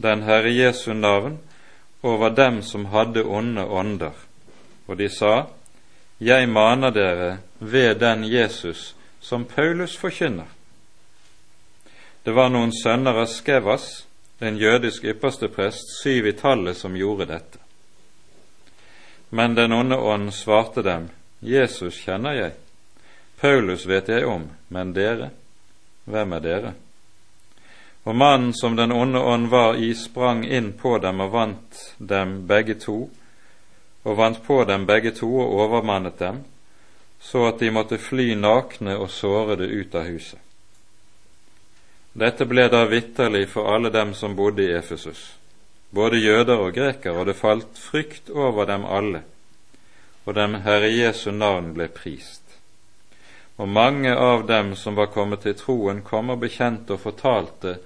den 0.01 0.23
Herre 0.25 0.51
Jesu 0.51 0.95
navn 0.95 1.39
over 2.03 2.31
dem 2.31 2.63
som 2.63 2.87
hadde 2.93 3.25
onde 3.25 3.65
ånder, 3.65 4.15
og 4.87 4.97
de 4.97 5.09
sa, 5.09 5.47
Jeg 6.19 6.49
maner 6.49 6.91
dere 6.91 7.39
ved 7.59 7.99
den 8.01 8.25
Jesus 8.25 8.95
som 9.21 9.45
Paulus 9.45 9.97
forkynner. 9.97 10.49
Det 12.25 12.33
var 12.33 12.49
noen 12.49 12.73
sønner 12.73 13.21
av 13.21 13.29
Skevas, 13.29 14.07
en 14.41 14.57
jødisk 14.57 15.05
yppersteprest, 15.05 16.01
syv 16.03 16.27
i 16.27 16.33
tallet, 16.33 16.77
som 16.77 16.97
gjorde 16.97 17.29
dette. 17.29 17.59
Men 19.31 19.55
den 19.55 19.73
onde 19.73 19.97
ånd 19.97 20.33
svarte 20.35 20.83
dem, 20.83 21.11
Jesus 21.41 22.01
kjenner 22.01 22.35
jeg, 22.35 22.57
Paulus 23.41 23.85
vet 23.87 24.09
jeg 24.09 24.25
om, 24.25 24.49
men 24.73 24.95
dere, 24.97 25.31
hvem 26.09 26.33
er 26.33 26.45
dere? 26.45 26.75
Og 28.07 28.15
mannen 28.15 28.53
som 28.55 28.77
den 28.79 28.93
onde 28.95 29.19
ånd 29.19 29.49
var 29.51 29.75
i, 29.83 29.91
sprang 29.95 30.45
inn 30.47 30.73
på 30.79 30.99
dem 31.03 31.21
og 31.21 31.33
vant 31.35 31.79
dem 31.99 32.37
begge 32.47 32.77
to, 32.79 33.09
og 34.07 34.17
vant 34.17 34.39
på 34.47 34.61
dem 34.65 34.87
begge 34.87 35.11
to 35.11 35.27
og 35.27 35.57
overmannet 35.65 36.19
dem, 36.19 36.45
så 37.21 37.49
at 37.49 37.59
de 37.59 37.73
måtte 37.75 37.99
fly 37.99 38.37
nakne 38.39 38.95
og 38.95 39.11
sårede 39.11 39.67
ut 39.67 39.95
av 39.99 40.07
huset. 40.07 40.39
Dette 42.17 42.47
ble 42.49 42.69
da 42.73 42.85
vitterlig 42.89 43.49
for 43.51 43.75
alle 43.75 43.91
dem 43.91 44.15
som 44.15 44.37
bodde 44.39 44.63
i 44.63 44.71
Efesus, 44.73 45.35
både 45.91 46.23
jøder 46.23 46.63
og 46.63 46.73
grekere, 46.79 47.19
og 47.19 47.27
det 47.27 47.37
falt 47.37 47.75
frykt 47.75 48.31
over 48.31 48.71
dem 48.71 48.87
alle, 48.87 49.25
og 50.25 50.39
dem 50.39 50.55
Herre 50.63 50.89
Jesu 50.95 51.33
navn 51.35 51.75
ble 51.75 51.91
prist. 51.91 52.47
Og 53.59 53.69
mange 53.69 54.15
av 54.15 54.47
dem 54.47 54.77
som 54.77 54.95
var 54.95 55.11
kommet 55.11 55.43
til 55.43 55.59
troen, 55.59 56.05
kom 56.07 56.31
og 56.31 56.41
bekjente 56.47 56.95
og 56.95 57.03
fortalte 57.03 57.79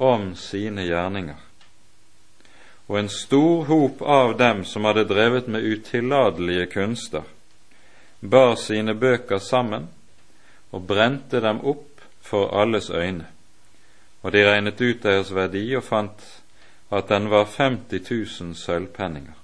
om 0.00 0.34
sine 0.36 0.86
gjerninger. 0.88 1.36
Og 2.88 2.98
en 2.98 3.08
stor 3.12 3.64
hop 3.68 4.00
av 4.02 4.36
dem 4.38 4.64
som 4.64 4.88
hadde 4.88 5.04
drevet 5.04 5.46
med 5.46 5.62
utilladelige 5.62 6.66
kunster, 6.72 7.22
bar 8.20 8.56
sine 8.56 8.94
bøker 8.94 9.38
sammen 9.38 9.86
og 10.72 10.86
brente 10.88 11.40
dem 11.44 11.60
opp 11.60 12.00
for 12.24 12.48
alles 12.56 12.90
øyne. 12.90 13.28
Og 14.22 14.32
de 14.32 14.44
regnet 14.48 14.80
ut 14.80 15.04
deres 15.04 15.34
verdi 15.36 15.66
og 15.76 15.84
fant 15.84 16.24
at 16.90 17.08
den 17.12 17.30
var 17.30 17.44
50 17.44 18.10
000 18.40 18.56
sølvpenninger. 18.56 19.36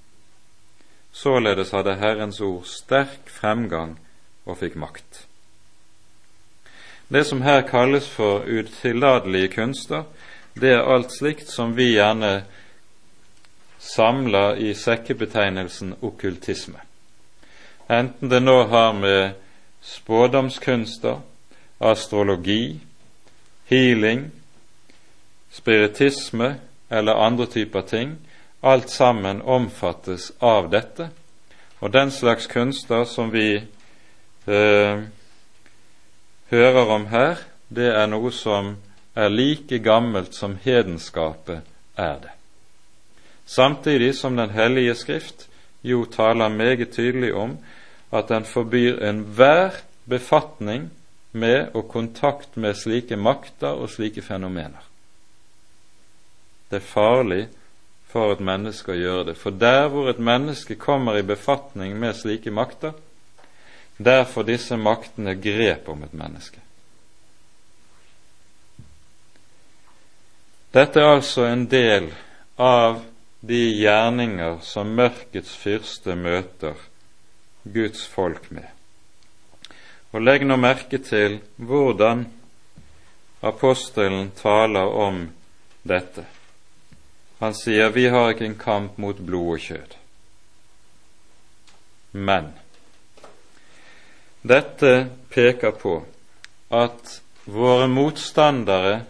Således 1.13 1.71
hadde 1.71 2.01
Herrens 2.01 2.41
ord 2.41 2.65
sterk 2.65 3.31
fremgang 3.31 3.99
og 4.45 4.59
fikk 4.61 4.77
makt. 4.77 5.27
Det 7.09 7.23
som 7.27 7.43
her 7.43 7.63
kalles 7.63 8.09
for 8.11 8.43
utilladelige 8.43 9.49
kunster, 9.49 10.03
det 10.61 10.73
er 10.73 10.87
alt 10.89 11.13
slikt 11.13 11.51
som 11.53 11.75
vi 11.77 11.93
gjerne 11.93 12.45
samler 13.79 14.57
i 14.57 14.73
sekkebetegnelsen 14.75 15.95
okkultisme. 16.01 16.81
Enten 17.93 18.31
det 18.33 18.41
nå 18.43 18.63
har 18.73 18.93
med 18.97 19.37
spådomskunster, 19.85 21.21
astrologi, 21.79 22.81
healing, 23.69 24.31
spiritisme 25.53 26.55
eller 26.91 27.21
andre 27.27 27.47
typer 27.47 27.81
ting, 27.81 28.17
alt 28.63 28.91
sammen 28.91 29.43
omfattes 29.43 30.33
av 30.41 30.71
dette. 30.71 31.11
Og 31.81 31.93
den 31.93 32.11
slags 32.11 32.47
kunster 32.47 33.05
som 33.05 33.31
vi 33.33 33.61
eh, 34.47 35.05
hører 36.51 36.93
om 36.97 37.07
her, 37.07 37.45
det 37.69 37.93
er 37.93 38.07
noe 38.09 38.33
som 38.33 38.77
er 39.17 39.33
like 39.33 39.79
gammelt 39.79 40.35
som 40.35 40.59
hedenskapet 40.63 41.61
er 41.97 42.19
det. 42.23 42.33
Samtidig 43.47 44.15
som 44.15 44.37
Den 44.37 44.51
hellige 44.51 44.95
Skrift 44.95 45.49
jo 45.83 46.05
taler 46.05 46.49
meget 46.49 46.91
tydelig 46.91 47.35
om 47.35 47.59
at 48.13 48.29
den 48.29 48.45
forbyr 48.45 48.99
enhver 49.09 49.71
befatning 50.09 50.91
med 51.33 51.69
og 51.75 51.89
kontakt 51.89 52.57
med 52.57 52.75
slike 52.75 53.17
makter 53.17 53.69
og 53.69 53.91
slike 53.91 54.23
fenomener. 54.23 54.83
Det 56.71 56.77
er 56.77 56.93
farlig 56.93 57.49
for 58.11 58.33
et 58.33 58.41
menneske 58.41 58.93
å 58.93 58.99
gjøre 58.99 59.25
det, 59.31 59.37
for 59.37 59.51
der 59.51 59.89
hvor 59.93 60.11
et 60.11 60.19
menneske 60.19 60.75
kommer 60.75 61.19
i 61.19 61.27
befatning 61.27 61.99
med 61.99 62.17
slike 62.17 62.51
makter, 62.51 62.93
der 63.99 64.25
får 64.25 64.49
disse 64.51 64.77
maktene 64.77 65.37
grep 65.41 65.89
om 65.89 66.03
et 66.03 66.15
menneske. 66.15 66.61
Dette 70.77 71.01
er 71.01 71.15
altså 71.15 71.47
en 71.49 71.63
del 71.73 72.11
av 72.61 72.99
de 73.41 73.61
gjerninger 73.79 74.59
som 74.61 74.91
mørkets 74.99 75.55
fyrste 75.57 76.13
møter 76.21 76.77
Guds 77.65 78.03
folk 78.13 78.51
med. 78.53 78.67
Og 80.13 80.21
legg 80.21 80.45
nå 80.45 80.59
merke 80.61 81.01
til 81.01 81.39
hvordan 81.57 82.27
apostelen 83.41 84.31
taler 84.37 84.93
om 85.07 85.23
dette. 85.89 86.27
Han 87.41 87.57
sier 87.57 87.97
vi 87.97 88.07
har 88.13 88.35
ikke 88.35 88.49
en 88.51 88.61
kamp 88.61 89.01
mot 89.01 89.17
blod 89.17 89.57
og 89.57 89.65
kjød. 89.71 89.99
Men 92.13 92.53
dette 94.45 94.95
peker 95.33 95.73
på 95.81 95.99
at 96.85 97.21
våre 97.49 97.89
motstandere 97.89 99.07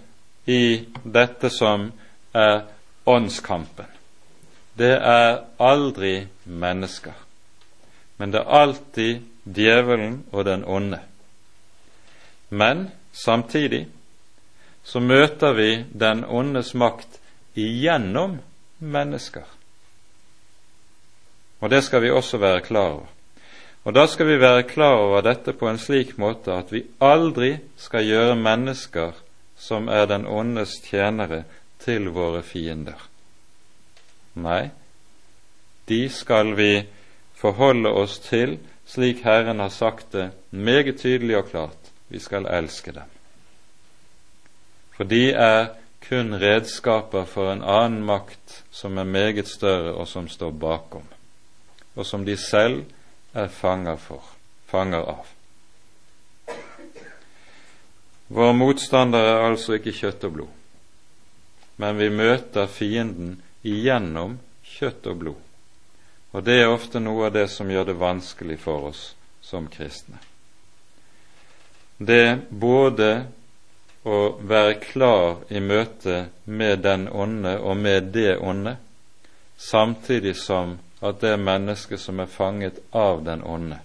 i 0.47 0.87
dette 1.03 1.51
som 1.51 1.91
er 2.33 2.63
åndskampen, 3.05 3.87
det 4.77 4.95
er 4.95 5.41
aldri 5.59 6.27
mennesker, 6.45 7.15
men 8.17 8.33
det 8.33 8.43
er 8.43 8.63
alltid 8.63 9.23
djevelen 9.45 10.21
og 10.33 10.45
den 10.45 10.65
onde. 10.65 11.01
Men 12.49 12.91
samtidig 13.13 13.87
så 14.85 15.01
møter 15.01 15.53
vi 15.57 15.71
den 15.93 16.25
ondes 16.25 16.75
makt 16.75 17.19
igjennom 17.59 18.39
mennesker. 18.79 19.45
Og 21.61 21.71
det 21.71 21.83
skal 21.85 22.05
vi 22.05 22.11
også 22.13 22.39
være 22.39 22.61
klar 22.61 22.91
over. 22.99 23.07
Og 23.87 23.95
da 23.95 24.07
skal 24.07 24.27
vi 24.27 24.41
være 24.41 24.67
klar 24.69 24.99
over 24.99 25.23
dette 25.23 25.53
på 25.53 25.69
en 25.71 25.79
slik 25.79 26.17
måte 26.19 26.53
at 26.53 26.73
vi 26.75 26.85
aldri 27.01 27.57
skal 27.79 28.05
gjøre 28.07 28.37
mennesker 28.39 29.15
som 29.59 29.89
er 29.89 30.07
den 30.07 30.27
åndes 30.27 30.81
tjenere, 30.85 31.45
til 31.79 32.09
våre 32.11 32.41
fiender. 32.43 32.99
Nei, 34.35 34.71
de 35.87 36.09
skal 36.11 36.55
vi 36.59 36.71
forholde 37.37 37.93
oss 37.93 38.17
til 38.25 38.57
slik 38.87 39.23
Herren 39.27 39.61
har 39.61 39.69
sagt 39.69 40.13
det 40.13 40.31
meget 40.51 40.99
tydelig 41.01 41.37
og 41.37 41.51
klart. 41.51 41.93
Vi 42.09 42.19
skal 42.19 42.47
elske 42.47 42.93
dem. 42.93 43.11
For 44.97 45.05
de 45.05 45.31
er 45.33 45.67
kun 46.09 46.35
redskaper 46.41 47.25
for 47.25 47.53
en 47.53 47.63
annen 47.63 48.05
makt 48.07 48.63
som 48.71 48.99
er 48.99 49.05
meget 49.05 49.49
større, 49.49 49.95
og 49.95 50.09
som 50.09 50.29
står 50.29 50.51
bakom, 50.51 51.07
og 51.97 52.07
som 52.07 52.25
de 52.25 52.37
selv 52.37 52.85
er 53.35 53.49
fanger, 53.49 53.97
for, 53.97 54.23
fanger 54.71 55.03
av. 55.03 55.36
Vår 58.29 58.53
motstander 58.53 59.23
er 59.23 59.45
altså 59.47 59.77
ikke 59.77 59.95
kjøtt 59.95 60.25
og 60.27 60.33
blod, 60.35 60.55
men 61.79 61.99
vi 62.01 62.09
møter 62.11 62.67
fienden 62.67 63.37
igjennom 63.63 64.39
kjøtt 64.67 65.07
og 65.07 65.21
blod. 65.21 65.43
Og 66.35 66.43
det 66.45 66.59
er 66.61 66.73
ofte 66.73 67.01
noe 67.01 67.29
av 67.29 67.37
det 67.37 67.47
som 67.49 67.71
gjør 67.71 67.93
det 67.93 68.01
vanskelig 68.01 68.59
for 68.61 68.91
oss 68.91 69.05
som 69.47 69.69
kristne. 69.71 70.19
Det 71.97 72.51
både 72.51 73.11
å 74.07 74.19
være 74.43 74.75
klar 74.83 75.47
i 75.49 75.63
møte 75.63 76.27
med 76.45 76.83
den 76.85 77.07
ånde 77.09 77.57
og 77.63 77.79
med 77.79 78.11
det 78.15 78.37
ånde, 78.37 78.77
samtidig 79.57 80.37
som 80.37 80.77
at 81.01 81.23
det 81.23 81.37
mennesket 81.41 82.01
som 82.01 82.21
er 82.21 82.31
fanget 82.31 82.83
av 82.91 83.25
den 83.25 83.43
ånde, 83.43 83.81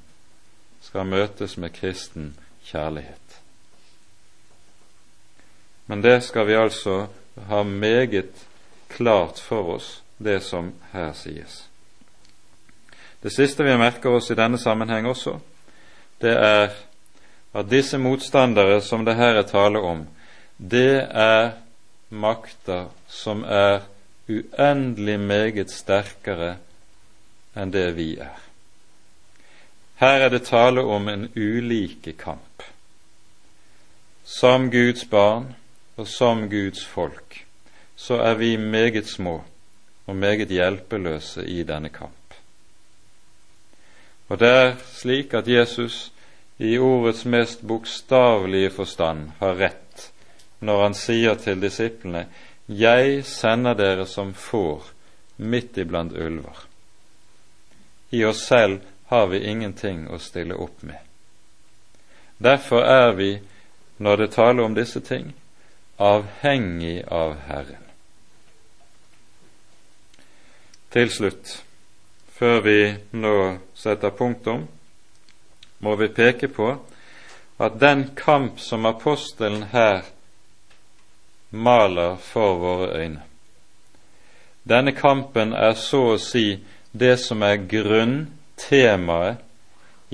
skal 0.81 1.07
møtes 1.07 1.57
med 1.61 1.73
kristen 1.77 2.33
kjærlighet. 2.67 3.20
Men 5.91 6.01
det 6.01 6.21
skal 6.23 6.47
vi 6.47 6.55
altså 6.55 7.07
ha 7.51 7.63
meget 7.67 8.45
klart 8.87 9.39
for 9.43 9.73
oss, 9.73 9.89
det 10.17 10.37
som 10.43 10.69
her 10.93 11.11
sies. 11.11 11.65
Det 13.19 13.33
siste 13.35 13.65
vi 13.67 13.75
merker 13.75 14.15
oss 14.15 14.31
i 14.31 14.37
denne 14.39 14.55
sammenheng 14.55 15.09
også, 15.11 15.35
det 16.23 16.31
er 16.31 16.71
at 17.51 17.67
disse 17.67 17.99
motstandere 17.99 18.79
som 18.81 19.03
det 19.03 19.17
her 19.19 19.35
er 19.41 19.51
tale 19.51 19.83
om, 19.83 20.07
det 20.55 21.03
er 21.11 21.51
makter 22.09 22.87
som 23.11 23.43
er 23.43 23.83
uendelig 24.31 25.19
meget 25.19 25.75
sterkere 25.75 26.53
enn 27.51 27.75
det 27.75 27.89
vi 27.99 28.13
er. 28.15 28.37
Her 29.99 30.23
er 30.23 30.31
det 30.39 30.45
tale 30.47 30.87
om 30.87 31.11
en 31.11 31.33
ulike 31.35 32.15
kamp. 32.15 32.63
Som 34.23 34.71
Guds 34.71 35.03
barn 35.11 35.57
og 36.01 36.07
som 36.09 36.47
Guds 36.49 36.81
folk, 36.85 37.43
så 37.95 38.17
er 38.25 38.39
vi 38.39 38.55
meget 38.57 39.07
små 39.07 39.43
og 40.09 40.15
meget 40.15 40.49
hjelpeløse 40.49 41.45
i 41.45 41.61
denne 41.63 41.89
kamp. 41.93 42.35
Og 44.31 44.39
det 44.39 44.49
er 44.49 44.71
slik 44.95 45.33
at 45.37 45.47
Jesus 45.47 46.11
i 46.57 46.77
ordets 46.77 47.25
mest 47.25 47.61
bokstavelige 47.67 48.71
forstand 48.71 49.29
har 49.39 49.59
rett 49.59 50.07
når 50.61 50.83
han 50.83 50.95
sier 50.97 51.35
til 51.41 51.61
disiplene 51.61 52.25
Jeg 52.67 53.25
sender 53.25 53.73
dere 53.75 54.05
som 54.07 54.33
får 54.33 54.85
midt 55.37 55.77
iblant 55.77 56.13
ulver. 56.13 56.65
I 58.11 58.23
oss 58.25 58.45
selv 58.47 58.79
har 59.09 59.27
vi 59.27 59.43
ingenting 59.43 60.07
å 60.07 60.19
stille 60.21 60.55
opp 60.55 60.83
med. 60.83 60.97
Derfor 62.37 62.85
er 62.85 63.11
vi, 63.17 63.31
når 63.97 64.17
det 64.17 64.31
taler 64.31 64.63
om 64.63 64.75
disse 64.75 65.01
ting, 65.03 65.33
avhengig 66.01 67.03
av 67.07 67.35
Herren. 67.47 67.83
Til 70.91 71.09
slutt, 71.13 71.51
før 72.35 72.61
vi 72.65 72.77
nå 73.13 73.35
setter 73.77 74.09
punktum, 74.17 74.65
må 75.79 75.95
vi 75.99 76.09
peke 76.11 76.49
på 76.51 76.71
at 77.61 77.77
den 77.79 78.07
kamp 78.17 78.59
som 78.59 78.89
apostelen 78.89 79.67
her 79.71 80.01
maler 81.51 82.17
for 82.17 82.57
våre 82.57 82.89
øyne, 82.97 83.21
denne 84.63 84.91
kampen 84.93 85.53
er 85.53 85.73
så 85.77 86.01
å 86.13 86.19
si 86.21 86.59
det 86.91 87.15
som 87.21 87.41
er 87.45 87.63
grunntemaet 87.69 89.41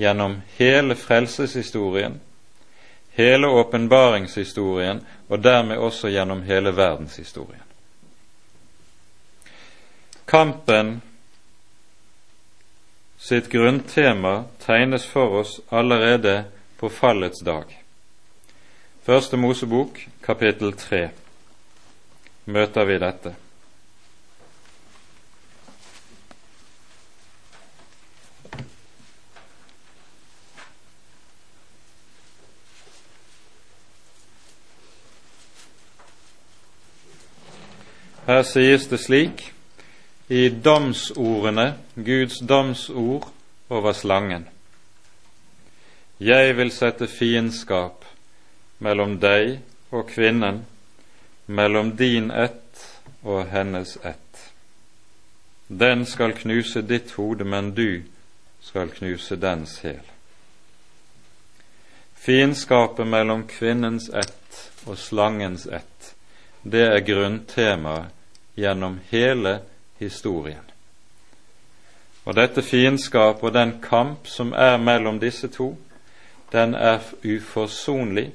gjennom 0.00 0.38
hele 0.56 0.96
frelseshistorien, 0.96 2.20
hele 3.18 3.50
åpenbaringshistorien 3.60 5.02
og 5.28 5.42
dermed 5.44 5.76
også 5.76 6.08
gjennom 6.08 6.42
hele 6.42 6.72
verdenshistorien. 6.76 7.64
Kampen 10.28 10.98
sitt 13.18 13.48
grunntema 13.52 14.44
tegnes 14.62 15.06
for 15.08 15.40
oss 15.40 15.60
allerede 15.68 16.44
på 16.78 16.88
fallets 16.88 17.40
dag. 17.44 17.72
Første 19.02 19.36
Mosebok, 19.36 19.98
kapittel 20.22 20.72
tre, 20.76 21.08
møter 22.44 22.84
vi 22.84 22.98
dette. 23.00 23.34
Her 38.28 38.42
sies 38.44 38.84
det 38.90 38.98
slik 39.00 39.52
i 40.28 40.48
domsordene, 40.48 41.78
Guds 41.94 42.42
domsord 42.44 43.30
over 43.70 43.94
slangen. 43.96 44.42
Jeg 46.20 46.56
vil 46.58 46.68
sette 46.68 47.08
fiendskap 47.08 48.04
mellom 48.84 49.14
deg 49.22 49.62
og 49.88 50.10
kvinnen, 50.10 50.58
mellom 51.46 51.94
din 51.96 52.28
ett 52.28 52.82
og 53.24 53.48
hennes 53.48 53.96
ett. 54.04 54.42
Den 55.68 56.04
skal 56.04 56.36
knuse 56.36 56.84
ditt 56.84 57.16
hode, 57.16 57.48
men 57.48 57.72
du 57.72 58.02
skal 58.60 58.92
knuse 58.92 59.40
dens 59.40 59.78
hæl. 59.80 60.04
Fiendskapet 62.12 63.08
mellom 63.08 63.48
kvinnens 63.48 64.12
ett 64.12 64.62
og 64.84 65.00
slangens 65.00 65.64
ett, 65.66 66.12
det 66.62 66.84
er 66.92 67.04
grunntemaet 67.08 68.14
gjennom 68.58 68.98
hele 69.10 69.60
historien. 69.98 70.64
Og 72.26 72.34
dette 72.34 72.62
fiendskap 72.62 73.42
og 73.44 73.54
den 73.54 73.78
kamp 73.82 74.26
som 74.28 74.50
er 74.52 74.76
mellom 74.82 75.20
disse 75.22 75.48
to, 75.48 75.76
den 76.52 76.74
er 76.74 77.04
uforsonlig 77.22 78.32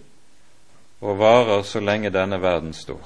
og 1.04 1.20
varer 1.20 1.62
så 1.68 1.82
lenge 1.84 2.14
denne 2.14 2.40
verden 2.42 2.74
står. 2.74 3.04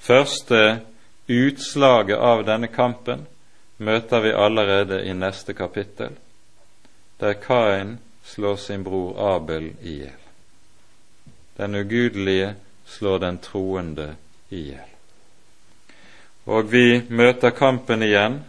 Første 0.00 0.80
utslaget 1.28 2.16
av 2.16 2.42
denne 2.48 2.72
kampen 2.72 3.26
møter 3.76 4.24
vi 4.24 4.32
allerede 4.32 5.04
i 5.04 5.12
neste 5.14 5.54
kapittel, 5.54 6.16
der 7.20 7.36
Kain 7.36 7.98
slår 8.24 8.56
sin 8.56 8.84
bror 8.84 9.18
Abel 9.34 9.74
i 9.82 9.98
hjel. 10.00 10.20
Den 11.60 11.74
ugudelige 11.74 12.54
slår 12.86 13.18
den 13.18 13.38
troende 13.38 14.14
i 14.50 14.70
hjel. 14.70 14.89
Og 16.50 16.66
vi 16.72 17.02
møter 17.14 17.54
kampen 17.54 18.02
igjen 18.02 18.40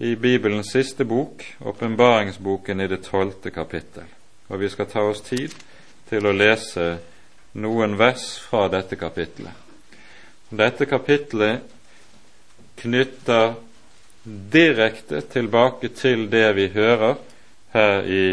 i 0.00 0.14
Bibelens 0.16 0.70
siste 0.72 1.04
bok, 1.04 1.42
åpenbaringsboken 1.60 2.80
i 2.80 2.88
det 2.88 3.02
tolvte 3.04 3.52
kapittel. 3.52 4.06
Og 4.48 4.60
vi 4.62 4.70
skal 4.72 4.88
ta 4.88 5.04
oss 5.04 5.20
tid 5.26 5.52
til 6.08 6.24
å 6.24 6.32
lese 6.32 6.94
noen 7.60 7.98
vers 8.00 8.24
fra 8.40 8.70
dette 8.72 8.96
kapittelet. 8.96 9.52
Dette 10.48 10.88
kapittelet 10.88 11.60
knytter 12.80 13.56
direkte 14.24 15.20
tilbake 15.20 15.92
til 15.92 16.28
det 16.32 16.48
vi 16.56 16.70
hører 16.72 17.16
her 17.76 18.08
i 18.08 18.26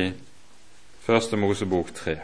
Første 1.03 1.35
Mosebok 1.35 1.91
tre. 1.91 2.21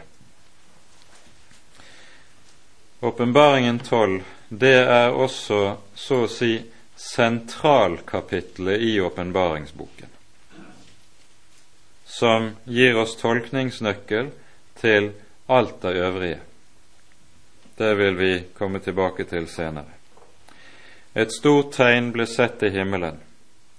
Åpenbaringen 3.04 3.84
tolv 3.84 4.24
det 4.50 4.78
er 4.82 5.14
også 5.14 5.60
så 5.94 6.24
å 6.24 6.28
si 6.30 6.56
sentralkapitlet 6.98 8.82
i 8.82 8.96
åpenbaringsboken, 9.00 10.08
som 12.04 12.50
gir 12.66 12.98
oss 12.98 13.14
tolkningsnøkkel 13.20 14.32
til 14.80 15.12
alt 15.46 15.78
det 15.82 15.92
øvrige. 16.02 16.40
Det 17.78 17.94
vil 17.94 18.18
vi 18.18 18.32
komme 18.58 18.82
tilbake 18.82 19.24
til 19.24 19.46
senere. 19.48 19.94
Et 21.14 21.30
stort 21.32 21.70
tegn 21.78 22.10
ble 22.12 22.26
sett 22.26 22.62
i 22.66 22.72
himmelen, 22.74 23.22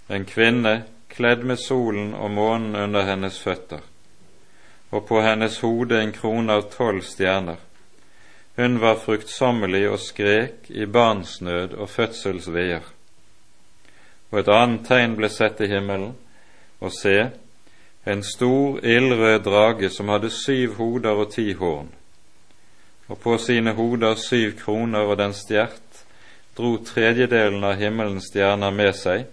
en 0.08 0.26
kvinne 0.26 0.74
kledd 1.12 1.44
med 1.44 1.60
solen 1.60 2.14
og 2.16 2.32
månen 2.32 2.76
under 2.80 3.06
hennes 3.12 3.40
føtter, 3.44 3.84
og 4.92 5.06
på 5.08 5.20
hennes 5.22 5.60
hode 5.60 6.00
en 6.00 6.16
krone 6.16 6.56
av 6.56 6.70
tolv 6.72 7.04
stjerner. 7.04 7.60
Hun 8.56 8.80
var 8.80 8.96
fruktsommelig 8.96 9.86
og 9.90 10.00
skrek 10.00 10.68
i 10.70 10.86
barnsnød 10.86 11.74
og 11.74 11.90
fødselsveier. 11.90 12.84
Og 14.32 14.40
et 14.40 14.52
annet 14.52 14.84
tegn 14.88 15.16
ble 15.16 15.30
sett 15.32 15.62
i 15.64 15.70
himmelen, 15.72 16.18
og 16.82 16.92
se, 16.92 17.30
en 18.06 18.24
stor 18.24 18.80
ildrød 18.84 19.40
drage 19.46 19.90
som 19.90 20.10
hadde 20.10 20.32
syv 20.34 20.76
hoder 20.76 21.24
og 21.24 21.32
ti 21.32 21.54
horn, 21.54 21.92
og 23.08 23.20
på 23.24 23.38
sine 23.38 23.76
hoder 23.78 24.16
syv 24.16 24.58
kroner 24.60 25.08
og 25.08 25.18
den 25.18 25.34
stjert, 25.34 26.04
dro 26.58 26.76
tredjedelen 26.84 27.64
av 27.64 27.80
himmelens 27.80 28.28
stjerner 28.32 28.72
med 28.76 28.96
seg 28.98 29.28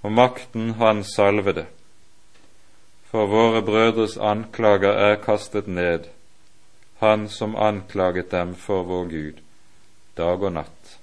og 0.03 0.12
makten 0.12 0.75
Han 0.81 1.05
salvede. 1.05 1.67
For 3.11 3.27
våre 3.27 3.62
brødres 3.62 4.17
anklager 4.17 4.93
er 4.93 5.23
kastet 5.23 5.67
ned, 5.67 6.11
Han 7.01 7.29
som 7.29 7.57
anklaget 7.57 8.31
dem 8.31 8.55
for 8.55 8.83
vår 8.83 9.05
Gud, 9.05 9.41
dag 10.17 10.43
og 10.43 10.53
natt 10.53 10.99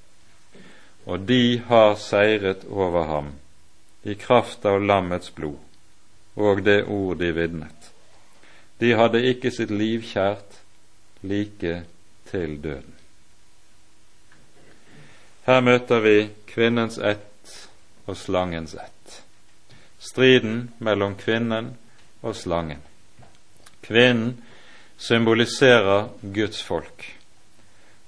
og 1.05 1.19
de 1.19 1.61
har 1.67 1.95
seiret 1.95 2.65
over 2.69 3.07
ham 3.09 3.31
i 4.03 4.15
kraft 4.15 4.65
av 4.65 4.81
lammets 4.81 5.33
blod 5.35 5.59
og 6.35 6.61
det 6.65 6.83
ord 6.87 7.17
de 7.19 7.31
vitnet. 7.35 7.80
De 8.81 8.95
hadde 8.97 9.21
ikke 9.29 9.51
sitt 9.53 9.69
liv 9.69 10.01
kjært 10.09 10.57
like 11.21 11.83
til 12.31 12.55
døden. 12.63 12.95
Her 15.45 15.61
møter 15.61 16.01
vi 16.01 16.15
kvinnens 16.49 16.97
ett 16.97 17.67
og 18.09 18.17
slangens 18.17 18.73
ett. 18.73 19.21
Striden 20.01 20.71
mellom 20.79 21.13
kvinnen 21.15 21.75
og 22.21 22.35
slangen. 22.35 22.81
Kvinnen 23.85 24.39
symboliserer 24.97 26.09
Guds 26.33 26.63
folk, 26.63 27.05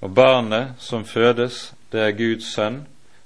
og 0.01 0.15
barnet 0.15 0.73
som 0.79 1.05
fødes, 1.05 1.73
det 1.91 2.01
er 2.01 2.17
Guds 2.17 2.53
sønn, 2.53 2.83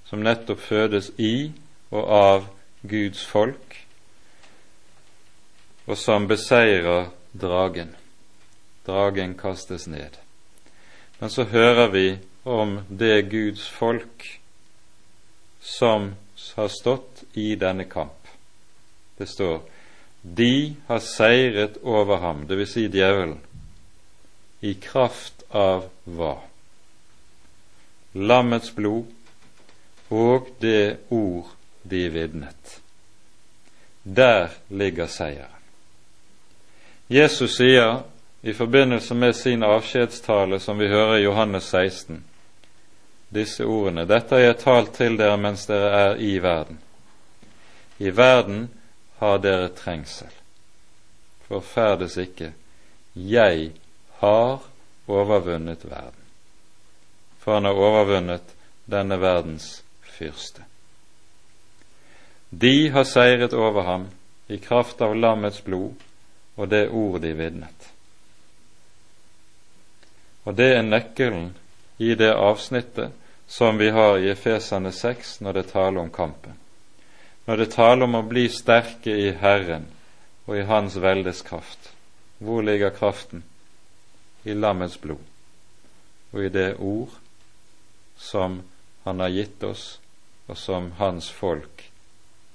som 0.08 0.24
nettopp 0.24 0.60
fødes 0.60 1.12
i 1.18 1.52
og 1.92 2.04
av 2.12 2.48
Guds 2.88 3.26
folk, 3.28 3.76
og 5.88 5.98
som 6.00 6.28
beseirer 6.28 7.10
dragen. 7.32 7.96
Dragen 8.86 9.34
kastes 9.36 9.88
ned. 9.88 10.18
Men 11.20 11.30
så 11.30 11.44
hører 11.44 11.88
vi 11.92 12.18
om 12.44 12.80
det 12.90 13.30
Guds 13.32 13.68
folk 13.70 14.40
som 15.62 16.14
har 16.56 16.68
stått 16.68 17.24
i 17.34 17.56
denne 17.56 17.84
kamp. 17.84 18.28
Det 19.18 19.28
står 19.30 19.62
de 20.22 20.76
har 20.88 21.00
seiret 21.00 21.78
over 21.84 22.18
ham, 22.18 22.46
dvs. 22.48 22.74
Si 22.74 22.88
djevelen, 22.92 23.40
i 24.60 24.74
kraft 24.74 25.44
av 25.50 25.90
hva? 26.04 26.38
lammets 28.18 28.72
blod 28.76 29.06
og 30.10 30.48
det 30.62 30.98
ord 31.14 31.52
de 31.84 32.08
vitnet. 32.10 32.80
Der 34.04 34.50
ligger 34.70 35.08
seieren. 35.08 35.57
Jesus 37.08 37.58
sier 37.58 38.02
i 38.42 38.54
forbindelse 38.54 39.16
med 39.16 39.36
sin 39.36 39.64
avskjedstale, 39.64 40.60
som 40.60 40.78
vi 40.78 40.88
hører 40.88 41.18
i 41.18 41.24
Johannes 41.24 41.64
16, 41.64 42.24
disse 43.30 43.66
ordene 43.66 44.06
Dette 44.08 44.36
har 44.36 44.44
jeg 44.44 44.60
talt 44.64 44.94
til 44.96 45.18
dere 45.20 45.38
mens 45.40 45.66
dere 45.68 45.90
er 46.04 46.22
i 46.24 46.38
verden. 46.44 46.80
I 48.00 48.12
verden 48.16 48.70
har 49.20 49.42
dere 49.44 49.72
trengsel. 49.76 50.32
Forferdes 51.48 52.18
ikke. 52.18 52.54
Jeg 53.16 53.72
har 54.20 54.64
overvunnet 55.08 55.90
verden 55.90 56.28
for 57.48 57.54
han 57.54 57.66
har 57.66 57.80
overvunnet 57.80 58.50
denne 58.92 59.16
verdens 59.22 59.84
fyrste. 60.04 60.66
De 62.50 62.90
har 62.92 63.06
seiret 63.08 63.54
over 63.56 63.86
ham 63.88 64.04
i 64.52 64.58
kraft 64.60 65.00
av 65.02 65.16
lammets 65.16 65.62
blod 65.64 65.96
og 66.58 66.70
det 66.70 66.88
ord 66.90 67.22
de 67.22 67.34
vitnet. 67.38 67.88
Og 70.44 70.56
det 70.58 70.68
er 70.76 70.86
nøkkelen 70.86 71.52
i 71.98 72.14
det 72.16 72.32
avsnittet 72.34 73.14
som 73.48 73.78
vi 73.78 73.90
har 73.96 74.18
i 74.18 74.32
Efesane 74.32 74.92
6 74.92 75.40
når 75.46 75.60
det 75.60 75.70
taler 75.72 76.02
om 76.02 76.12
kampen. 76.12 76.58
Når 77.46 77.64
det 77.64 77.72
taler 77.76 78.08
om 78.08 78.20
å 78.20 78.26
bli 78.28 78.48
sterke 78.52 79.14
i 79.14 79.32
Herren 79.40 79.88
og 80.48 80.58
i 80.58 80.66
Hans 80.68 80.98
veldes 81.00 81.42
kraft. 81.48 81.92
Hvor 82.40 82.64
ligger 82.64 82.96
kraften? 82.96 83.44
I 84.44 84.56
lammets 84.56 85.00
blod 85.02 85.24
og 86.32 86.44
i 86.44 86.50
det 86.50 86.76
ord 86.80 87.10
som 88.18 88.62
Han 89.04 89.20
har 89.20 89.30
gitt 89.30 89.64
oss, 89.64 90.00
og 90.48 90.58
som 90.58 90.92
Hans 90.98 91.30
folk 91.32 91.86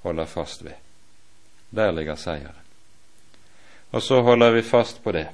holder 0.03 0.27
fast 0.29 0.65
ved. 0.65 0.77
Der 1.71 1.93
ligger 1.93 2.17
seieren. 2.17 2.62
Og 3.93 4.03
så 4.03 4.21
holder 4.21 4.51
vi 4.51 4.63
fast 4.63 5.03
på 5.05 5.13
det. 5.13 5.29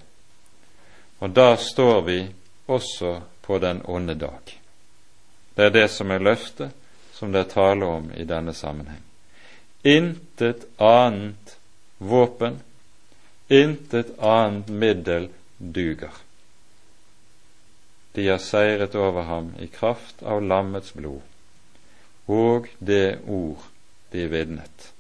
Og 1.18 1.30
da 1.30 1.56
står 1.56 2.00
vi 2.06 2.18
også 2.66 3.20
på 3.42 3.59
den 3.59 3.82
onde 3.84 4.14
dag. 4.14 4.54
Det 5.54 5.64
er 5.64 5.74
det 5.74 5.88
som 5.90 6.11
er 6.11 6.22
løftet 6.22 6.74
som 7.12 7.32
det 7.32 7.40
er 7.40 7.50
tale 7.50 7.86
om 7.86 8.11
i 8.14 8.24
denne 8.24 8.54
sammenheng. 8.54 9.02
Intet 9.82 10.66
annet 10.78 11.56
våpen, 11.98 12.61
intet 13.48 14.12
annet 14.18 14.68
middel 14.68 15.28
duger. 15.59 16.14
De 18.12 18.28
har 18.28 18.38
seiret 18.42 18.94
over 18.94 19.22
ham 19.22 19.52
i 19.59 19.66
kraft 19.66 20.22
av 20.22 20.42
lammets 20.42 20.94
blod 20.94 21.22
og 22.28 22.68
det 22.78 23.18
ord 23.26 23.62
de 24.12 24.26
vidnet. 24.28 24.90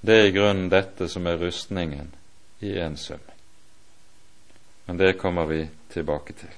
Det 0.00 0.16
er 0.16 0.28
i 0.30 0.32
grunnen 0.32 0.70
dette 0.72 1.10
som 1.12 1.26
er 1.28 1.38
rustningen 1.42 2.08
i 2.60 2.78
én 2.78 2.96
sum. 2.96 3.20
Men 4.84 4.96
det 4.96 5.12
kommer 5.18 5.46
vi 5.46 5.68
tilbake 5.88 6.32
til. 6.32 6.50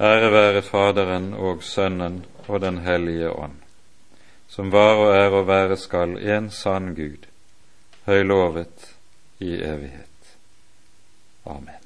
Ære 0.00 0.30
være 0.32 0.62
Faderen 0.62 1.34
og 1.34 1.62
Sønnen 1.62 2.24
og 2.48 2.60
Den 2.60 2.78
hellige 2.78 3.30
ånd, 3.30 3.60
som 4.48 4.72
var 4.72 4.98
og 4.98 5.14
er 5.16 5.30
og 5.30 5.46
være 5.46 5.76
skal 5.76 6.16
en 6.18 6.50
sann 6.50 6.94
Gud, 6.94 7.28
høylovet 8.06 8.90
i 9.38 9.54
evighet. 9.54 10.36
Amen. 11.46 11.81